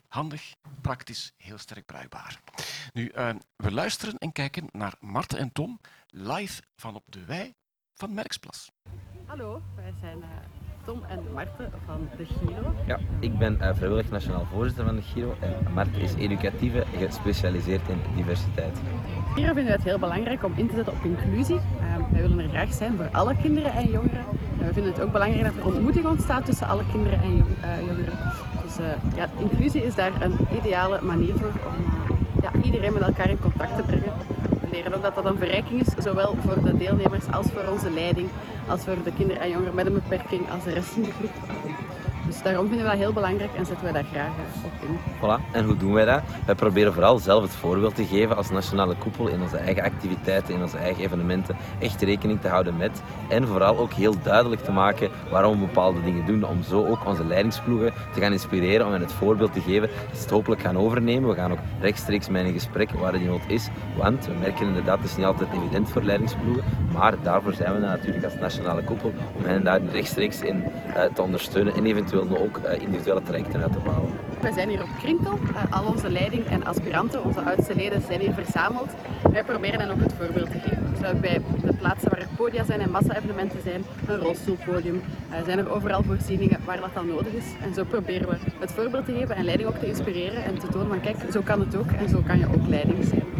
Handig, 0.07 0.53
praktisch, 0.81 1.33
heel 1.37 1.57
sterk 1.57 1.85
bruikbaar. 1.85 2.39
Nu, 2.93 3.07
eh, 3.07 3.35
we 3.55 3.71
luisteren 3.71 4.17
en 4.17 4.31
kijken 4.31 4.69
naar 4.71 4.95
Marten 4.99 5.37
en 5.37 5.51
Tom 5.51 5.79
live 6.07 6.61
van 6.75 6.95
op 6.95 7.03
de 7.05 7.25
wei 7.25 7.53
van 7.93 8.13
Merksplas. 8.13 8.71
Hallo, 9.25 9.61
wij 9.75 9.93
zijn 10.01 10.23
eh, 10.23 10.29
Tom 10.85 11.01
en 11.07 11.19
Marten 11.33 11.71
van 11.85 12.09
de 12.17 12.25
Giro. 12.25 12.73
Ja, 12.85 12.99
ik 13.19 13.37
ben 13.37 13.61
eh, 13.61 13.75
vrijwillig 13.75 14.09
nationaal 14.09 14.45
voorzitter 14.53 14.85
van 14.85 14.95
de 14.95 15.01
Giro 15.01 15.35
en 15.39 15.73
Mart 15.73 15.97
is 15.97 16.13
educatieve 16.13 16.83
gespecialiseerd 16.97 17.89
in 17.89 17.97
diversiteit. 18.15 18.77
Giro 19.35 19.45
vinden 19.45 19.63
wij 19.65 19.73
het 19.73 19.83
heel 19.83 19.99
belangrijk 19.99 20.43
om 20.43 20.53
in 20.55 20.67
te 20.67 20.75
zetten 20.75 20.93
op 20.93 21.03
inclusie. 21.03 21.55
Eh, 21.55 22.11
wij 22.11 22.21
willen 22.21 22.39
er 22.39 22.49
graag 22.49 22.73
zijn 22.73 22.95
voor 22.95 23.09
alle 23.11 23.35
kinderen 23.41 23.71
en 23.71 23.89
jongeren. 23.91 24.25
En 24.59 24.67
we 24.67 24.73
vinden 24.73 24.91
het 24.91 25.01
ook 25.01 25.11
belangrijk 25.11 25.43
dat 25.43 25.55
er 25.55 25.65
ontmoeting 25.65 26.05
ontstaat 26.05 26.45
tussen 26.45 26.67
alle 26.67 26.83
kinderen 26.91 27.21
en 27.21 27.45
eh, 27.61 27.79
jongeren. 27.87 28.17
Dus 28.63 28.77
eh, 28.77 29.15
ja, 29.15 29.29
inclusie 29.37 29.85
is 29.85 29.95
daar 29.95 30.21
een 30.21 30.37
ideale 30.57 30.99
manier 31.01 31.33
voor 31.33 31.51
om 31.67 31.75
ja, 32.41 32.51
iedereen 32.63 32.93
met 32.93 33.01
elkaar 33.01 33.29
in 33.29 33.39
contact 33.39 33.75
te 33.75 33.83
brengen. 33.83 34.13
We 34.61 34.67
leren 34.71 34.93
ook 34.93 35.01
dat 35.01 35.15
dat 35.15 35.25
een 35.25 35.37
verrijking 35.37 35.81
is, 35.81 36.03
zowel 36.03 36.35
voor 36.45 36.63
de 36.63 36.77
deelnemers 36.77 37.31
als 37.31 37.47
voor 37.47 37.71
onze 37.71 37.91
leiding, 37.91 38.29
als 38.69 38.83
voor 38.83 39.03
de 39.03 39.13
kinderen 39.13 39.41
en 39.41 39.49
jongeren 39.49 39.75
met 39.75 39.85
een 39.85 39.93
beperking 39.93 40.51
als 40.51 40.63
de 40.63 40.71
rest 40.71 40.95
in 40.95 41.03
de 41.03 41.11
groep. 41.11 41.31
Dus 42.29 42.41
daarom 42.41 42.67
vinden 42.67 42.85
we 42.85 42.91
dat 42.91 42.99
heel 42.99 43.13
belangrijk 43.13 43.49
en 43.55 43.65
zetten 43.65 43.85
we 43.85 43.93
daar 43.93 44.05
graag 44.11 44.31
op 44.63 44.71
in. 44.87 44.97
Voilà. 45.17 45.51
En 45.51 45.65
hoe 45.65 45.77
doen 45.77 45.93
wij 45.93 46.05
dat? 46.05 46.21
Wij 46.45 46.55
proberen 46.55 46.93
vooral 46.93 47.17
zelf 47.17 47.41
het 47.41 47.51
voorbeeld 47.51 47.95
te 47.95 48.05
geven 48.05 48.37
als 48.37 48.49
nationale 48.49 48.95
koepel 48.95 49.27
in 49.27 49.41
onze 49.41 49.57
eigen 49.57 49.83
activiteiten, 49.83 50.53
in 50.53 50.61
onze 50.61 50.77
eigen 50.77 51.03
evenementen, 51.03 51.55
echt 51.79 52.01
rekening 52.01 52.41
te 52.41 52.47
houden 52.47 52.77
met. 52.77 53.01
En 53.29 53.47
vooral 53.47 53.77
ook 53.77 53.93
heel 53.93 54.15
duidelijk 54.23 54.63
te 54.63 54.71
maken 54.71 55.09
waarom 55.31 55.59
we 55.59 55.65
bepaalde 55.65 56.03
dingen 56.03 56.25
doen, 56.25 56.43
om 56.43 56.63
zo 56.63 56.85
ook 56.85 57.05
onze 57.05 57.25
leidingsploegen 57.25 57.93
te 58.13 58.21
gaan 58.21 58.31
inspireren, 58.31 58.85
om 58.85 58.91
hen 58.91 59.01
het 59.01 59.13
voorbeeld 59.13 59.53
te 59.53 59.61
geven, 59.61 59.89
dat 60.07 60.17
ze 60.17 60.21
het 60.21 60.29
hopelijk 60.29 60.61
gaan 60.61 60.77
overnemen. 60.77 61.29
We 61.29 61.35
gaan 61.35 61.51
ook 61.51 61.59
rechtstreeks 61.81 62.29
met 62.29 62.45
in 62.45 62.53
gesprek 62.53 62.91
waar 62.91 63.11
die 63.11 63.27
nood 63.27 63.41
is, 63.47 63.69
want 63.97 64.25
we 64.25 64.33
merken 64.39 64.67
inderdaad, 64.67 64.99
het 64.99 65.09
is 65.09 65.15
niet 65.17 65.25
altijd 65.25 65.49
evident 65.53 65.89
voor 65.89 66.03
leidingsploegen, 66.03 66.63
maar 66.93 67.15
daarvoor 67.23 67.53
zijn 67.53 67.73
we 67.73 67.79
natuurlijk 67.79 68.23
als 68.23 68.35
nationale 68.35 68.83
koepel, 68.83 69.13
om 69.37 69.43
hen 69.43 69.63
daar 69.63 69.81
rechtstreeks 69.91 70.41
in 70.41 70.63
eh, 70.95 71.03
te 71.13 71.21
ondersteunen 71.21 71.73
en 71.75 71.85
eventueel 71.85 72.18
ook 72.27 72.57
eh, 72.57 72.81
individuele 72.81 73.21
trajecten 73.21 73.61
uit 73.61 73.71
te 73.71 73.79
bouwen. 73.79 74.11
Wij 74.41 74.51
zijn 74.51 74.69
hier 74.69 74.81
op 74.81 74.89
Krinkel. 75.01 75.39
Al 75.69 75.85
onze 75.85 76.09
leiding 76.09 76.45
en 76.45 76.65
aspiranten, 76.65 77.23
onze 77.23 77.41
oudste 77.41 77.75
leden, 77.75 78.01
zijn 78.07 78.19
hier 78.19 78.33
verzameld. 78.33 78.89
Wij 79.31 79.43
proberen 79.43 79.79
hen 79.79 79.91
ook 79.91 79.99
het 79.99 80.13
voorbeeld 80.13 80.51
te 80.51 80.59
geven. 80.59 81.21
Bij 81.21 81.41
de 81.63 81.73
plaatsen 81.73 82.09
waar 82.09 82.19
er 82.19 82.27
podia 82.35 82.63
zijn 82.63 82.81
en 82.81 82.91
massa-evenementen 82.91 83.61
zijn, 83.63 83.83
een 84.07 84.17
rolstoelpodium, 84.17 84.95
uh, 85.31 85.35
zijn 85.45 85.59
er 85.59 85.69
overal 85.69 86.03
voorzieningen 86.03 86.59
waar 86.65 86.79
dat 86.79 86.93
dan 86.93 87.07
nodig 87.07 87.33
is. 87.33 87.45
En 87.63 87.73
zo 87.73 87.83
proberen 87.83 88.29
we 88.29 88.35
het 88.59 88.71
voorbeeld 88.71 89.05
te 89.05 89.13
geven 89.13 89.35
en 89.35 89.43
leiding 89.43 89.69
ook 89.69 89.77
te 89.77 89.87
inspireren 89.87 90.43
en 90.43 90.59
te 90.59 90.67
tonen 90.67 90.87
van 90.87 91.01
kijk, 91.01 91.17
zo 91.31 91.41
kan 91.41 91.59
het 91.59 91.75
ook 91.75 91.91
en 91.91 92.09
zo 92.09 92.21
kan 92.27 92.39
je 92.39 92.45
ook 92.45 92.67
leiding 92.67 93.05
zijn. 93.05 93.38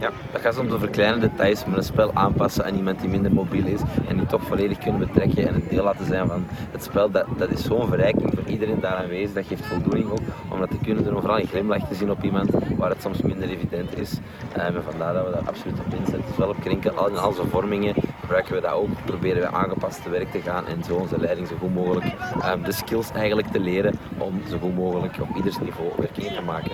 Ja, 0.00 0.10
dat 0.32 0.40
gaat 0.40 0.54
soms 0.54 0.72
over 0.72 0.88
kleine 0.88 1.20
details, 1.20 1.64
maar 1.64 1.76
een 1.76 1.82
spel 1.82 2.10
aanpassen 2.14 2.64
aan 2.64 2.74
iemand 2.74 3.00
die 3.00 3.08
minder 3.08 3.32
mobiel 3.32 3.66
is 3.66 3.80
en 4.08 4.16
die 4.16 4.26
toch 4.26 4.42
volledig 4.42 4.78
kunnen 4.78 5.00
betrekken 5.00 5.48
en 5.48 5.54
een 5.54 5.64
deel 5.68 5.84
laten 5.84 6.06
zijn 6.06 6.26
van 6.26 6.46
het 6.70 6.82
spel, 6.82 7.10
dat, 7.10 7.26
dat 7.36 7.50
is 7.50 7.64
zo'n 7.64 7.88
verrijking 7.88 8.32
voor 8.34 8.46
iedereen 8.46 8.80
daar 8.80 8.94
aanwezig. 8.96 9.34
Dat 9.34 9.46
geeft 9.46 9.66
voldoening 9.66 10.10
ook, 10.28 10.52
om 10.52 10.60
dat 10.60 10.70
te 10.70 10.78
kunnen 10.82 11.04
doen, 11.04 11.16
overal 11.16 11.38
een 11.38 11.46
glimlach 11.46 11.88
te 11.88 11.94
zien 11.94 12.10
op 12.10 12.22
iemand 12.22 12.50
waar 12.76 12.90
het 12.90 13.02
soms 13.02 13.22
minder 13.22 13.48
evident 13.48 13.98
is. 13.98 14.18
En 14.52 14.82
vandaar 14.82 15.14
dat 15.14 15.24
we 15.26 15.32
daar 15.32 15.48
absoluut 15.48 15.78
op 15.78 15.94
inzetten. 15.94 16.24
Dus 16.26 16.36
wel 16.36 16.48
op 16.48 16.60
krinken, 16.60 16.96
al 16.96 17.08
in 17.08 17.16
al 17.16 17.32
zijn 17.32 17.48
vormingen 17.48 17.94
gebruiken 18.20 18.54
we 18.54 18.60
dat 18.60 18.72
ook, 18.72 18.88
proberen 19.04 19.42
we 19.42 19.56
aangepast 19.56 20.02
te 20.02 20.10
werk 20.10 20.30
te 20.30 20.40
gaan 20.40 20.66
en 20.66 20.84
zo 20.84 20.94
onze 20.94 21.18
leiding 21.20 21.48
zo 21.48 21.56
goed 21.60 21.74
mogelijk 21.74 22.06
um, 22.52 22.62
de 22.62 22.72
skills 22.72 23.10
eigenlijk 23.12 23.48
te 23.48 23.60
leren 23.60 23.98
om 24.18 24.40
zo 24.50 24.58
goed 24.58 24.74
mogelijk 24.74 25.16
op 25.20 25.36
ieders 25.36 25.58
niveau 25.58 25.88
werking 25.96 26.26
te 26.26 26.42
maken. 26.42 26.70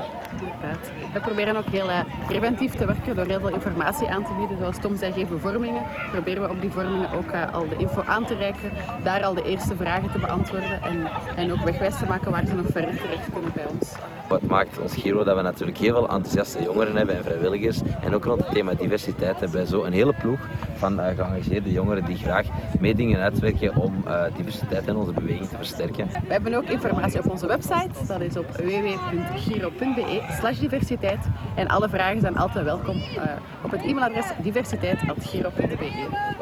We 1.12 1.21
proberen 1.21 1.57
ook 1.57 1.67
heel 1.67 1.88
uh, 1.88 2.01
preventief 2.27 2.75
te 2.75 2.87
werken 2.87 3.17
door 3.17 3.27
heel 3.27 3.40
veel 3.40 3.49
informatie 3.49 4.09
aan 4.09 4.25
te 4.25 4.35
bieden. 4.38 4.59
Zoals 4.59 4.79
Tom 4.79 4.97
zei, 4.97 5.12
geven 5.12 5.40
vormingen. 5.40 5.83
Proberen 6.11 6.43
we 6.43 6.49
op 6.49 6.61
die 6.61 6.71
vormingen 6.71 7.12
ook 7.12 7.33
uh, 7.33 7.55
al 7.55 7.69
de 7.69 7.77
info 7.77 8.03
aan 8.07 8.25
te 8.25 8.35
reiken, 8.35 8.71
daar 9.03 9.23
al 9.23 9.35
de 9.35 9.43
eerste 9.43 9.77
vragen 9.77 10.11
te 10.11 10.19
beantwoorden 10.19 10.83
en, 10.83 11.07
en 11.37 11.53
ook 11.53 11.64
wegwijs 11.64 11.99
te 11.99 12.07
maken 12.07 12.31
waar 12.31 12.47
ze 12.47 12.55
nog 12.55 12.67
verder 12.67 12.97
terecht 12.97 13.33
kunnen 13.33 13.43
bij 13.54 13.66
ons. 13.66 13.92
Wat 14.28 14.42
maakt 14.42 14.78
ons 14.78 14.94
Giro 14.94 15.24
dat 15.24 15.37
we 15.37 15.42
natuurlijk 15.42 15.78
heel 15.78 15.94
veel 15.94 16.09
enthousiaste 16.09 16.62
jongeren 16.62 16.96
hebben 16.96 17.16
en 17.16 17.24
vrijwilligers. 17.24 17.80
En 18.00 18.14
ook 18.14 18.24
rond 18.24 18.40
het 18.44 18.54
thema 18.54 18.74
diversiteit 18.74 19.40
hebben 19.40 19.57
wij 19.57 19.66
zo 19.66 19.85
een 19.85 19.92
hele 19.92 20.14
ploeg 20.20 20.38
van 20.74 21.00
uh, 21.00 21.07
geëngageerde 21.07 21.72
jongeren 21.72 22.04
die 22.04 22.16
graag 22.16 22.46
mee 22.80 22.94
dingen 22.94 23.20
uitwerken 23.20 23.76
om 23.76 24.04
uh, 24.07 24.22
diversiteit 24.37 24.87
in 24.87 24.96
onze 24.96 25.12
beweging 25.12 25.48
te 25.48 25.57
versterken. 25.57 26.07
We 26.07 26.33
hebben 26.33 26.54
ook 26.54 26.64
informatie 26.64 27.18
op 27.18 27.30
onze 27.30 27.46
website. 27.46 28.07
Dat 28.07 28.20
is 28.20 28.37
op 28.37 28.46
www.giro.be 28.50 30.22
slash 30.38 30.59
diversiteit. 30.59 31.26
En 31.54 31.68
alle 31.68 31.88
vragen 31.88 32.20
zijn 32.20 32.37
altijd 32.37 32.64
welkom 32.64 32.96
uh, 32.96 33.22
op 33.62 33.70
het 33.70 33.83
e-mailadres 33.83 34.26
diversiteit.giro.be. 34.42 36.34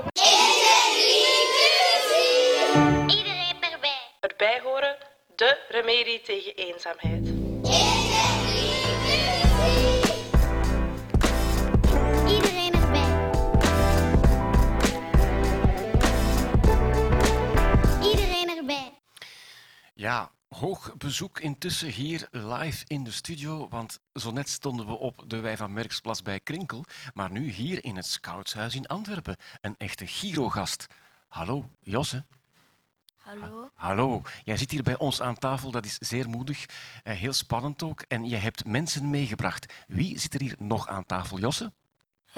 remedie 5.84 6.20
tegen 6.20 6.54
eenzaamheid. 6.54 7.26
Iedereen 12.28 12.72
erbij. 12.72 13.30
Iedereen 18.02 18.56
erbij. 18.56 18.92
Ja, 19.94 20.30
hoog 20.48 20.96
bezoek 20.96 21.40
intussen 21.40 21.88
hier 21.88 22.28
live 22.30 22.84
in 22.86 23.04
de 23.04 23.10
studio, 23.10 23.68
want 23.68 24.00
zo 24.14 24.30
net 24.30 24.48
stonden 24.48 24.86
we 24.86 24.98
op 24.98 25.24
de 25.26 25.40
Wij 25.40 25.56
van 25.56 25.72
Merksplas 25.72 26.22
bij 26.22 26.40
Krinkel, 26.40 26.84
maar 27.14 27.30
nu 27.30 27.50
hier 27.50 27.84
in 27.84 27.96
het 27.96 28.06
Scoutshuis 28.06 28.74
in 28.74 28.86
Antwerpen. 28.86 29.36
Een 29.60 29.74
echte 29.78 30.06
Giro-gast. 30.06 30.86
Hallo, 31.28 31.70
Josse. 31.80 32.24
Hallo. 33.22 33.70
Hallo, 33.74 34.22
jij 34.44 34.56
zit 34.56 34.70
hier 34.70 34.82
bij 34.82 34.98
ons 34.98 35.20
aan 35.20 35.34
tafel, 35.38 35.70
dat 35.70 35.84
is 35.84 35.98
zeer 35.98 36.28
moedig, 36.28 36.66
eh, 37.02 37.14
heel 37.16 37.32
spannend 37.32 37.82
ook. 37.82 38.00
En 38.08 38.28
je 38.28 38.36
hebt 38.36 38.64
mensen 38.64 39.10
meegebracht. 39.10 39.72
Wie 39.86 40.18
zit 40.18 40.34
er 40.34 40.40
hier 40.40 40.54
nog 40.58 40.88
aan 40.88 41.06
tafel, 41.06 41.38
Josse? 41.38 41.72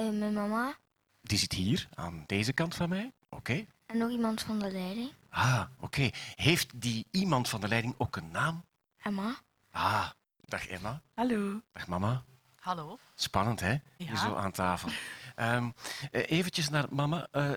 Uh, 0.01 0.11
mijn 0.19 0.33
mama 0.33 0.77
Die 1.23 1.39
zit 1.39 1.53
hier, 1.53 1.89
aan 1.95 2.23
deze 2.27 2.53
kant 2.53 2.75
van 2.75 2.89
mij. 2.89 3.13
Oké. 3.29 3.67
en 3.87 3.99
nog 3.99 4.11
iemand 4.11 4.43
van 4.43 4.59
de 4.59 4.71
leiding. 4.71 5.11
Ah, 5.29 5.63
oké. 5.81 6.11
Heeft 6.35 6.81
die 6.81 7.07
iemand 7.11 7.49
van 7.49 7.61
de 7.61 7.69
leiding 7.69 7.95
ook 7.99 8.17
een 8.17 8.31
naam? 8.31 8.65
Emma. 9.03 9.35
Ah, 9.71 10.11
dag 10.41 10.67
Emma. 10.67 11.03
Hallo. 11.15 11.61
Dag 11.73 11.87
mama. 11.87 12.23
Hallo. 12.59 12.99
Spannend, 13.15 13.61
hè? 13.61 13.77
Hier 13.97 14.09
Ja. 14.11 14.17
zo 14.17 14.35
aan 14.35 14.53
tafel. 14.53 14.89
Ehm 15.35 15.71
eh, 16.11 16.31
eventjes 16.31 16.69
naar 16.69 16.87
mama. 16.91 17.29
Eh, 17.31 17.51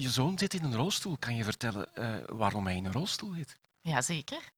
je 0.00 0.10
zoon 0.10 0.38
zit 0.38 0.54
in 0.54 0.64
een 0.64 0.74
rolstoel. 0.74 1.16
Kan 1.18 1.36
je 1.36 1.44
vertellen 1.44 1.94
eh, 1.94 2.16
waarom 2.26 2.66
hij 2.66 2.76
in 2.76 2.84
een 2.84 2.92
rolstoel 2.92 3.34
zit? 3.34 3.58
Jazeker. 3.80 4.52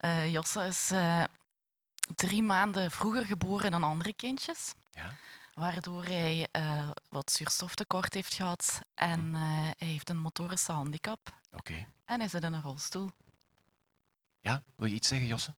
Uh, 0.00 0.32
Josse 0.32 0.60
is 0.60 0.90
eh, 0.90 1.24
drie 2.14 2.42
maanden 2.42 2.90
vroeger 2.90 3.24
geboren 3.24 3.70
dan 3.70 3.82
andere 3.82 4.12
kindjes. 4.12 4.74
Ja. 4.90 5.14
Waardoor 5.54 6.04
hij 6.04 6.48
eh, 6.50 6.88
wat 7.08 7.32
zuurstoftekort 7.32 8.14
heeft 8.14 8.34
gehad 8.34 8.80
en 8.94 9.34
eh, 9.34 9.40
hij 9.78 9.88
heeft 9.88 10.08
een 10.08 10.18
motorische 10.18 10.72
handicap. 10.72 11.40
Oké. 11.52 11.86
En 12.04 12.20
hij 12.20 12.28
zit 12.28 12.42
in 12.42 12.52
een 12.52 12.62
rolstoel. 12.62 13.10
Ja, 14.40 14.62
wil 14.76 14.88
je 14.88 14.94
iets 14.94 15.08
zeggen, 15.08 15.26
Josse? 15.26 15.54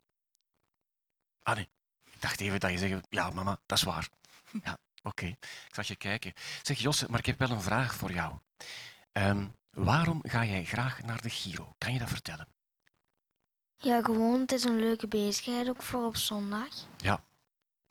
Ah 1.42 1.54
nee, 1.54 1.68
ik 2.04 2.20
dacht 2.20 2.40
even 2.40 2.60
dat 2.60 2.70
je 2.70 2.78
zegt, 2.78 3.06
ja 3.10 3.30
mama, 3.30 3.60
dat 3.66 3.78
is 3.78 3.84
waar. 3.84 4.08
Ja, 4.64 4.78
oké. 5.02 5.26
Ik 5.26 5.74
zag 5.74 5.86
je 5.86 5.96
kijken. 5.96 6.32
Zeg 6.62 6.78
Josse, 6.78 7.06
maar 7.10 7.18
ik 7.18 7.26
heb 7.26 7.38
wel 7.38 7.50
een 7.50 7.60
vraag 7.60 7.94
voor 7.94 8.12
jou. 8.12 8.38
Ehm, 9.18 9.46
waarom 9.70 10.20
ga 10.22 10.44
jij 10.44 10.64
graag 10.64 11.02
naar 11.02 11.22
de 11.22 11.30
Giro? 11.30 11.74
Kan 11.78 11.92
je 11.92 11.98
dat 11.98 12.08
vertellen? 12.08 12.48
Ja, 13.76 14.02
gewoon, 14.02 14.40
het 14.40 14.52
is 14.52 14.64
een 14.64 14.78
leuke 14.80 15.08
bezigheid 15.08 15.68
ook 15.68 15.82
voor 15.82 16.06
op 16.06 16.16
zondag. 16.16 16.68
Ja, 16.96 17.24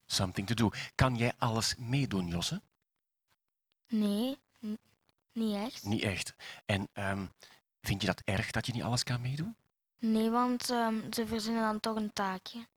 something 0.05 0.47
to 0.47 0.53
do. 0.53 0.69
Kan 0.95 1.15
jij 1.15 1.33
alles 1.37 1.75
meedoen, 1.77 2.27
Josse? 2.27 2.61
Nee, 3.87 4.37
niet 5.31 5.55
echt. 5.55 5.83
Niet 5.83 6.01
echt. 6.01 6.35
En 6.65 6.87
ehm, 6.93 7.25
vind 7.81 8.01
je 8.01 8.07
dat 8.07 8.21
erg 8.25 8.51
dat 8.51 8.65
je 8.65 8.73
niet 8.73 8.83
alles 8.83 9.03
kan 9.03 9.21
meedoen? 9.21 9.55
Nee, 9.99 10.29
want 10.29 10.69
ehm, 10.69 11.11
ze 11.11 11.27
verzinnen 11.27 11.61
dan 11.61 11.79
toch 11.79 11.95
een 11.95 12.13
taakje. 12.13 12.67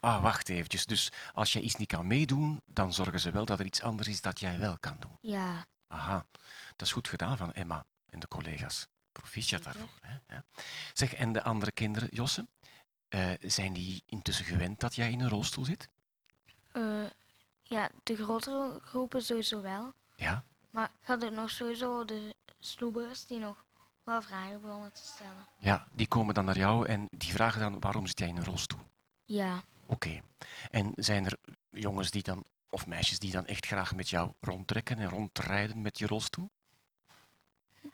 Ah, 0.00 0.22
wacht 0.22 0.48
eventjes. 0.48 0.86
Dus 0.86 1.12
als 1.32 1.52
jij 1.52 1.62
iets 1.62 1.76
niet 1.76 1.88
kan 1.88 2.06
meedoen, 2.06 2.60
dan 2.66 2.92
zorgen 2.92 3.20
ze 3.20 3.30
wel 3.30 3.44
dat 3.44 3.58
er 3.58 3.66
iets 3.66 3.82
anders 3.82 4.08
is 4.08 4.20
dat 4.20 4.40
jij 4.40 4.58
wel 4.58 4.78
kan 4.78 4.96
doen. 4.98 5.18
Ja, 5.20 5.66
Aha, 5.86 6.26
dat 6.76 6.86
is 6.86 6.92
goed 6.92 7.08
gedaan 7.08 7.36
van 7.36 7.52
Emma 7.52 7.86
en 8.14 8.20
de 8.20 8.28
collega's. 8.28 8.86
Proficiat 9.12 9.62
daarvoor. 9.62 9.88
Hè? 10.00 10.16
Ja. 10.34 10.44
Zeg, 10.92 11.14
en 11.14 11.32
de 11.32 11.42
andere 11.42 11.72
kinderen, 11.72 12.08
Josse, 12.12 12.46
eh, 13.08 13.30
zijn 13.40 13.72
die 13.72 14.02
intussen 14.06 14.44
gewend 14.44 14.80
dat 14.80 14.94
jij 14.94 15.10
in 15.10 15.20
een 15.20 15.28
rolstoel 15.28 15.64
zit? 15.64 15.88
eh, 16.72 17.04
ja, 17.62 17.90
de 18.02 18.16
grotere 18.16 18.80
groepen 18.82 19.22
sowieso 19.22 19.60
wel. 19.62 19.92
Ja? 20.16 20.44
Maar 20.70 20.90
ik 21.00 21.06
had 21.06 21.24
ook 21.24 21.30
nog 21.32 21.50
sowieso 21.50 22.04
de 22.04 22.34
sloebers 22.60 23.26
die 23.26 23.38
nog 23.38 23.64
wel 24.02 24.22
vragen 24.22 24.60
begonnen 24.60 24.92
te 24.92 25.02
stellen. 25.04 25.48
Ja, 25.58 25.86
die 25.92 26.08
komen 26.08 26.34
dan 26.34 26.44
naar 26.44 26.58
jou 26.58 26.86
en 26.86 27.08
die 27.10 27.32
vragen 27.32 27.60
dan 27.60 27.80
waarom 27.80 28.06
zit 28.06 28.18
jij 28.18 28.28
in 28.28 28.36
een 28.36 28.44
rolstoel? 28.44 28.80
Ja, 29.24 29.62
Oké. 29.86 30.20
En 30.70 30.92
zijn 30.96 31.24
er 31.24 31.38
jongens 31.70 32.10
die 32.10 32.22
dan, 32.22 32.44
of 32.70 32.86
meisjes 32.86 33.18
die 33.18 33.30
dan 33.32 33.46
echt 33.46 33.66
graag 33.66 33.94
met 33.94 34.08
jou 34.08 34.32
rondtrekken 34.40 34.98
en 34.98 35.08
rondrijden 35.08 35.82
met 35.82 35.98
je 35.98 36.06
rolstoel? 36.06 36.50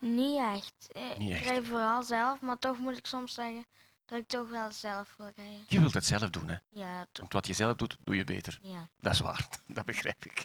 Niet 0.01 0.39
echt. 0.39 0.89
Eh, 0.93 1.19
Niet 1.19 1.31
ik 1.31 1.37
echt. 1.37 1.45
rij 1.49 1.63
vooral 1.63 2.03
zelf, 2.03 2.41
maar 2.41 2.59
toch 2.59 2.79
moet 2.79 2.99
ik 2.99 3.07
soms 3.07 3.35
zeggen 3.35 3.67
dat 4.05 4.19
ik 4.19 4.29
toch 4.29 4.49
wel 4.51 4.73
zelf 4.73 5.15
wil 5.17 5.31
rijden. 5.37 5.65
Je 5.69 5.81
wilt 5.81 5.95
het 5.95 6.05
zelf 6.05 6.31
doen, 6.31 6.49
hè? 6.49 6.57
Ja, 6.69 7.07
Want 7.13 7.33
wat 7.33 7.47
je 7.47 7.53
zelf 7.53 7.77
doet, 7.77 7.97
doe 8.05 8.17
je 8.17 8.25
beter. 8.25 8.59
ja. 8.63 8.89
Dat 9.01 9.13
is 9.13 9.21
waar, 9.21 9.49
dat 9.67 9.85
begrijp 9.85 10.25
ik. 10.25 10.45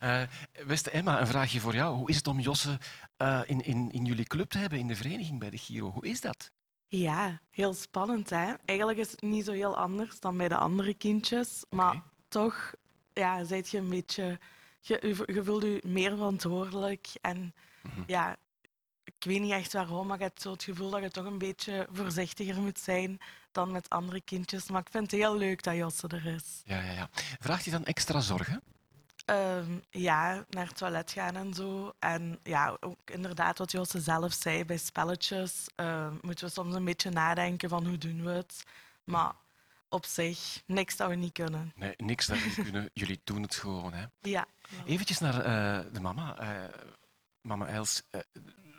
Eh, 0.00 0.22
beste 0.66 0.90
Emma, 0.90 1.20
een 1.20 1.26
vraagje 1.26 1.60
voor 1.60 1.74
jou. 1.74 1.96
Hoe 1.96 2.08
is 2.10 2.16
het 2.16 2.26
om 2.26 2.40
Josse 2.40 2.78
eh, 3.16 3.40
in, 3.46 3.60
in, 3.64 3.90
in 3.92 4.04
jullie 4.04 4.24
club 4.26 4.50
te 4.50 4.58
hebben, 4.58 4.78
in 4.78 4.86
de 4.86 4.96
vereniging 4.96 5.38
bij 5.38 5.50
de 5.50 5.58
Giro? 5.58 5.90
Hoe 5.90 6.06
is 6.06 6.20
dat? 6.20 6.50
Ja, 6.86 7.40
heel 7.50 7.74
spannend 7.74 8.30
hè. 8.30 8.54
Eigenlijk 8.64 8.98
is 8.98 9.10
het 9.10 9.22
niet 9.22 9.44
zo 9.44 9.52
heel 9.52 9.76
anders 9.76 10.20
dan 10.20 10.36
bij 10.36 10.48
de 10.48 10.56
andere 10.56 10.94
kindjes, 10.94 11.64
maar 11.70 12.02
toch 12.28 12.72
ja, 13.12 13.44
zijt 13.44 13.68
je 13.70 13.78
een 13.78 13.88
beetje, 13.88 14.38
je, 14.80 14.98
je 15.06 15.14
vo- 15.14 15.32
je 15.32 15.44
voelt 15.44 15.62
je 15.62 15.80
meer 15.86 16.10
verantwoordelijk 16.10 17.08
en 17.20 17.54
Mhm. 17.82 18.02
ja, 18.06 18.36
ik 19.04 19.14
weet 19.18 19.40
niet 19.40 19.50
echt 19.52 19.72
waarom, 19.72 20.06
maar 20.06 20.16
ik 20.16 20.22
heb 20.22 20.38
zo 20.40 20.50
het 20.52 20.62
gevoel 20.62 20.90
dat 20.90 21.02
je 21.02 21.10
toch 21.10 21.24
een 21.24 21.38
beetje 21.38 21.88
voorzichtiger 21.92 22.60
moet 22.60 22.78
zijn 22.78 23.18
dan 23.52 23.70
met 23.70 23.88
andere 23.90 24.20
kindjes. 24.20 24.68
Maar 24.70 24.80
ik 24.80 24.88
vind 24.90 25.10
het 25.10 25.20
heel 25.20 25.36
leuk 25.36 25.62
dat 25.62 25.74
Josse 25.74 26.08
er 26.08 26.26
is. 26.26 26.62
Ja, 26.64 26.80
ja, 26.82 26.92
ja. 26.92 27.08
Vraagt 27.40 27.64
hij 27.64 27.72
dan 27.72 27.84
extra 27.84 28.20
zorgen? 28.20 28.62
Ehm, 29.24 29.78
ja, 29.90 30.44
naar 30.48 30.66
het 30.66 30.76
toilet 30.76 31.10
gaan 31.10 31.36
en 31.36 31.54
zo. 31.54 31.92
En 31.98 32.38
ja, 32.42 32.76
ook 32.80 33.10
inderdaad 33.10 33.58
wat 33.58 33.70
Josse 33.72 34.00
zelf 34.00 34.32
zei, 34.32 34.64
bij 34.64 34.76
spelletjes 34.76 35.66
ehm, 35.74 36.14
moeten 36.20 36.46
we 36.46 36.52
soms 36.52 36.74
een 36.74 36.84
beetje 36.84 37.10
nadenken 37.10 37.68
van 37.68 37.86
hoe 37.86 37.98
doen 37.98 38.24
we 38.24 38.30
het. 38.30 38.62
Maar 39.04 39.32
op 39.88 40.04
zich, 40.04 40.62
niks 40.66 40.96
dat 40.96 41.08
we 41.08 41.14
niet 41.14 41.32
kunnen. 41.32 41.72
Nee, 41.76 41.94
niks 41.96 42.26
dat 42.26 42.38
jullie 42.38 42.62
kunnen. 42.62 42.90
Jullie 43.02 43.20
doen 43.24 43.42
het 43.42 43.54
gewoon. 43.54 43.92
Hè. 43.92 44.04
Ja. 44.20 44.46
Eventjes 44.86 45.18
naar 45.18 45.38
eh, 45.38 45.92
de 45.92 46.00
mama. 46.00 46.36
eh, 46.38 46.78
mama 47.40 47.66
Els, 47.66 48.02
eh, 48.10 48.20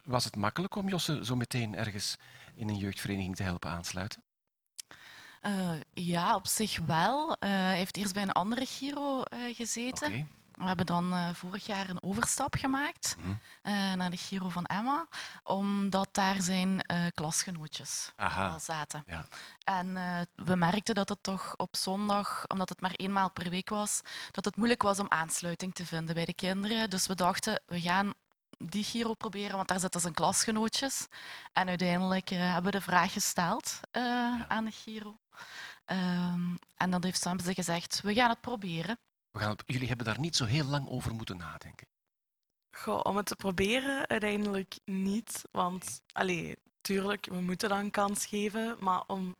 was 0.03 0.23
het 0.23 0.35
makkelijk 0.35 0.75
om 0.75 0.89
Josse 0.89 1.25
zo 1.25 1.35
meteen 1.35 1.75
ergens 1.75 2.17
in 2.55 2.69
een 2.69 2.77
jeugdvereniging 2.77 3.35
te 3.35 3.43
helpen 3.43 3.69
aansluiten? 3.69 4.23
Eh, 5.41 5.71
ja, 5.93 6.35
op 6.35 6.47
zich 6.47 6.79
wel. 6.79 7.35
Eh, 7.39 7.49
hij 7.49 7.77
heeft 7.77 7.97
eerst 7.97 8.13
bij 8.13 8.23
een 8.23 8.31
andere 8.31 8.65
Giro 8.65 9.23
eh, 9.23 9.55
gezeten. 9.55 10.27
We 10.53 10.63
hebben 10.63 10.85
dan 10.85 11.35
vorig 11.35 11.65
jaar 11.65 11.89
een 11.89 12.03
overstap 12.03 12.55
gemaakt 12.55 13.15
Mhm. 13.17 13.97
naar 13.97 14.09
de 14.09 14.17
Giro 14.17 14.49
van 14.49 14.65
Emma, 14.65 15.07
omdat 15.43 16.09
daar 16.11 16.41
zijn 16.41 16.85
klasgenootjes 17.13 18.11
Aha. 18.15 18.47
al 18.49 18.59
zaten. 18.59 19.03
Ja. 19.07 19.25
En 19.63 19.93
we 20.35 20.55
merkten 20.55 20.95
dat 20.95 21.09
het 21.09 21.23
toch 21.23 21.53
op 21.57 21.75
zondag, 21.75 22.47
omdat 22.47 22.69
het 22.69 22.81
maar 22.81 22.91
eenmaal 22.91 23.31
per 23.31 23.49
week 23.49 23.69
was, 23.69 24.01
dat 24.31 24.45
het 24.45 24.55
moeilijk 24.55 24.81
was 24.81 24.99
om 24.99 25.05
aansluiting 25.09 25.73
te 25.73 25.85
vinden 25.85 26.15
bij 26.15 26.25
de 26.25 26.33
kinderen. 26.33 26.89
Dus 26.89 27.07
we 27.07 27.15
dachten, 27.15 27.61
we 27.65 27.81
gaan 27.81 28.13
die 28.57 28.83
Giro 28.83 29.13
proberen, 29.13 29.55
want 29.55 29.67
daar 29.67 29.79
zitten 29.79 30.01
zijn 30.01 30.13
klasgenootjes. 30.13 31.07
En 31.53 31.67
uiteindelijk 31.67 32.31
eh, 32.31 32.37
hebben 32.53 32.71
we 32.71 32.77
de 32.77 32.83
vraag 32.83 33.13
gesteld 33.13 33.79
eh, 33.91 34.41
aan 34.47 34.65
de 34.65 34.71
Giro. 34.71 35.17
Ehm, 35.85 36.55
en 36.75 36.89
dan 36.91 37.03
heeft 37.03 37.21
Sam 37.21 37.39
ze 37.39 37.53
gezegd, 37.53 38.01
we 38.01 38.13
gaan 38.13 38.29
het 38.29 38.41
proberen. 38.41 38.97
We 39.31 39.39
gaan 39.39 39.49
het- 39.49 39.63
jullie 39.65 39.87
hebben 39.87 40.05
daar 40.05 40.19
niet 40.19 40.35
zo 40.35 40.45
heel 40.45 40.65
lang 40.65 40.87
over 40.89 41.13
moeten 41.13 41.37
nadenken. 41.37 41.87
Goh, 42.71 42.99
om 43.03 43.17
het 43.17 43.25
te 43.25 43.35
proberen, 43.35 44.07
uiteindelijk 44.07 44.75
niet. 44.85 45.41
Want, 45.51 46.01
allee, 46.11 46.55
tuurlijk, 46.81 47.25
we 47.25 47.41
moeten 47.41 47.69
dan 47.69 47.77
een 47.79 47.91
kans 47.91 48.25
geven. 48.25 48.77
Maar 48.79 49.03
om 49.07 49.35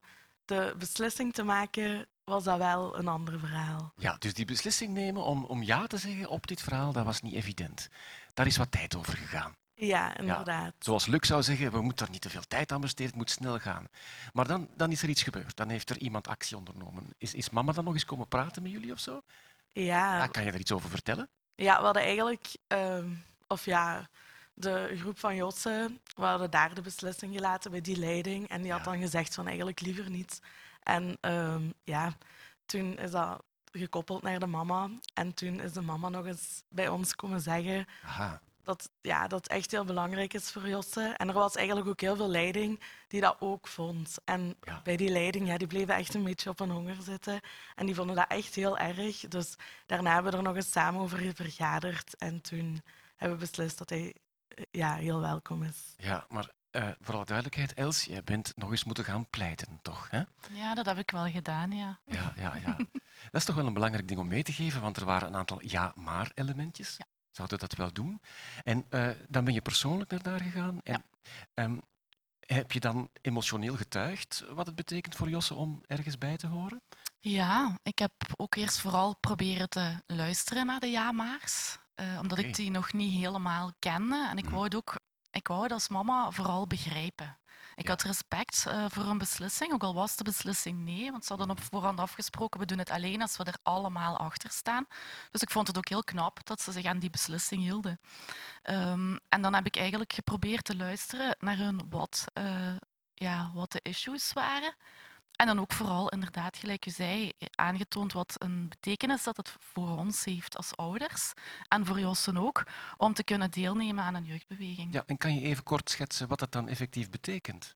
de 0.46 0.76
beslissing 0.78 1.34
te 1.34 1.44
maken, 1.44 2.08
was 2.24 2.44
dat 2.44 2.58
wel 2.58 2.98
een 2.98 3.08
ander 3.08 3.40
verhaal. 3.40 3.94
Ja, 3.96 4.16
dus 4.20 4.34
die 4.34 4.46
beslissing 4.46 4.94
nemen 4.94 5.24
om, 5.24 5.44
om 5.44 5.64
ja 5.64 5.88
te 5.88 5.98
zeggen 5.98 6.30
op 6.30 6.48
dit 6.48 6.62
verhaal, 6.62 6.92
dat 6.92 7.06
was 7.06 7.22
niet 7.22 7.34
evident. 7.34 7.90
Daar 8.34 8.48
is 8.48 8.58
wat 8.58 8.72
tijd 8.72 8.96
over 8.96 9.18
gegaan. 9.18 9.56
Ja, 9.76 10.18
inderdaad. 10.18 10.74
Zoals 10.80 11.06
Luc 11.06 11.28
zou 11.28 11.44
zeggen, 11.44 11.72
we 11.72 11.82
moeten 11.82 12.06
daar 12.06 12.14
niet 12.14 12.22
te 12.22 12.30
veel 12.30 12.48
tijd 12.48 12.72
aan 12.72 12.82
besteden, 12.82 13.12
het 13.12 13.16
moet 13.16 13.30
snel 13.30 13.60
gaan. 13.60 13.88
Maar 14.34 14.48
dan, 14.48 14.70
dan 14.76 14.92
is 14.92 15.02
er 15.04 15.10
iets 15.10 15.24
gebeurd, 15.24 15.56
dan 15.56 15.70
heeft 15.70 15.90
er 15.90 15.98
iemand 15.98 16.28
actie 16.28 16.58
ondernomen. 16.58 17.14
Is, 17.18 17.34
is 17.34 17.50
mama 17.50 17.72
dan 17.72 17.84
nog 17.84 17.94
eens 17.94 18.06
komen 18.06 18.28
praten 18.28 18.64
met 18.64 18.72
jullie 18.72 18.92
of 18.92 19.00
zo? 19.00 19.22
Ja, 19.72 20.28
kan 20.28 20.44
je 20.44 20.52
er 20.52 20.60
iets 20.60 20.72
over 20.72 20.90
vertellen? 20.90 21.30
ja 21.56 21.78
we 21.78 21.84
hadden 21.84 22.04
eigenlijk, 22.04 22.56
ehm, 22.68 23.10
of 23.48 23.66
ja, 23.66 24.10
de 24.54 24.96
groep 25.00 25.20
van 25.20 25.36
Josse, 25.36 26.00
we 26.16 26.24
hadden 26.24 26.52
daar 26.52 26.74
de 26.74 26.82
beslissing 26.82 27.34
gelaten 27.34 27.72
bij 27.72 27.82
die 27.82 27.98
leiding. 27.98 28.48
En 28.48 28.62
die 28.62 28.72
had 28.72 28.84
dan 28.84 29.00
gezegd 29.00 29.34
van 29.34 29.48
eigenlijk 29.48 29.80
liever 29.82 30.10
niet. 30.10 30.40
En 30.84 31.18
ehm, 31.22 31.70
ja, 31.84 32.14
toen 32.66 32.98
is 32.98 33.12
dat 33.12 33.44
gekoppeld 33.72 34.22
naar 34.22 34.40
de 34.40 34.46
mama. 34.48 34.90
En 35.14 35.34
toen 35.34 35.60
is 35.60 35.74
de 35.74 35.82
mama 35.82 36.10
nog 36.10 36.26
eens 36.26 36.64
bij 36.70 36.88
ons 36.88 37.16
komen 37.16 37.42
zeggen 37.42 37.86
Aha. 38.04 38.42
dat, 38.64 38.90
ja, 39.02 39.28
dat 39.28 39.48
echt 39.48 39.72
heel 39.72 39.86
belangrijk 39.86 40.34
is 40.34 40.52
voor 40.52 40.68
Josse. 40.68 41.14
En 41.18 41.28
er 41.28 41.34
was 41.34 41.56
eigenlijk 41.56 41.88
ook 41.88 42.02
heel 42.02 42.16
veel 42.16 42.30
leiding 42.30 42.80
die 43.08 43.22
dat 43.22 43.36
ook 43.40 43.68
vond. 43.68 44.18
En 44.26 44.56
Ja. 44.62 44.82
bij 44.84 44.98
die 44.98 45.10
leiding, 45.10 45.48
ja, 45.48 45.58
die 45.58 45.68
bleven 45.68 45.96
echt 45.96 46.14
een 46.14 46.24
beetje 46.24 46.50
op 46.50 46.60
hun 46.60 46.70
honger 46.72 46.98
zitten. 47.02 47.40
En 47.76 47.86
die 47.86 47.96
vonden 47.96 48.16
dat 48.16 48.28
echt 48.30 48.56
heel 48.56 48.78
erg. 48.78 49.20
Dus 49.28 49.56
daarna 49.86 50.14
hebben 50.14 50.32
we 50.32 50.38
er 50.38 50.44
nog 50.44 50.56
eens 50.56 50.72
samen 50.72 51.02
over 51.02 51.34
vergaderd. 51.36 52.18
En 52.18 52.42
toen 52.42 52.82
hebben 53.16 53.38
we 53.38 53.46
beslist 53.46 53.78
dat 53.78 53.90
hij 53.90 54.16
eh, 54.48 54.64
ja, 54.72 54.96
heel 54.96 55.20
welkom 55.20 55.64
is. 55.64 55.94
Ja, 55.98 56.26
maar 56.30 56.50
eh, 56.74 56.88
voor 57.02 57.16
alle 57.16 57.26
duidelijkheid, 57.26 57.74
Els, 57.74 58.04
jij 58.04 58.24
bent 58.24 58.52
nog 58.56 58.72
eens 58.72 58.84
moeten 58.84 59.04
gaan 59.04 59.30
pleiten, 59.30 59.80
toch? 59.82 60.10
Hè? 60.10 60.22
Ja, 60.52 60.74
dat 60.76 60.86
heb 60.86 60.98
ik 60.98 61.12
wel 61.12 61.30
gedaan, 61.32 61.72
ja. 61.72 62.00
Ja, 62.06 62.34
ja, 62.36 62.56
ja. 62.56 62.78
Dat 63.32 63.42
is 63.42 63.46
toch 63.46 63.56
wel 63.56 63.66
een 63.68 63.74
belangrijk 63.74 64.08
ding 64.08 64.20
om 64.20 64.28
mee 64.28 64.44
te 64.44 64.54
geven, 64.54 64.82
want 64.82 64.98
er 64.98 65.06
waren 65.06 65.28
een 65.28 65.36
aantal 65.36 65.60
ja-maar-elementjes. 65.66 66.96
Ja. 66.98 67.06
Zouden 67.32 67.60
dat 67.60 67.74
wel 67.74 67.94
doen? 67.94 68.22
En 68.64 68.86
eh, 68.90 69.10
dan 69.28 69.44
ben 69.44 69.54
je 69.54 69.62
persoonlijk 69.62 70.12
naar 70.12 70.22
daar 70.24 70.40
gegaan. 70.42 70.80
En, 70.84 71.04
ehm, 71.54 71.78
heb 72.40 72.72
je 72.72 72.80
dan 72.80 73.10
emotioneel 73.22 73.76
getuigd 73.76 74.44
wat 74.50 74.66
het 74.66 74.76
betekent 74.76 75.16
voor 75.16 75.30
Josse 75.30 75.54
om 75.54 75.82
ergens 75.88 76.18
bij 76.18 76.38
te 76.38 76.48
horen? 76.48 76.82
Ja, 77.20 77.78
ik 77.84 78.00
heb 78.00 78.12
ook 78.36 78.56
eerst 78.56 78.80
vooral 78.80 79.16
proberen 79.20 79.70
te 79.70 80.02
luisteren 80.08 80.66
naar 80.66 80.80
de 80.80 80.88
ja-maars. 80.92 81.78
eh, 81.94 82.20
omdat 82.22 82.38
ik 82.38 82.56
die 82.56 82.72
nog 82.72 82.94
niet 82.94 83.14
helemaal 83.14 83.72
kende. 83.80 84.28
En 84.30 84.38
ik 84.38 84.44
Mhm. 84.44 84.54
wou 84.54 84.66
het 84.66 84.76
ook, 84.76 84.96
ik 85.34 85.48
wou 85.48 85.64
het 85.64 85.72
als 85.72 85.88
mama 85.88 86.32
vooral 86.32 86.68
begrijpen. 86.68 87.38
Ik 87.76 87.84
Ja. 87.84 87.90
had 87.90 88.02
respect 88.02 88.66
eh, 88.68 88.86
voor 88.90 89.04
een 89.06 89.18
beslissing, 89.18 89.74
ook 89.74 89.84
al 89.84 89.94
was 89.94 90.16
de 90.16 90.24
beslissing 90.24 90.80
nee. 90.80 91.12
Want 91.12 91.26
ze 91.26 91.34
hadden 91.34 91.50
op 91.50 91.62
voorhand 91.64 92.00
afgesproken, 92.00 92.60
we 92.60 92.66
doen 92.66 92.78
het 92.78 92.90
alleen 92.90 93.22
als 93.22 93.38
we 93.38 93.44
er 93.44 93.58
allemaal 93.64 94.18
achter 94.18 94.50
staan. 94.52 94.86
Dus 95.32 95.42
ik 95.42 95.50
vond 95.50 95.68
het 95.68 95.78
ook 95.78 95.90
heel 95.90 96.04
knap 96.04 96.46
dat 96.46 96.62
ze 96.62 96.72
zich 96.72 96.86
aan 96.86 97.00
die 97.00 97.10
beslissing 97.10 97.62
hielden. 97.62 98.00
Ehm, 98.62 99.18
en 99.30 99.42
dan 99.42 99.54
heb 99.54 99.66
ik 99.66 99.78
eigenlijk 99.78 100.14
geprobeerd 100.14 100.64
te 100.66 100.76
luisteren 100.76 101.36
naar 101.40 101.58
hun 101.58 101.86
wat, 101.90 102.26
eh, 102.34 102.76
ja, 103.14 103.52
wat 103.54 103.72
de 103.72 103.80
issues 103.84 104.34
waren. 104.34 104.76
En 105.36 105.46
dan 105.48 105.60
ook 105.60 105.74
vooral, 105.74 106.10
inderdaad, 106.10 106.58
gelijk 106.58 106.86
u 106.86 106.92
zei, 106.92 107.32
aangetoond 107.56 108.14
wat 108.14 108.36
een 108.38 108.70
betekenis 108.70 109.24
dat 109.24 109.38
het 109.38 109.56
voor 109.60 109.98
ons 109.98 110.24
heeft 110.26 110.58
als 110.58 110.76
ouders. 110.76 111.34
En 111.68 111.86
voor 111.86 112.00
Jossen 112.00 112.38
ook, 112.38 112.64
om 112.98 113.14
te 113.14 113.24
kunnen 113.24 113.52
deelnemen 113.52 114.04
aan 114.04 114.16
een 114.16 114.26
jeugdbeweging. 114.26 114.94
Ja, 114.94 115.04
en 115.06 115.18
kan 115.18 115.36
je 115.36 115.42
even 115.42 115.64
kort 115.64 115.90
schetsen 115.90 116.28
wat 116.28 116.40
dat 116.40 116.52
dan 116.52 116.68
effectief 116.68 117.10
betekent? 117.10 117.76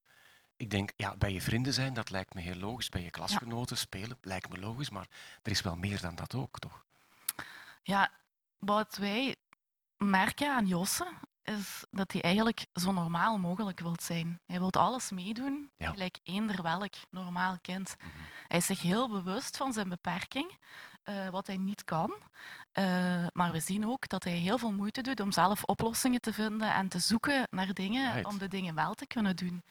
Ik 0.58 0.70
denk, 0.70 0.92
ja, 0.96 1.16
bij 1.16 1.34
je 1.34 1.42
vrienden 1.42 1.74
zijn, 1.74 1.94
dat 1.94 2.10
lijkt 2.10 2.34
me 2.34 2.42
heel 2.42 2.56
logisch. 2.56 2.90
Bij 2.90 3.02
je 3.02 3.10
klasgenoten 3.10 3.78
spelen, 3.78 4.18
lijkt 4.22 4.50
me 4.50 4.60
logisch. 4.60 4.90
Maar 4.90 5.08
er 5.44 5.52
is 5.52 5.62
wel 5.62 5.76
meer 5.76 6.02
dan 6.02 6.16
dat 6.16 6.36
ook, 6.36 6.60
toch? 6.60 6.84
Ja, 7.84 8.12
wat 8.60 8.96
wij 8.96 9.36
merken 9.98 10.56
aan 10.56 10.68
Josse 10.68 11.08
is 11.48 11.84
dat 11.92 12.12
hij 12.12 12.22
eigenlijk 12.22 12.66
zo 12.74 12.92
normaal 12.92 13.38
mogelijk 13.38 13.80
wil 13.80 13.96
zijn. 14.02 14.40
Hij 14.46 14.60
wil 14.60 14.72
alles 14.72 15.12
meedoen, 15.12 15.72
Ja. 15.78 15.92
gelijk 15.92 16.20
eender 16.24 16.62
welk 16.62 16.94
normaal 17.10 17.58
kind. 17.62 17.96
Hij 18.48 18.58
is 18.58 18.66
zich 18.66 18.82
heel 18.82 19.10
bewust 19.10 19.58
van 19.58 19.74
zijn 19.74 19.90
beperking, 19.90 20.58
eh, 21.04 21.30
wat 21.30 21.48
hij 21.48 21.58
niet 21.58 21.84
kan. 21.84 22.14
Eh, 22.72 23.26
maar 23.34 23.52
we 23.52 23.60
zien 23.60 23.86
ook 23.88 24.08
dat 24.10 24.24
hij 24.24 24.34
heel 24.34 24.58
veel 24.58 24.72
moeite 24.72 25.02
doet 25.02 25.20
om 25.20 25.32
zelf 25.32 25.64
oplossingen 25.64 26.22
te 26.22 26.34
vinden 26.34 26.74
en 26.74 26.88
te 26.88 27.00
zoeken 27.00 27.48
naar 27.50 27.74
dingen 27.74 28.14
Right. 28.14 28.28
om 28.32 28.38
de 28.38 28.48
dingen 28.48 28.76
wel 28.76 28.94
te 28.94 29.08
kunnen 29.08 29.36
doen. 29.36 29.64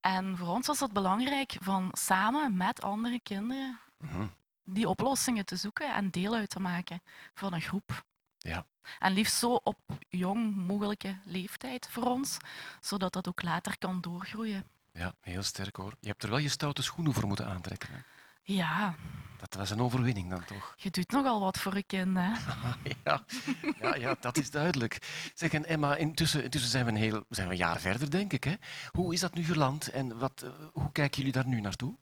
En 0.00 0.36
voor 0.36 0.48
ons 0.48 0.66
was 0.66 0.80
het 0.80 0.92
belangrijk 0.92 1.56
van 1.60 1.88
samen 1.92 2.56
met 2.56 2.82
andere 2.82 3.20
kinderen 3.20 3.80
Mhm. 3.98 4.26
die 4.64 4.88
oplossingen 4.88 5.44
te 5.44 5.56
zoeken 5.56 5.94
en 5.94 6.10
deel 6.10 6.34
uit 6.34 6.50
te 6.50 6.60
maken 6.60 7.02
van 7.34 7.52
een 7.52 7.60
groep. 7.62 8.04
Ja. 8.48 8.66
En 8.98 9.12
liefst 9.12 9.36
zo 9.36 9.54
op 9.54 9.78
jong 10.08 10.56
mogelijke 10.56 11.16
leeftijd 11.24 11.88
voor 11.90 12.02
ons, 12.04 12.36
zodat 12.80 13.12
dat 13.12 13.28
ook 13.28 13.42
later 13.42 13.78
kan 13.78 14.00
doorgroeien. 14.00 14.64
Ja, 14.92 15.14
heel 15.20 15.42
sterk 15.42 15.76
hoor. 15.76 15.94
Je 16.00 16.08
hebt 16.08 16.22
er 16.22 16.28
wel 16.30 16.38
je 16.38 16.48
stoute 16.48 16.82
schoenen 16.82 17.14
voor 17.14 17.26
moeten 17.26 17.46
aantrekken. 17.46 17.88
Hè? 17.92 17.98
Ja, 18.42 18.94
Dat 19.38 19.54
was 19.54 19.70
een 19.70 19.80
overwinning 19.80 20.30
dan 20.30 20.44
toch? 20.44 20.74
je 20.76 20.90
doet 20.90 21.10
nogal 21.10 21.40
wat 21.40 21.58
voor 21.58 21.74
een 21.74 21.86
kind, 21.86 22.16
hè? 22.16 22.32
ja, 23.04 23.24
ja, 23.80 23.94
ja, 23.94 24.16
dat 24.20 24.36
is 24.36 24.50
duidelijk. 24.50 24.98
Zeg, 25.34 25.52
en 25.52 25.66
Emma, 25.66 25.96
intussen, 25.96 26.44
intussen 26.44 26.70
zijn, 26.70 26.84
we 26.84 26.90
een 26.90 26.96
heel, 26.96 27.24
zijn 27.28 27.46
we 27.46 27.52
een 27.52 27.58
jaar 27.58 27.80
verder, 27.80 28.10
denk 28.10 28.32
ik. 28.32 28.44
Hè? 28.44 28.54
Hoe 28.90 29.12
is 29.12 29.20
dat 29.20 29.34
nu 29.34 29.44
geland 29.44 29.88
en 29.88 30.18
wat, 30.18 30.42
eh, 30.42 30.50
hoe 30.72 30.92
kijken 30.92 31.16
jullie 31.16 31.32
daar 31.32 31.46
nu 31.46 31.60
naartoe? 31.60 31.96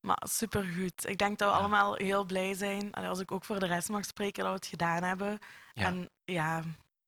Maar 0.00 0.22
supergoed. 0.28 1.08
Ik 1.08 1.18
denk 1.18 1.38
dat 1.38 1.48
we 1.48 1.54
Ja. 1.54 1.60
allemaal 1.60 1.94
heel 1.94 2.24
blij 2.24 2.54
zijn. 2.54 2.92
Allee, 2.92 3.08
als 3.08 3.18
ik 3.20 3.32
ook 3.32 3.44
voor 3.44 3.58
de 3.60 3.66
rest 3.66 3.88
mag 3.88 4.04
spreken, 4.04 4.42
dat 4.44 4.52
we 4.52 4.58
het 4.58 4.66
gedaan 4.66 5.02
hebben. 5.02 5.38
Ja. 5.74 5.84
En 5.86 6.10
ja, 6.24 6.62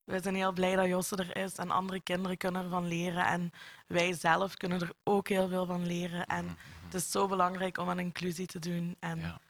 we 0.04 0.20
zijn 0.22 0.34
heel 0.34 0.52
blij 0.52 0.76
dat 0.76 0.86
Josse 0.86 1.16
er 1.16 1.36
is 1.36 1.54
en 1.54 1.70
andere 1.70 2.00
kinderen 2.00 2.36
kunnen 2.36 2.62
ervan 2.64 2.86
leren. 2.86 3.26
En 3.26 3.50
wij 3.86 4.12
zelf 4.12 4.54
kunnen 4.54 4.80
er 4.80 4.92
ook 5.04 5.28
heel 5.28 5.48
veel 5.48 5.66
van 5.66 5.86
leren. 5.86 6.26
En 6.26 6.56
het 6.84 6.94
is 6.94 7.10
zo 7.10 7.28
belangrijk 7.28 7.78
om 7.78 7.88
aan 7.88 7.98
inclusie 7.98 8.46
te 8.46 8.58
doen. 8.58 8.96
En 9.00 9.18
Ja. 9.20 9.40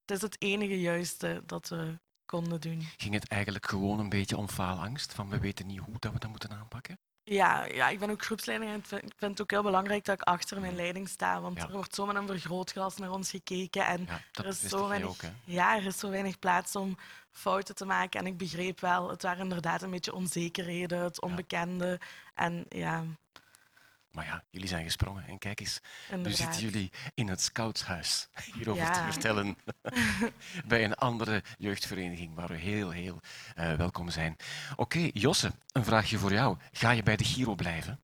het 0.00 0.10
is 0.16 0.20
het 0.22 0.36
enige 0.42 0.80
juiste 0.80 1.42
dat 1.46 1.68
we 1.68 1.98
konden 2.26 2.60
doen. 2.60 2.86
Ging 2.96 3.14
het 3.14 3.28
eigenlijk 3.28 3.66
gewoon 3.66 3.98
een 3.98 4.08
beetje 4.08 4.36
om 4.36 4.48
faalangst? 4.48 5.14
Van 5.14 5.28
we 5.28 5.38
weten 5.38 5.66
niet 5.66 5.78
hoe 5.78 5.96
dat 5.98 6.12
we 6.12 6.18
dat 6.18 6.30
moeten 6.30 6.50
aanpakken? 6.52 6.98
Ja, 7.28 7.64
ja, 7.64 7.88
ik 7.88 7.98
ben 7.98 8.10
ook 8.10 8.24
groepsleider 8.24 8.68
en 8.68 8.74
ik 8.78 8.86
vind, 8.86 9.02
ik 9.02 9.12
vind 9.16 9.30
het 9.30 9.40
ook 9.40 9.50
heel 9.50 9.62
belangrijk 9.62 10.04
dat 10.04 10.14
ik 10.20 10.26
achter 10.26 10.60
mijn 10.60 10.74
leiding 10.76 11.08
sta. 11.08 11.40
Want 11.40 11.56
Ja. 11.56 11.62
er 11.66 11.72
wordt 11.72 11.94
zo 11.94 12.06
met 12.06 12.16
een 12.16 12.26
vergrootglas 12.26 12.96
naar 12.96 13.10
ons 13.10 13.30
gekeken. 13.30 13.86
En 13.86 14.04
Ja, 14.08 14.20
dat 14.32 14.44
er 14.44 14.50
is 14.50 14.60
zo 14.60 14.88
weinig, 14.88 15.08
ook. 15.08 15.20
Hè? 15.20 15.28
ja, 15.44 15.76
er 15.76 15.86
is 15.86 15.98
zo 15.98 16.10
weinig 16.10 16.38
plaats 16.38 16.76
om 16.76 16.96
fouten 17.30 17.74
te 17.74 17.84
maken. 17.84 18.20
En 18.20 18.26
ik 18.26 18.36
begreep 18.36 18.80
wel, 18.80 19.10
het 19.10 19.22
waren 19.22 19.42
inderdaad 19.42 19.82
een 19.82 19.90
beetje 19.90 20.14
onzekerheden, 20.14 20.98
het 21.02 21.20
onbekende. 21.20 22.00
En 22.34 22.64
ja, 22.68 23.04
Maar 24.10 24.24
ja, 24.24 24.44
jullie 24.50 24.68
zijn 24.68 24.84
gesprongen 24.84 25.26
en 25.26 25.38
kijk 25.38 25.60
eens, 25.60 25.80
nu 26.10 26.16
Inderdaad. 26.16 26.38
zitten 26.40 26.60
jullie 26.60 26.92
in 27.14 27.28
het 27.28 27.40
scoutshuis 27.40 28.28
hierover 28.54 28.92
te 28.92 29.02
vertellen 29.12 29.56
bij 30.68 30.84
een 30.84 30.94
andere 30.94 31.42
jeugdvereniging 31.58 32.34
waar 32.34 32.48
we 32.48 32.56
heel, 32.56 32.90
heel 32.90 33.20
eh, 33.54 33.72
welkom 33.74 34.10
zijn. 34.10 34.36
Oké, 34.76 35.10
Josse, 35.12 35.52
een 35.72 35.84
vraagje 35.84 36.18
voor 36.18 36.32
jou. 36.32 36.56
Ga 36.72 36.90
je 36.90 37.02
bij 37.02 37.16
de 37.16 37.24
Giro 37.24 37.54
blijven? 37.54 38.00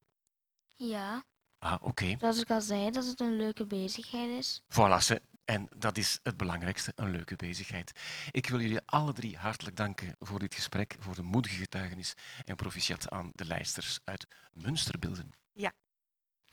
Ja, 0.75 1.25
Ah, 1.59 1.77
oké. 1.81 2.17
zoals 2.19 2.41
ik 2.41 2.51
al 2.51 2.61
zei, 2.61 2.91
dat 2.91 3.07
het 3.07 3.21
een 3.21 3.37
leuke 3.37 3.67
bezigheid 3.67 4.31
is. 4.31 4.63
Voilà, 4.69 4.97
ze. 5.01 5.23
En 5.45 5.69
dat 5.77 5.97
is 5.97 6.19
het 6.23 6.37
belangrijkste, 6.37 6.93
een 6.95 7.11
leuke 7.11 7.37
bezigheid. 7.37 7.93
Ik 8.31 8.49
wil 8.49 8.61
jullie 8.61 8.81
alle 8.85 9.13
drie 9.13 9.37
hartelijk 9.37 9.77
danken 9.77 10.17
voor 10.19 10.39
dit 10.39 10.55
gesprek, 10.55 10.97
voor 10.99 11.15
de 11.15 11.23
moedige 11.23 11.57
getuigenis 11.57 12.15
en 12.45 12.57
proficiat 12.57 13.11
aan 13.11 13.31
de 13.35 13.45
lijsters 13.45 13.99
uit 14.05 14.27
Münsterbilden. 14.53 15.31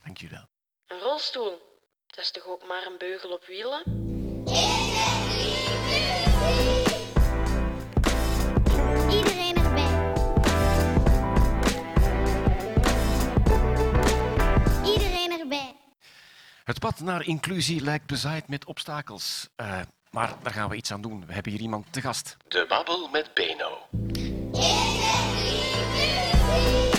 Ja. 0.02 0.06
Dank 0.06 0.18
jullie 0.18 0.36
wel. 0.36 0.48
Een 0.98 1.04
rolstoel, 1.04 1.80
dat 2.08 2.20
is 2.20 2.32
toch 2.32 2.46
ook 2.48 2.68
maar 2.68 2.86
een 2.86 2.98
beugel 2.98 3.30
op 3.32 3.46
wielen? 3.46 3.84
Iedereen 9.10 9.56
erbij. 9.56 10.14
Iedereen 14.86 15.40
erbij. 15.40 15.76
Het 16.64 16.80
pad 16.80 17.00
naar 17.00 17.26
inclusie 17.26 17.82
lijkt 17.82 18.06
bezaaid 18.06 18.48
met 18.48 18.66
obstakels. 18.66 19.48
Eh, 19.56 19.80
maar 20.10 20.36
daar 20.44 20.54
gaan 20.54 20.70
we 20.70 20.76
iets 20.76 20.92
aan 20.92 21.02
doen. 21.02 21.26
We 21.26 21.34
hebben 21.34 21.52
hier 21.52 21.62
iemand 21.62 21.94
te 21.94 22.02
gast. 22.02 22.38
De 22.48 22.66
Babbel 22.68 23.08
met 23.08 23.34
Beno. 23.34 23.88
Iedereen 26.32 26.91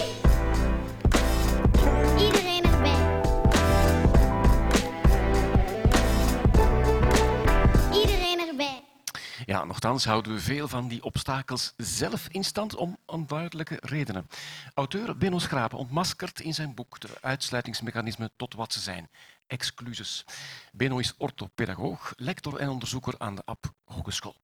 Ja, 9.62 9.68
nochtans 9.68 10.04
houden 10.04 10.32
we 10.32 10.40
veel 10.40 10.68
van 10.68 10.88
die 10.88 11.02
obstakels 11.02 11.72
zelf 11.76 12.28
in 12.28 12.44
stand 12.44 12.74
om 12.74 12.98
onduidelijke 13.06 13.78
redenen. 13.80 14.28
Auteur 14.74 15.16
Benno 15.16 15.38
Schrapen 15.38 15.78
ontmaskert 15.78 16.40
in 16.40 16.54
zijn 16.54 16.74
boek 16.74 17.00
de 17.00 17.08
uitsluitingsmechanismen 17.20 18.30
tot 18.36 18.54
wat 18.54 18.72
ze 18.72 18.80
zijn. 18.80 19.10
Excluses. 19.46 20.24
Benno 20.72 20.98
is 20.98 21.14
orthopedagoog, 21.16 22.12
lector 22.16 22.56
en 22.56 22.68
onderzoeker 22.68 23.14
aan 23.18 23.34
de 23.34 23.42
App 23.44 23.72
Hogeschool. 23.84 24.36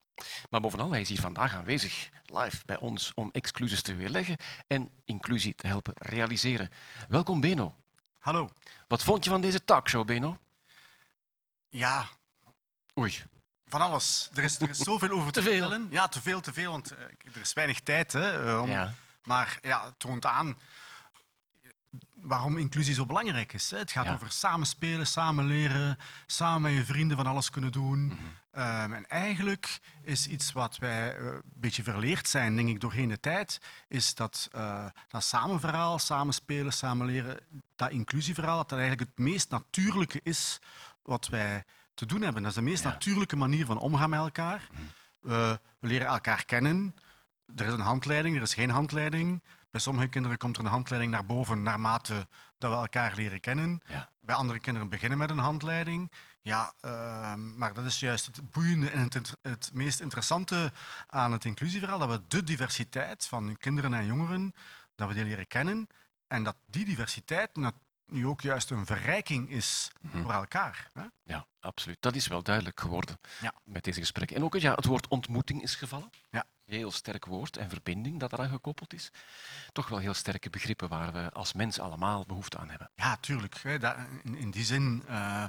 Maar 0.50 0.60
bovenal, 0.60 0.90
hij 0.90 1.00
is 1.00 1.08
hier 1.08 1.20
vandaag 1.20 1.54
aanwezig, 1.54 2.08
live 2.24 2.62
bij 2.64 2.78
ons, 2.78 3.12
om 3.14 3.28
excluses 3.32 3.82
te 3.82 3.94
weerleggen 3.94 4.36
en 4.66 4.90
inclusie 5.04 5.54
te 5.54 5.66
helpen 5.66 5.94
realiseren. 5.96 6.70
Welkom, 7.08 7.40
Beno. 7.40 7.74
Hallo. 8.18 8.50
Wat 8.88 9.02
vond 9.02 9.24
je 9.24 9.30
van 9.30 9.40
deze 9.40 9.64
talkshow, 9.64 10.06
Beno? 10.06 10.38
Ja, 11.68 12.08
Oei. 12.98 13.22
Van 13.68 13.80
alles. 13.80 14.30
Er 14.34 14.42
is, 14.44 14.60
er 14.60 14.68
is 14.68 14.78
zoveel 14.78 15.10
over 15.10 15.32
te, 15.32 15.40
Te 15.42 15.48
veel. 15.48 15.58
vertellen. 15.60 15.86
Ja, 15.90 16.08
te 16.08 16.22
veel, 16.22 16.40
te 16.40 16.52
veel, 16.52 16.70
want 16.70 16.90
eh, 16.90 17.04
er 17.34 17.40
is 17.40 17.52
weinig 17.52 17.80
tijd. 17.80 18.12
Hè, 18.12 18.46
eh, 18.50 18.60
om- 18.62 18.70
Ja. 18.70 18.92
Maar 19.24 19.58
ja, 19.62 19.84
het 19.84 19.98
toont 19.98 20.26
aan 20.26 20.56
waarom 22.14 22.56
inclusie 22.58 22.94
zo 22.94 23.06
belangrijk 23.06 23.52
is. 23.52 23.70
Hè. 23.70 23.78
Het 23.78 23.90
gaat 23.92 24.04
Ja. 24.04 24.12
over 24.12 24.30
samenspelen, 24.30 25.06
samen 25.06 25.46
leren, 25.46 25.98
samen 26.26 26.62
met 26.62 26.72
je 26.72 26.84
vrienden 26.84 27.16
van 27.16 27.26
alles 27.26 27.50
kunnen 27.50 27.72
doen. 27.72 28.04
Mhm. 28.06 28.16
Ehm, 28.50 28.92
en 28.92 29.08
eigenlijk 29.08 29.80
is 30.02 30.26
iets 30.26 30.52
wat 30.52 30.76
wij 30.78 31.16
eh, 31.16 31.24
een 31.26 31.42
beetje 31.44 31.82
verleerd 31.82 32.28
zijn, 32.28 32.56
denk 32.56 32.68
ik, 32.68 32.80
doorheen 32.80 33.08
de 33.08 33.20
tijd, 33.20 33.58
is 33.88 34.14
dat 34.14 34.48
dat 35.08 35.24
samenverhaal, 35.24 35.98
samenspelen, 35.98 36.72
samen 36.72 37.06
leren, 37.06 37.38
dat 37.76 37.90
inclusieverhaal, 37.90 38.56
dat 38.56 38.68
dat 38.68 38.78
eigenlijk 38.78 39.10
het 39.10 39.18
meest 39.26 39.50
natuurlijke 39.50 40.20
is 40.22 40.58
wat 41.02 41.28
wij 41.28 41.64
te 41.98 42.06
doen 42.06 42.22
hebben. 42.22 42.42
Dat 42.42 42.50
is 42.50 42.56
de 42.56 42.62
meest 42.62 42.82
Ja. 42.82 42.88
natuurlijke 42.88 43.36
manier 43.36 43.66
van 43.66 43.78
omgaan 43.78 44.10
met 44.10 44.18
elkaar. 44.18 44.68
Eh, 45.22 45.52
we 45.80 45.88
leren 45.88 46.06
elkaar 46.06 46.44
kennen. 46.44 46.94
Er 47.56 47.66
is 47.66 47.72
een 47.72 47.80
handleiding, 47.80 48.36
er 48.36 48.42
is 48.42 48.54
geen 48.54 48.70
handleiding. 48.70 49.42
Bij 49.70 49.80
sommige 49.80 50.08
kinderen 50.08 50.38
komt 50.38 50.56
er 50.56 50.64
een 50.64 50.70
handleiding 50.70 51.12
naar 51.12 51.26
boven 51.26 51.62
naarmate 51.62 52.26
dat 52.58 52.70
we 52.70 52.76
elkaar 52.76 53.12
leren 53.16 53.40
kennen. 53.40 53.80
Ja. 53.86 54.10
Bij 54.20 54.34
andere 54.34 54.58
kinderen 54.58 54.88
beginnen 54.88 55.18
met 55.18 55.30
een 55.30 55.38
handleiding. 55.38 56.12
Ja, 56.42 56.72
ehm, 56.80 57.58
maar 57.58 57.74
dat 57.74 57.84
is 57.84 58.00
juist 58.00 58.26
het 58.26 58.50
boeiende 58.50 58.90
en 58.90 59.00
het, 59.02 59.36
het 59.42 59.70
meest 59.72 60.00
interessante 60.00 60.72
aan 61.06 61.32
het 61.32 61.44
inclusieverhaal. 61.44 61.98
Dat 61.98 62.08
we 62.08 62.22
de 62.28 62.42
diversiteit 62.42 63.26
van 63.26 63.56
kinderen 63.56 63.94
en 63.94 64.06
jongeren, 64.06 64.52
dat 64.94 65.08
we 65.08 65.14
die 65.14 65.24
leren 65.24 65.46
kennen. 65.46 65.86
En 66.26 66.42
dat 66.44 66.56
die 66.66 66.84
diversiteit 66.84 67.56
nu 68.08 68.26
ook 68.26 68.40
juist 68.40 68.70
een 68.70 68.86
verrijking 68.86 69.50
is 69.50 69.90
Mhm. 70.00 70.22
voor 70.22 70.32
elkaar. 70.32 70.90
Hè? 70.92 71.04
Ja, 71.22 71.46
absoluut. 71.60 71.96
Dat 72.00 72.14
is 72.14 72.26
wel 72.26 72.42
duidelijk 72.42 72.80
geworden 72.80 73.18
Ja. 73.40 73.52
met 73.64 73.84
deze 73.84 74.00
gesprekken. 74.00 74.36
En 74.36 74.44
ook 74.44 74.56
ja, 74.56 74.74
het 74.74 74.84
woord 74.84 75.08
ontmoeting 75.08 75.62
is 75.62 75.74
gevallen. 75.74 76.10
Ja. 76.30 76.44
Heel 76.64 76.90
sterk 76.90 77.24
woord 77.24 77.56
en 77.56 77.68
verbinding 77.68 78.20
dat 78.20 78.32
eraan 78.32 78.48
gekoppeld 78.50 78.94
is. 78.94 79.10
Toch 79.72 79.88
wel 79.88 79.98
heel 79.98 80.14
sterke 80.14 80.50
begrippen 80.50 80.88
waar 80.88 81.12
we 81.12 81.30
als 81.32 81.52
mens 81.52 81.78
allemaal 81.78 82.26
behoefte 82.26 82.58
aan 82.58 82.68
hebben. 82.68 82.90
Ja, 82.94 83.16
tuurlijk. 83.16 83.54
In, 84.22 84.50
die 84.50 84.64
zin 84.64 85.04
eh, 85.06 85.44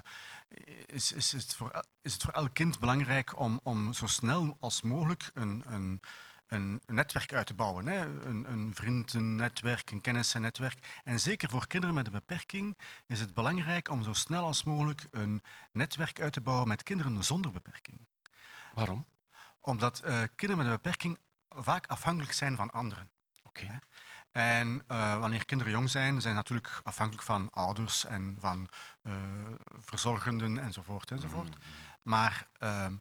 is, 0.86 1.12
is, 1.12 1.32
het 1.32 1.56
voor, 1.56 1.84
is 2.02 2.14
het 2.14 2.22
voor 2.24 2.34
elk 2.34 2.54
kind 2.54 2.80
belangrijk 2.80 3.40
om, 3.40 3.60
om 3.64 3.94
zo 3.94 4.08
snel 4.08 4.58
als 4.60 4.82
mogelijk 4.82 5.32
een, 5.34 5.64
een, 5.68 6.02
een 6.50 6.82
netwerk 6.86 7.34
uit 7.34 7.46
te 7.46 7.54
bouwen. 7.54 7.88
Hè. 7.88 8.26
Een, 8.26 8.52
een 8.52 8.76
vriendennetwerk, 8.76 9.92
een 9.92 10.02
kennissennetwerk. 10.02 11.02
En 11.04 11.20
zeker 11.20 11.50
voor 11.50 11.68
kinderen 11.68 11.96
met 11.96 12.06
een 12.06 12.12
beperking 12.12 12.78
is 13.08 13.20
het 13.20 13.34
belangrijk 13.34 13.90
om 13.90 14.04
zo 14.04 14.14
snel 14.14 14.46
als 14.46 14.64
mogelijk 14.64 15.08
een 15.12 15.44
netwerk 15.72 16.22
uit 16.22 16.34
te 16.34 16.42
bouwen 16.42 16.68
met 16.68 16.84
kinderen 16.84 17.24
zonder 17.24 17.52
beperking. 17.52 18.08
Waarom? 18.74 19.06
Omdat 19.60 20.00
eh, 20.00 20.22
kinderen 20.36 20.58
met 20.58 20.66
een 20.66 20.82
beperking 20.82 21.18
vaak 21.50 21.88
afhankelijk 21.88 22.34
zijn 22.34 22.56
van 22.56 22.72
anderen. 22.72 23.10
Oké. 23.44 23.80
En 24.32 24.84
eh, 24.88 25.20
wanneer 25.20 25.46
kinderen 25.46 25.74
jong 25.74 25.90
zijn, 25.90 26.10
zijn 26.10 26.22
ze 26.22 26.30
natuurlijk 26.30 26.82
afhankelijk 26.84 27.26
van 27.26 27.50
ouders 27.50 28.06
en 28.06 28.38
van 28.40 28.70
eh, 29.02 29.14
verzorgenden 29.80 30.58
enzovoort. 30.58 31.12
enzovoort. 31.12 31.56
Maar 32.02 32.48
ehm, 32.58 32.96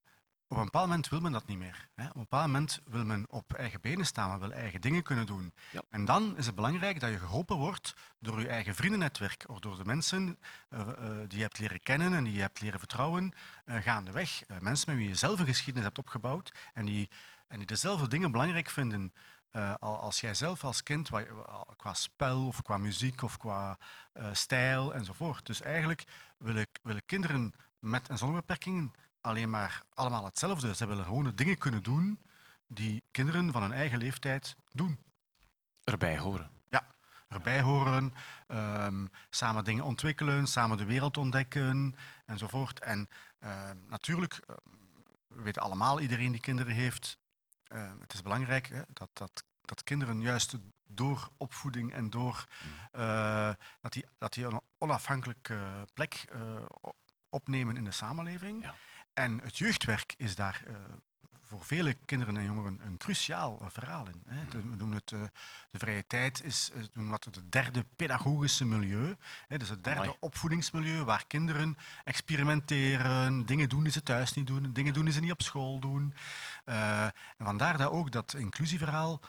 op 0.49 0.57
een 0.57 0.65
bepaald 0.65 0.87
moment 0.87 1.09
wil 1.09 1.21
men 1.21 1.33
dat 1.33 1.47
niet 1.47 1.59
meer. 1.59 1.89
Hè. 1.95 2.05
Op 2.05 2.15
een 2.15 2.21
bepaald 2.21 2.47
moment 2.47 2.81
wil 2.85 3.05
men 3.05 3.27
op 3.29 3.53
eigen 3.53 3.81
benen 3.81 4.07
staan, 4.07 4.31
men 4.31 4.39
wil 4.39 4.53
eigen 4.53 4.81
dingen 4.81 5.03
kunnen 5.03 5.27
doen. 5.27 5.53
Ja. 5.73 5.83
En 5.91 6.05
dan 6.05 6.37
is 6.37 6.47
het 6.47 6.55
belangrijk 6.55 7.01
dat 7.01 7.11
je 7.11 7.19
geholpen 7.19 7.57
wordt 7.57 7.95
door 8.19 8.41
je 8.41 8.49
eigen 8.49 8.75
vriendennetwerk 8.75 9.45
of 9.47 9.59
door 9.59 9.77
de 9.77 9.85
mensen 9.85 10.39
eh, 10.69 10.81
eh, 10.81 10.89
die 11.29 11.37
je 11.39 11.43
hebt 11.45 11.59
leren 11.59 11.83
kennen 11.83 12.15
en 12.15 12.25
die 12.25 12.33
je 12.33 12.41
hebt 12.41 12.61
leren 12.61 12.79
vertrouwen 12.79 13.33
eh, 13.65 13.83
gaandeweg. 13.83 14.43
Mensen 14.61 14.91
met 14.91 14.99
wie 14.99 15.09
je 15.09 15.15
zelf 15.15 15.39
een 15.41 15.47
geschiedenis 15.47 15.87
hebt 15.87 15.99
opgebouwd 15.99 16.53
en 16.75 16.85
die, 16.85 17.09
en 17.49 17.59
die 17.59 17.67
dezelfde 17.67 18.09
dingen 18.09 18.31
belangrijk 18.31 18.71
vinden 18.71 19.13
al- 19.79 20.01
als 20.01 20.21
jij 20.21 20.35
zelf 20.35 20.65
als 20.65 20.83
kind, 20.83 21.11
qua 21.77 21.95
spel 21.95 22.47
of 22.47 22.63
qua 22.63 22.79
muziek 22.79 23.23
of 23.23 23.37
qua 23.37 23.79
stijl 24.33 24.95
enzovoort. 24.95 25.47
Dus 25.47 25.61
eigenlijk 25.61 26.05
willen, 26.37 26.67
willen 26.83 27.05
kinderen 27.07 27.55
met 27.79 28.09
en 28.09 28.19
zonder 28.19 28.41
beperkingen 28.41 28.93
alleen 29.21 29.51
maar 29.51 29.83
allemaal 29.95 30.25
hetzelfde. 30.25 30.75
Ze 30.75 30.87
willen 30.87 31.05
gewoon 31.05 31.25
de 31.25 31.35
dingen 31.35 31.59
kunnen 31.59 31.83
doen 31.83 32.21
die 32.67 33.03
kinderen 33.11 33.53
van 33.53 33.63
hun 33.63 33.73
eigen 33.73 33.99
leeftijd 33.99 34.57
doen. 34.73 34.99
Erbij 35.85 36.19
horen. 36.19 36.51
Erbij 37.29 37.61
horen, 37.61 38.15
ehm, 38.47 39.07
samen 39.31 39.65
dingen 39.65 39.85
ontwikkelen, 39.85 40.47
samen 40.47 40.77
de 40.77 40.85
wereld 40.85 41.17
ontdekken 41.17 41.97
enzovoort. 42.27 42.81
En 42.81 43.09
ehm, 43.39 43.77
natuurlijk, 43.89 44.41
eh, 44.47 44.57
we 45.27 45.43
weten 45.43 45.63
allemaal, 45.63 46.01
iedereen 46.01 46.33
die 46.33 46.41
kinderen 46.41 46.73
heeft, 46.73 47.19
het 48.01 48.13
is 48.13 48.23
belangrijk 48.23 48.69
hè, 48.69 48.83
dat, 48.93 49.09
dat, 49.13 49.45
dat 49.61 49.83
kinderen 49.83 50.21
juist 50.21 50.55
door 50.87 51.29
opvoeding 51.37 51.93
en 51.93 52.11
door 52.11 52.45
eh, 52.93 53.51
dat, 53.81 53.93
die, 53.93 54.05
dat 54.19 54.33
die 54.33 54.45
een 54.45 54.61
onafhankelijke 54.79 55.59
plek 55.95 56.25
eh, 56.33 56.41
opnemen 57.29 57.77
in 57.77 57.85
de 57.85 57.91
samenleving. 57.91 58.63
Ja. 58.63 58.75
En 59.19 59.41
het 59.43 59.59
jeugdwerk 59.59 60.15
is 60.17 60.35
daar 60.35 60.63
eh, 60.67 60.75
voor 61.43 61.65
vele 61.65 61.95
kinderen 62.05 62.37
en 62.37 62.45
jongeren 62.45 62.81
een 62.85 62.97
cruciaal 62.97 63.59
eh, 63.61 63.67
verhaal 63.71 64.07
in. 64.09 64.23
Hè. 64.27 64.45
De- 64.49 64.63
We 64.63 64.77
noemen 64.77 64.97
het, 64.97 65.13
eh, 65.13 65.21
de 65.71 65.79
vrije 65.79 66.07
tijd 66.07 66.45
is 66.45 66.71
we 66.75 66.89
noemen 66.93 67.13
dat 67.21 67.35
het 67.35 67.53
derde 67.53 67.85
pedagogische 67.97 68.65
milieu. 68.65 69.17
Hè. 69.49 69.57
Dus 69.59 69.69
het 69.69 69.85
derde 69.85 70.01
Amai. 70.01 70.17
opvoedingsmilieu 70.21 71.05
waar 71.05 71.25
kinderen 71.27 71.77
experimenteren, 72.05 73.47
dingen 73.47 73.69
doen 73.69 73.83
die 73.83 73.93
ze 73.93 74.03
thuis 74.03 74.33
niet 74.33 74.47
doen, 74.47 74.73
dingen 74.73 74.93
doen 74.93 75.05
die 75.05 75.13
ze 75.15 75.21
niet 75.21 75.33
op 75.33 75.43
school 75.43 75.79
doen. 75.81 76.15
En 76.65 77.13
vandaar 77.39 77.77
dat 77.79 77.91
ook 77.91 78.11
dat 78.13 78.35
inclusieverhaal 78.35 79.21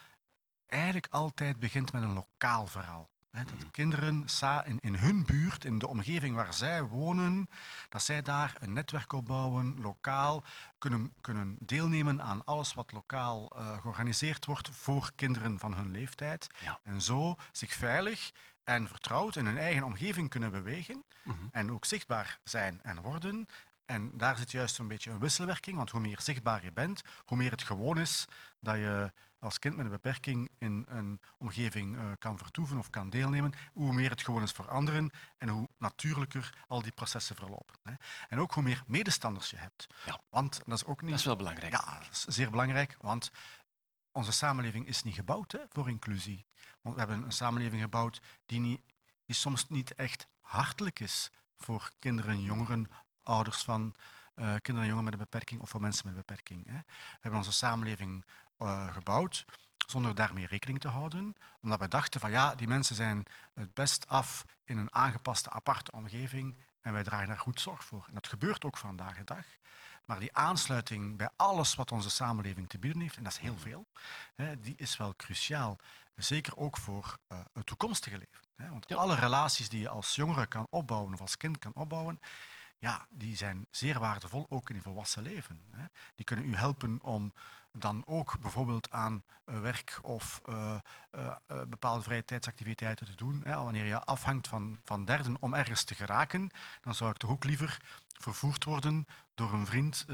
eigenlijk 0.68 1.08
altijd 1.14 1.60
begint 1.60 1.92
met 1.92 2.04
een 2.04 2.14
lokaal 2.14 2.68
verhaal. 2.68 3.10
Dat 3.32 3.72
kinderen 3.72 4.26
in, 4.66 4.80
in 4.80 4.96
hun 4.96 5.26
buurt, 5.26 5.66
in 5.66 5.80
de 5.80 5.88
omgeving 5.88 6.36
waar 6.36 6.54
zij 6.54 6.84
wonen, 6.84 7.50
dat 7.90 8.02
zij 8.02 8.22
daar 8.22 8.56
een 8.60 8.74
netwerk 8.74 9.14
opbouwen, 9.14 9.82
lokaal, 9.82 10.44
kunnen, 10.78 11.14
kunnen 11.22 11.58
deelnemen 11.60 12.22
aan 12.22 12.46
alles 12.46 12.74
wat 12.74 12.92
lokaal 12.92 13.50
eh, 13.56 13.78
georganiseerd 13.82 14.46
wordt 14.46 14.70
voor 14.70 15.12
kinderen 15.16 15.60
van 15.60 15.74
hun 15.74 15.92
leeftijd. 15.92 16.48
Ja. 16.64 16.80
En 16.84 17.02
zo 17.02 17.36
zich 17.52 17.74
veilig 17.74 18.32
en 18.64 18.88
vertrouwd 18.88 19.36
in 19.36 19.46
hun 19.46 19.58
eigen 19.58 19.84
omgeving 19.84 20.30
kunnen 20.30 20.52
bewegen 20.52 21.04
Mhm. 21.24 21.38
en 21.52 21.72
ook 21.72 21.86
zichtbaar 21.86 22.40
zijn 22.44 22.80
en 22.84 23.02
worden. 23.02 23.48
En 23.86 24.12
daar 24.18 24.38
zit 24.38 24.52
juist 24.52 24.78
een 24.78 24.88
beetje 24.88 25.12
een 25.12 25.20
wisselwerking, 25.20 25.78
want 25.78 25.90
hoe 25.90 26.00
meer 26.02 26.22
zichtbaar 26.22 26.64
je 26.64 26.72
bent, 26.72 27.02
hoe 27.26 27.38
meer 27.38 27.52
het 27.52 27.64
gewoon 27.64 27.98
is 27.98 28.26
dat 28.60 28.76
je 28.76 29.12
als 29.40 29.60
kind 29.60 29.76
met 29.76 29.86
een 29.86 29.92
beperking 29.92 30.50
in 30.58 30.86
een 30.90 31.22
omgeving 31.38 31.98
eh, 31.98 32.12
kan 32.20 32.38
vertoeven 32.38 32.78
of 32.78 32.90
kan 32.90 33.10
deelnemen, 33.10 33.54
hoe 33.74 33.94
meer 33.94 34.10
het 34.10 34.24
gewoon 34.24 34.44
is 34.44 34.52
voor 34.52 34.70
anderen 34.70 35.12
en 35.38 35.50
hoe 35.50 35.70
natuurlijker 35.78 36.58
al 36.68 36.82
die 36.82 36.92
processen 36.92 37.36
verlopen. 37.36 37.76
Hè. 37.84 37.94
En 38.30 38.40
ook 38.40 38.54
hoe 38.54 38.64
meer 38.64 38.84
medestanders 38.88 39.50
je 39.50 39.58
hebt. 39.58 39.88
Ja. 40.06 40.22
Want 40.30 40.62
dat 40.66 40.78
is 40.78 40.86
ook 40.86 41.02
niet... 41.02 41.10
Dat 41.10 41.20
is 41.20 41.26
wel 41.26 41.36
belangrijk. 41.36 41.72
Ja, 41.72 42.00
dat 42.00 42.12
is 42.12 42.26
zeer 42.26 42.50
belangrijk, 42.50 42.98
want 43.02 43.32
onze 44.12 44.32
samenleving 44.32 44.88
is 44.88 45.04
niet 45.04 45.16
gebouwd 45.16 45.52
hè, 45.52 45.60
voor 45.70 45.90
inclusie. 45.90 46.46
Want 46.82 46.96
we 46.96 47.02
hebben 47.02 47.24
een 47.26 47.32
samenleving 47.32 47.82
gebouwd 47.82 48.22
die, 48.46 48.60
niet, 48.60 48.82
die 49.26 49.36
soms 49.36 49.70
niet 49.70 49.94
echt 49.94 50.28
hartelijk 50.40 51.00
is 51.00 51.32
voor 51.58 51.92
kinderen 52.00 52.32
en 52.32 52.42
jongeren, 52.42 52.90
ouders 53.24 53.64
van 53.64 53.96
eh, 54.34 54.46
kinderen 54.46 54.82
en 54.82 54.88
jongeren 54.88 55.04
met 55.04 55.14
een 55.14 55.20
beperking 55.20 55.62
of 55.62 55.70
voor 55.70 55.82
mensen 55.82 56.08
met 56.08 56.16
een 56.16 56.24
beperking. 56.26 56.66
Hè. 56.66 56.78
We 56.78 57.18
hebben 57.20 57.40
onze 57.40 57.52
samenleving 57.52 58.26
eh, 58.60 58.94
gebouwd 58.94 59.46
zonder 59.90 60.16
daarmee 60.16 60.46
rekening 60.46 60.80
te 60.80 60.88
houden, 60.88 61.36
omdat 61.62 61.80
we 61.80 61.88
dachten 61.88 62.20
van 62.20 62.32
ja, 62.32 62.56
die 62.56 62.68
mensen 62.68 62.96
zijn 62.96 63.24
het 63.54 63.74
best 63.74 64.08
af 64.08 64.46
in 64.64 64.78
een 64.78 64.94
aangepaste 64.94 65.50
aparte 65.50 65.92
omgeving 65.92 66.58
en 66.82 66.94
wij 66.94 67.04
dragen 67.04 67.28
daar 67.28 67.40
goed 67.40 67.62
zorg 67.62 67.84
voor. 67.84 68.04
En 68.08 68.14
dat 68.14 68.28
gebeurt 68.28 68.66
ook 68.66 68.78
vandaag 68.78 69.18
de 69.18 69.24
dag. 69.24 69.46
Maar 70.06 70.20
die 70.20 70.36
aansluiting 70.36 71.18
bij 71.18 71.30
alles 71.36 71.76
wat 71.76 71.92
onze 71.92 72.10
samenleving 72.10 72.70
te 72.70 72.80
bieden 72.80 73.02
heeft, 73.02 73.18
en 73.18 73.24
dat 73.24 73.32
is 73.32 73.40
heel 73.40 73.58
veel, 73.58 73.86
hè, 74.36 74.60
die 74.60 74.76
is 74.78 74.98
wel 74.98 75.16
cruciaal. 75.16 75.78
Zeker 76.16 76.58
ook 76.58 76.78
voor 76.78 77.18
eh, 77.28 77.40
het 77.54 77.66
toekomstige 77.66 78.18
leven. 78.18 78.48
Hè. 78.56 78.70
Want 78.70 78.96
alle 78.96 79.16
relaties 79.16 79.70
die 79.70 79.80
je 79.80 79.90
als 79.90 80.16
jongere 80.16 80.46
kan 80.46 80.68
opbouwen 80.70 81.14
of 81.14 81.22
als 81.22 81.38
kind 81.38 81.60
kan 81.60 81.74
opbouwen, 81.74 82.20
ja, 82.78 83.08
die 83.10 83.36
zijn 83.36 83.68
zeer 83.72 84.00
waardevol, 84.00 84.46
ook 84.50 84.70
in 84.70 84.76
je 84.76 84.82
volwassen 84.82 85.24
leven. 85.24 85.62
Hè. 85.72 85.86
Die 86.16 86.26
kunnen 86.26 86.46
u 86.46 86.56
helpen 86.56 87.02
om 87.02 87.34
dan 87.72 88.04
ook 88.06 88.40
bijvoorbeeld 88.40 88.92
aan 88.92 89.24
eh, 89.46 89.60
werk 89.60 90.00
of 90.02 90.42
eh, 90.46 90.76
eh, 91.12 91.36
bepaalde 91.68 92.04
vrije 92.04 92.26
tijdsactiviteiten 92.26 93.06
te 93.06 93.16
doen. 93.16 93.42
Hè. 93.44 93.56
Wanneer 93.56 93.86
je 93.86 94.04
afhangt 94.04 94.48
van, 94.48 94.80
van 94.84 95.06
derden 95.06 95.38
om 95.40 95.54
ergens 95.54 95.84
te 95.84 95.96
geraken, 95.96 96.50
dan 96.82 96.96
zou 96.96 97.12
ik 97.12 97.18
toch 97.18 97.30
ook 97.30 97.44
liever 97.44 97.82
vervoerd 98.08 98.64
worden 98.64 99.06
door 99.36 99.54
een 99.54 99.66
vriend 99.66 100.06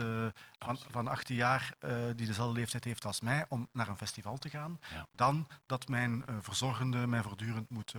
van, 0.60 0.78
van 0.91 1.08
18 1.08 1.36
jaar 1.36 1.74
die 2.16 2.28
dezelfde 2.28 2.60
leeftijd 2.60 2.84
heeft 2.84 3.06
als 3.06 3.22
mij 3.22 3.45
om 3.49 3.68
naar 3.72 3.88
een 3.88 3.97
festival 3.97 4.38
te 4.38 4.49
gaan, 4.49 4.80
Ja. 4.93 5.08
dan 5.12 5.47
dat 5.66 5.88
mijn 5.88 6.24
verzorgende 6.41 7.08
mij 7.08 7.22
voortdurend 7.22 7.70
moet, 7.70 7.93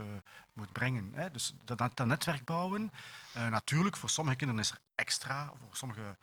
moet 0.52 0.72
brengen. 0.72 1.12
Hè. 1.14 1.30
Dus 1.30 1.54
dat, 1.64 1.78
dat 1.78 2.06
netwerk 2.06 2.44
bouwen, 2.44 2.92
natuurlijk, 3.32 3.96
voor 3.96 4.10
sommige 4.10 4.36
kinderen 4.36 4.62
is 4.62 4.70
er 4.70 4.78
extra, 4.94 5.52
voor 5.60 5.76
sommige 5.76 6.16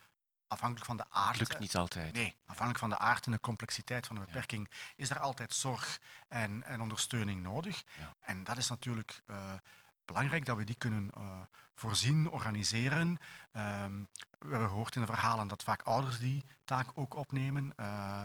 afhankelijk 0.53 0.85
van 0.85 0.97
de 0.97 1.05
aard. 1.09 1.39
Lukt 1.39 1.59
niet 1.59 1.75
altijd. 1.75 2.13
Nee, 2.13 2.35
afhankelijk 2.45 2.79
van 2.79 2.89
de 2.89 2.97
aard 2.97 3.25
en 3.25 3.31
de 3.31 3.39
complexiteit 3.39 4.07
van 4.07 4.15
de 4.15 4.21
beperking 4.21 4.69
is 4.95 5.09
er 5.09 5.19
altijd 5.19 5.53
zorg 5.53 5.99
en, 6.27 6.63
en 6.63 6.81
ondersteuning 6.81 7.41
nodig. 7.41 7.83
Ja. 7.99 8.15
En 8.19 8.43
dat 8.43 8.57
is 8.57 8.69
natuurlijk 8.69 9.21
eh, 9.25 9.53
belangrijk 10.05 10.45
dat 10.45 10.57
we 10.57 10.63
die 10.63 10.75
kunnen 10.75 11.09
eh, 11.13 11.41
voorzien, 11.75 12.29
organiseren. 12.29 13.17
Ehm, 13.51 14.03
we 14.39 14.49
hebben 14.49 14.67
gehoord 14.67 14.95
in 14.95 15.01
de 15.01 15.07
verhalen 15.07 15.47
dat 15.47 15.63
vaak 15.63 15.81
ouders 15.81 16.19
die 16.19 16.45
taak 16.65 16.87
ook 16.93 17.15
opnemen. 17.15 17.73
Eh, 17.75 18.23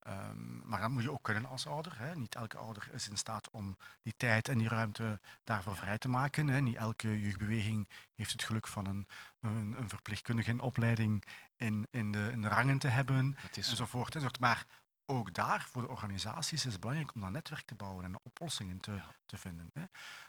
ehm, 0.00 0.68
maar 0.68 0.80
dat 0.80 0.90
moet 0.90 1.02
je 1.02 1.12
ook 1.12 1.22
kunnen 1.22 1.46
als 1.46 1.66
ouder. 1.66 1.98
Hè. 1.98 2.14
Niet 2.16 2.34
elke 2.34 2.56
ouder 2.56 2.88
is 2.92 3.08
in 3.08 3.16
staat 3.16 3.50
om 3.50 3.76
die 4.02 4.14
tijd 4.16 4.48
en 4.48 4.58
die 4.58 4.68
ruimte 4.68 5.20
daarvoor 5.44 5.76
vrij 5.76 5.98
te 5.98 6.08
maken. 6.08 6.48
Hè. 6.48 6.60
Niet 6.60 6.76
elke 6.76 7.20
jeugdbeweging 7.20 7.88
heeft 8.14 8.32
het 8.32 8.42
geluk 8.42 8.66
van 8.66 8.86
een, 8.86 9.08
een, 9.44 9.74
een 9.78 9.88
verpleegkundige 9.88 10.50
in 10.50 10.60
opleiding 10.60 11.24
in, 11.56 11.86
in, 11.90 12.12
de, 12.12 12.28
in 12.32 12.42
de 12.42 12.48
rangen 12.48 12.78
te 12.78 12.88
hebben, 12.88 13.36
is 13.52 13.64
zo. 13.64 13.70
enzovoort, 13.70 14.14
enzovoort. 14.14 14.40
Maar 14.40 14.66
ook 15.06 15.34
daar, 15.34 15.62
voor 15.62 15.82
de 15.82 15.88
organisaties, 15.88 16.64
is 16.66 16.72
het 16.72 16.80
belangrijk 16.80 17.14
om 17.14 17.20
dat 17.20 17.30
netwerk 17.30 17.66
te 17.66 17.74
bouwen 17.74 18.04
en 18.04 18.20
oplossingen 18.22 18.80
te, 18.80 19.00
te 19.26 19.36
vinden. 19.36 19.70
Hè. 19.72 19.84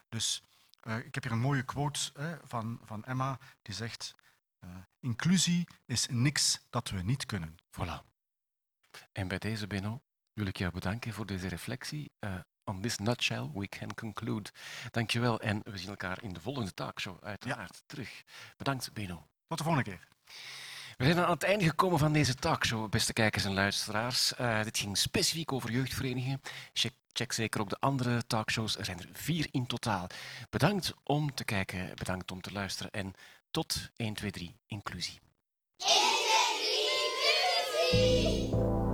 Dus 0.08 0.42
eh, 0.80 0.98
ik 0.98 1.14
heb 1.14 1.22
hier 1.22 1.32
een 1.32 1.38
mooie 1.38 1.64
quote 1.64 2.10
hè, 2.14 2.36
van, 2.44 2.80
van 2.84 3.04
Emma, 3.04 3.38
die 3.62 3.74
zegt... 3.74 4.14
eh, 4.58 4.76
inclusie 5.00 5.68
is 5.84 6.06
niks 6.10 6.60
dat 6.70 6.90
we 6.90 7.02
niet 7.02 7.26
kunnen. 7.26 7.56
Voilà. 7.70 8.14
En 9.12 9.28
bij 9.28 9.38
deze, 9.38 9.66
Benno, 9.66 10.02
wil 10.32 10.46
ik 10.46 10.56
jou 10.56 10.72
bedanken 10.72 11.12
voor 11.12 11.26
deze 11.26 11.48
reflectie. 11.48 12.10
Eh, 12.18 12.40
on 12.66 12.80
this 12.80 12.98
nutshell, 12.98 13.50
we 13.54 13.68
can 13.68 13.94
conclude. 13.94 14.50
Dankjewel 14.90 15.40
en 15.40 15.60
we 15.64 15.78
zien 15.78 15.88
elkaar 15.88 16.22
in 16.22 16.32
de 16.32 16.40
volgende 16.40 16.74
talkshow 16.74 17.24
uiteraard 17.24 17.82
terug. 17.86 18.22
Bedankt, 18.56 18.92
Benno. 18.92 19.26
Tot 19.48 19.58
de 19.58 19.64
volgende 19.64 19.90
keer. 19.90 20.06
We 20.96 21.04
zijn 21.04 21.18
aan 21.18 21.30
het 21.30 21.42
einde 21.42 21.64
gekomen 21.64 21.98
van 21.98 22.12
deze 22.12 22.34
talkshow, 22.34 22.90
beste 22.90 23.12
kijkers 23.12 23.44
en 23.44 23.54
luisteraars. 23.54 24.34
Eh, 24.34 24.62
dit 24.62 24.78
ging 24.78 24.98
specifiek 24.98 25.52
over 25.52 25.70
jeugdverenigingen. 25.70 26.40
Check, 26.72 26.92
check 27.12 27.32
zeker 27.32 27.60
ook 27.60 27.68
de 27.68 27.80
andere 27.80 28.26
talkshows. 28.26 28.78
Er 28.78 28.84
zijn 28.84 28.98
er 28.98 29.08
vier 29.12 29.48
in 29.50 29.66
totaal. 29.66 30.06
Bedankt 30.50 30.94
om 31.02 31.34
te 31.34 31.44
kijken, 31.44 31.90
bedankt 31.94 32.30
om 32.30 32.40
te 32.40 32.52
luisteren 32.52 32.92
en 32.92 33.14
tot 33.50 33.90
1, 33.96 34.14
2, 34.14 34.30
3 34.30 34.56
inclusie. 34.66 35.20
Inclusie! 37.92 38.85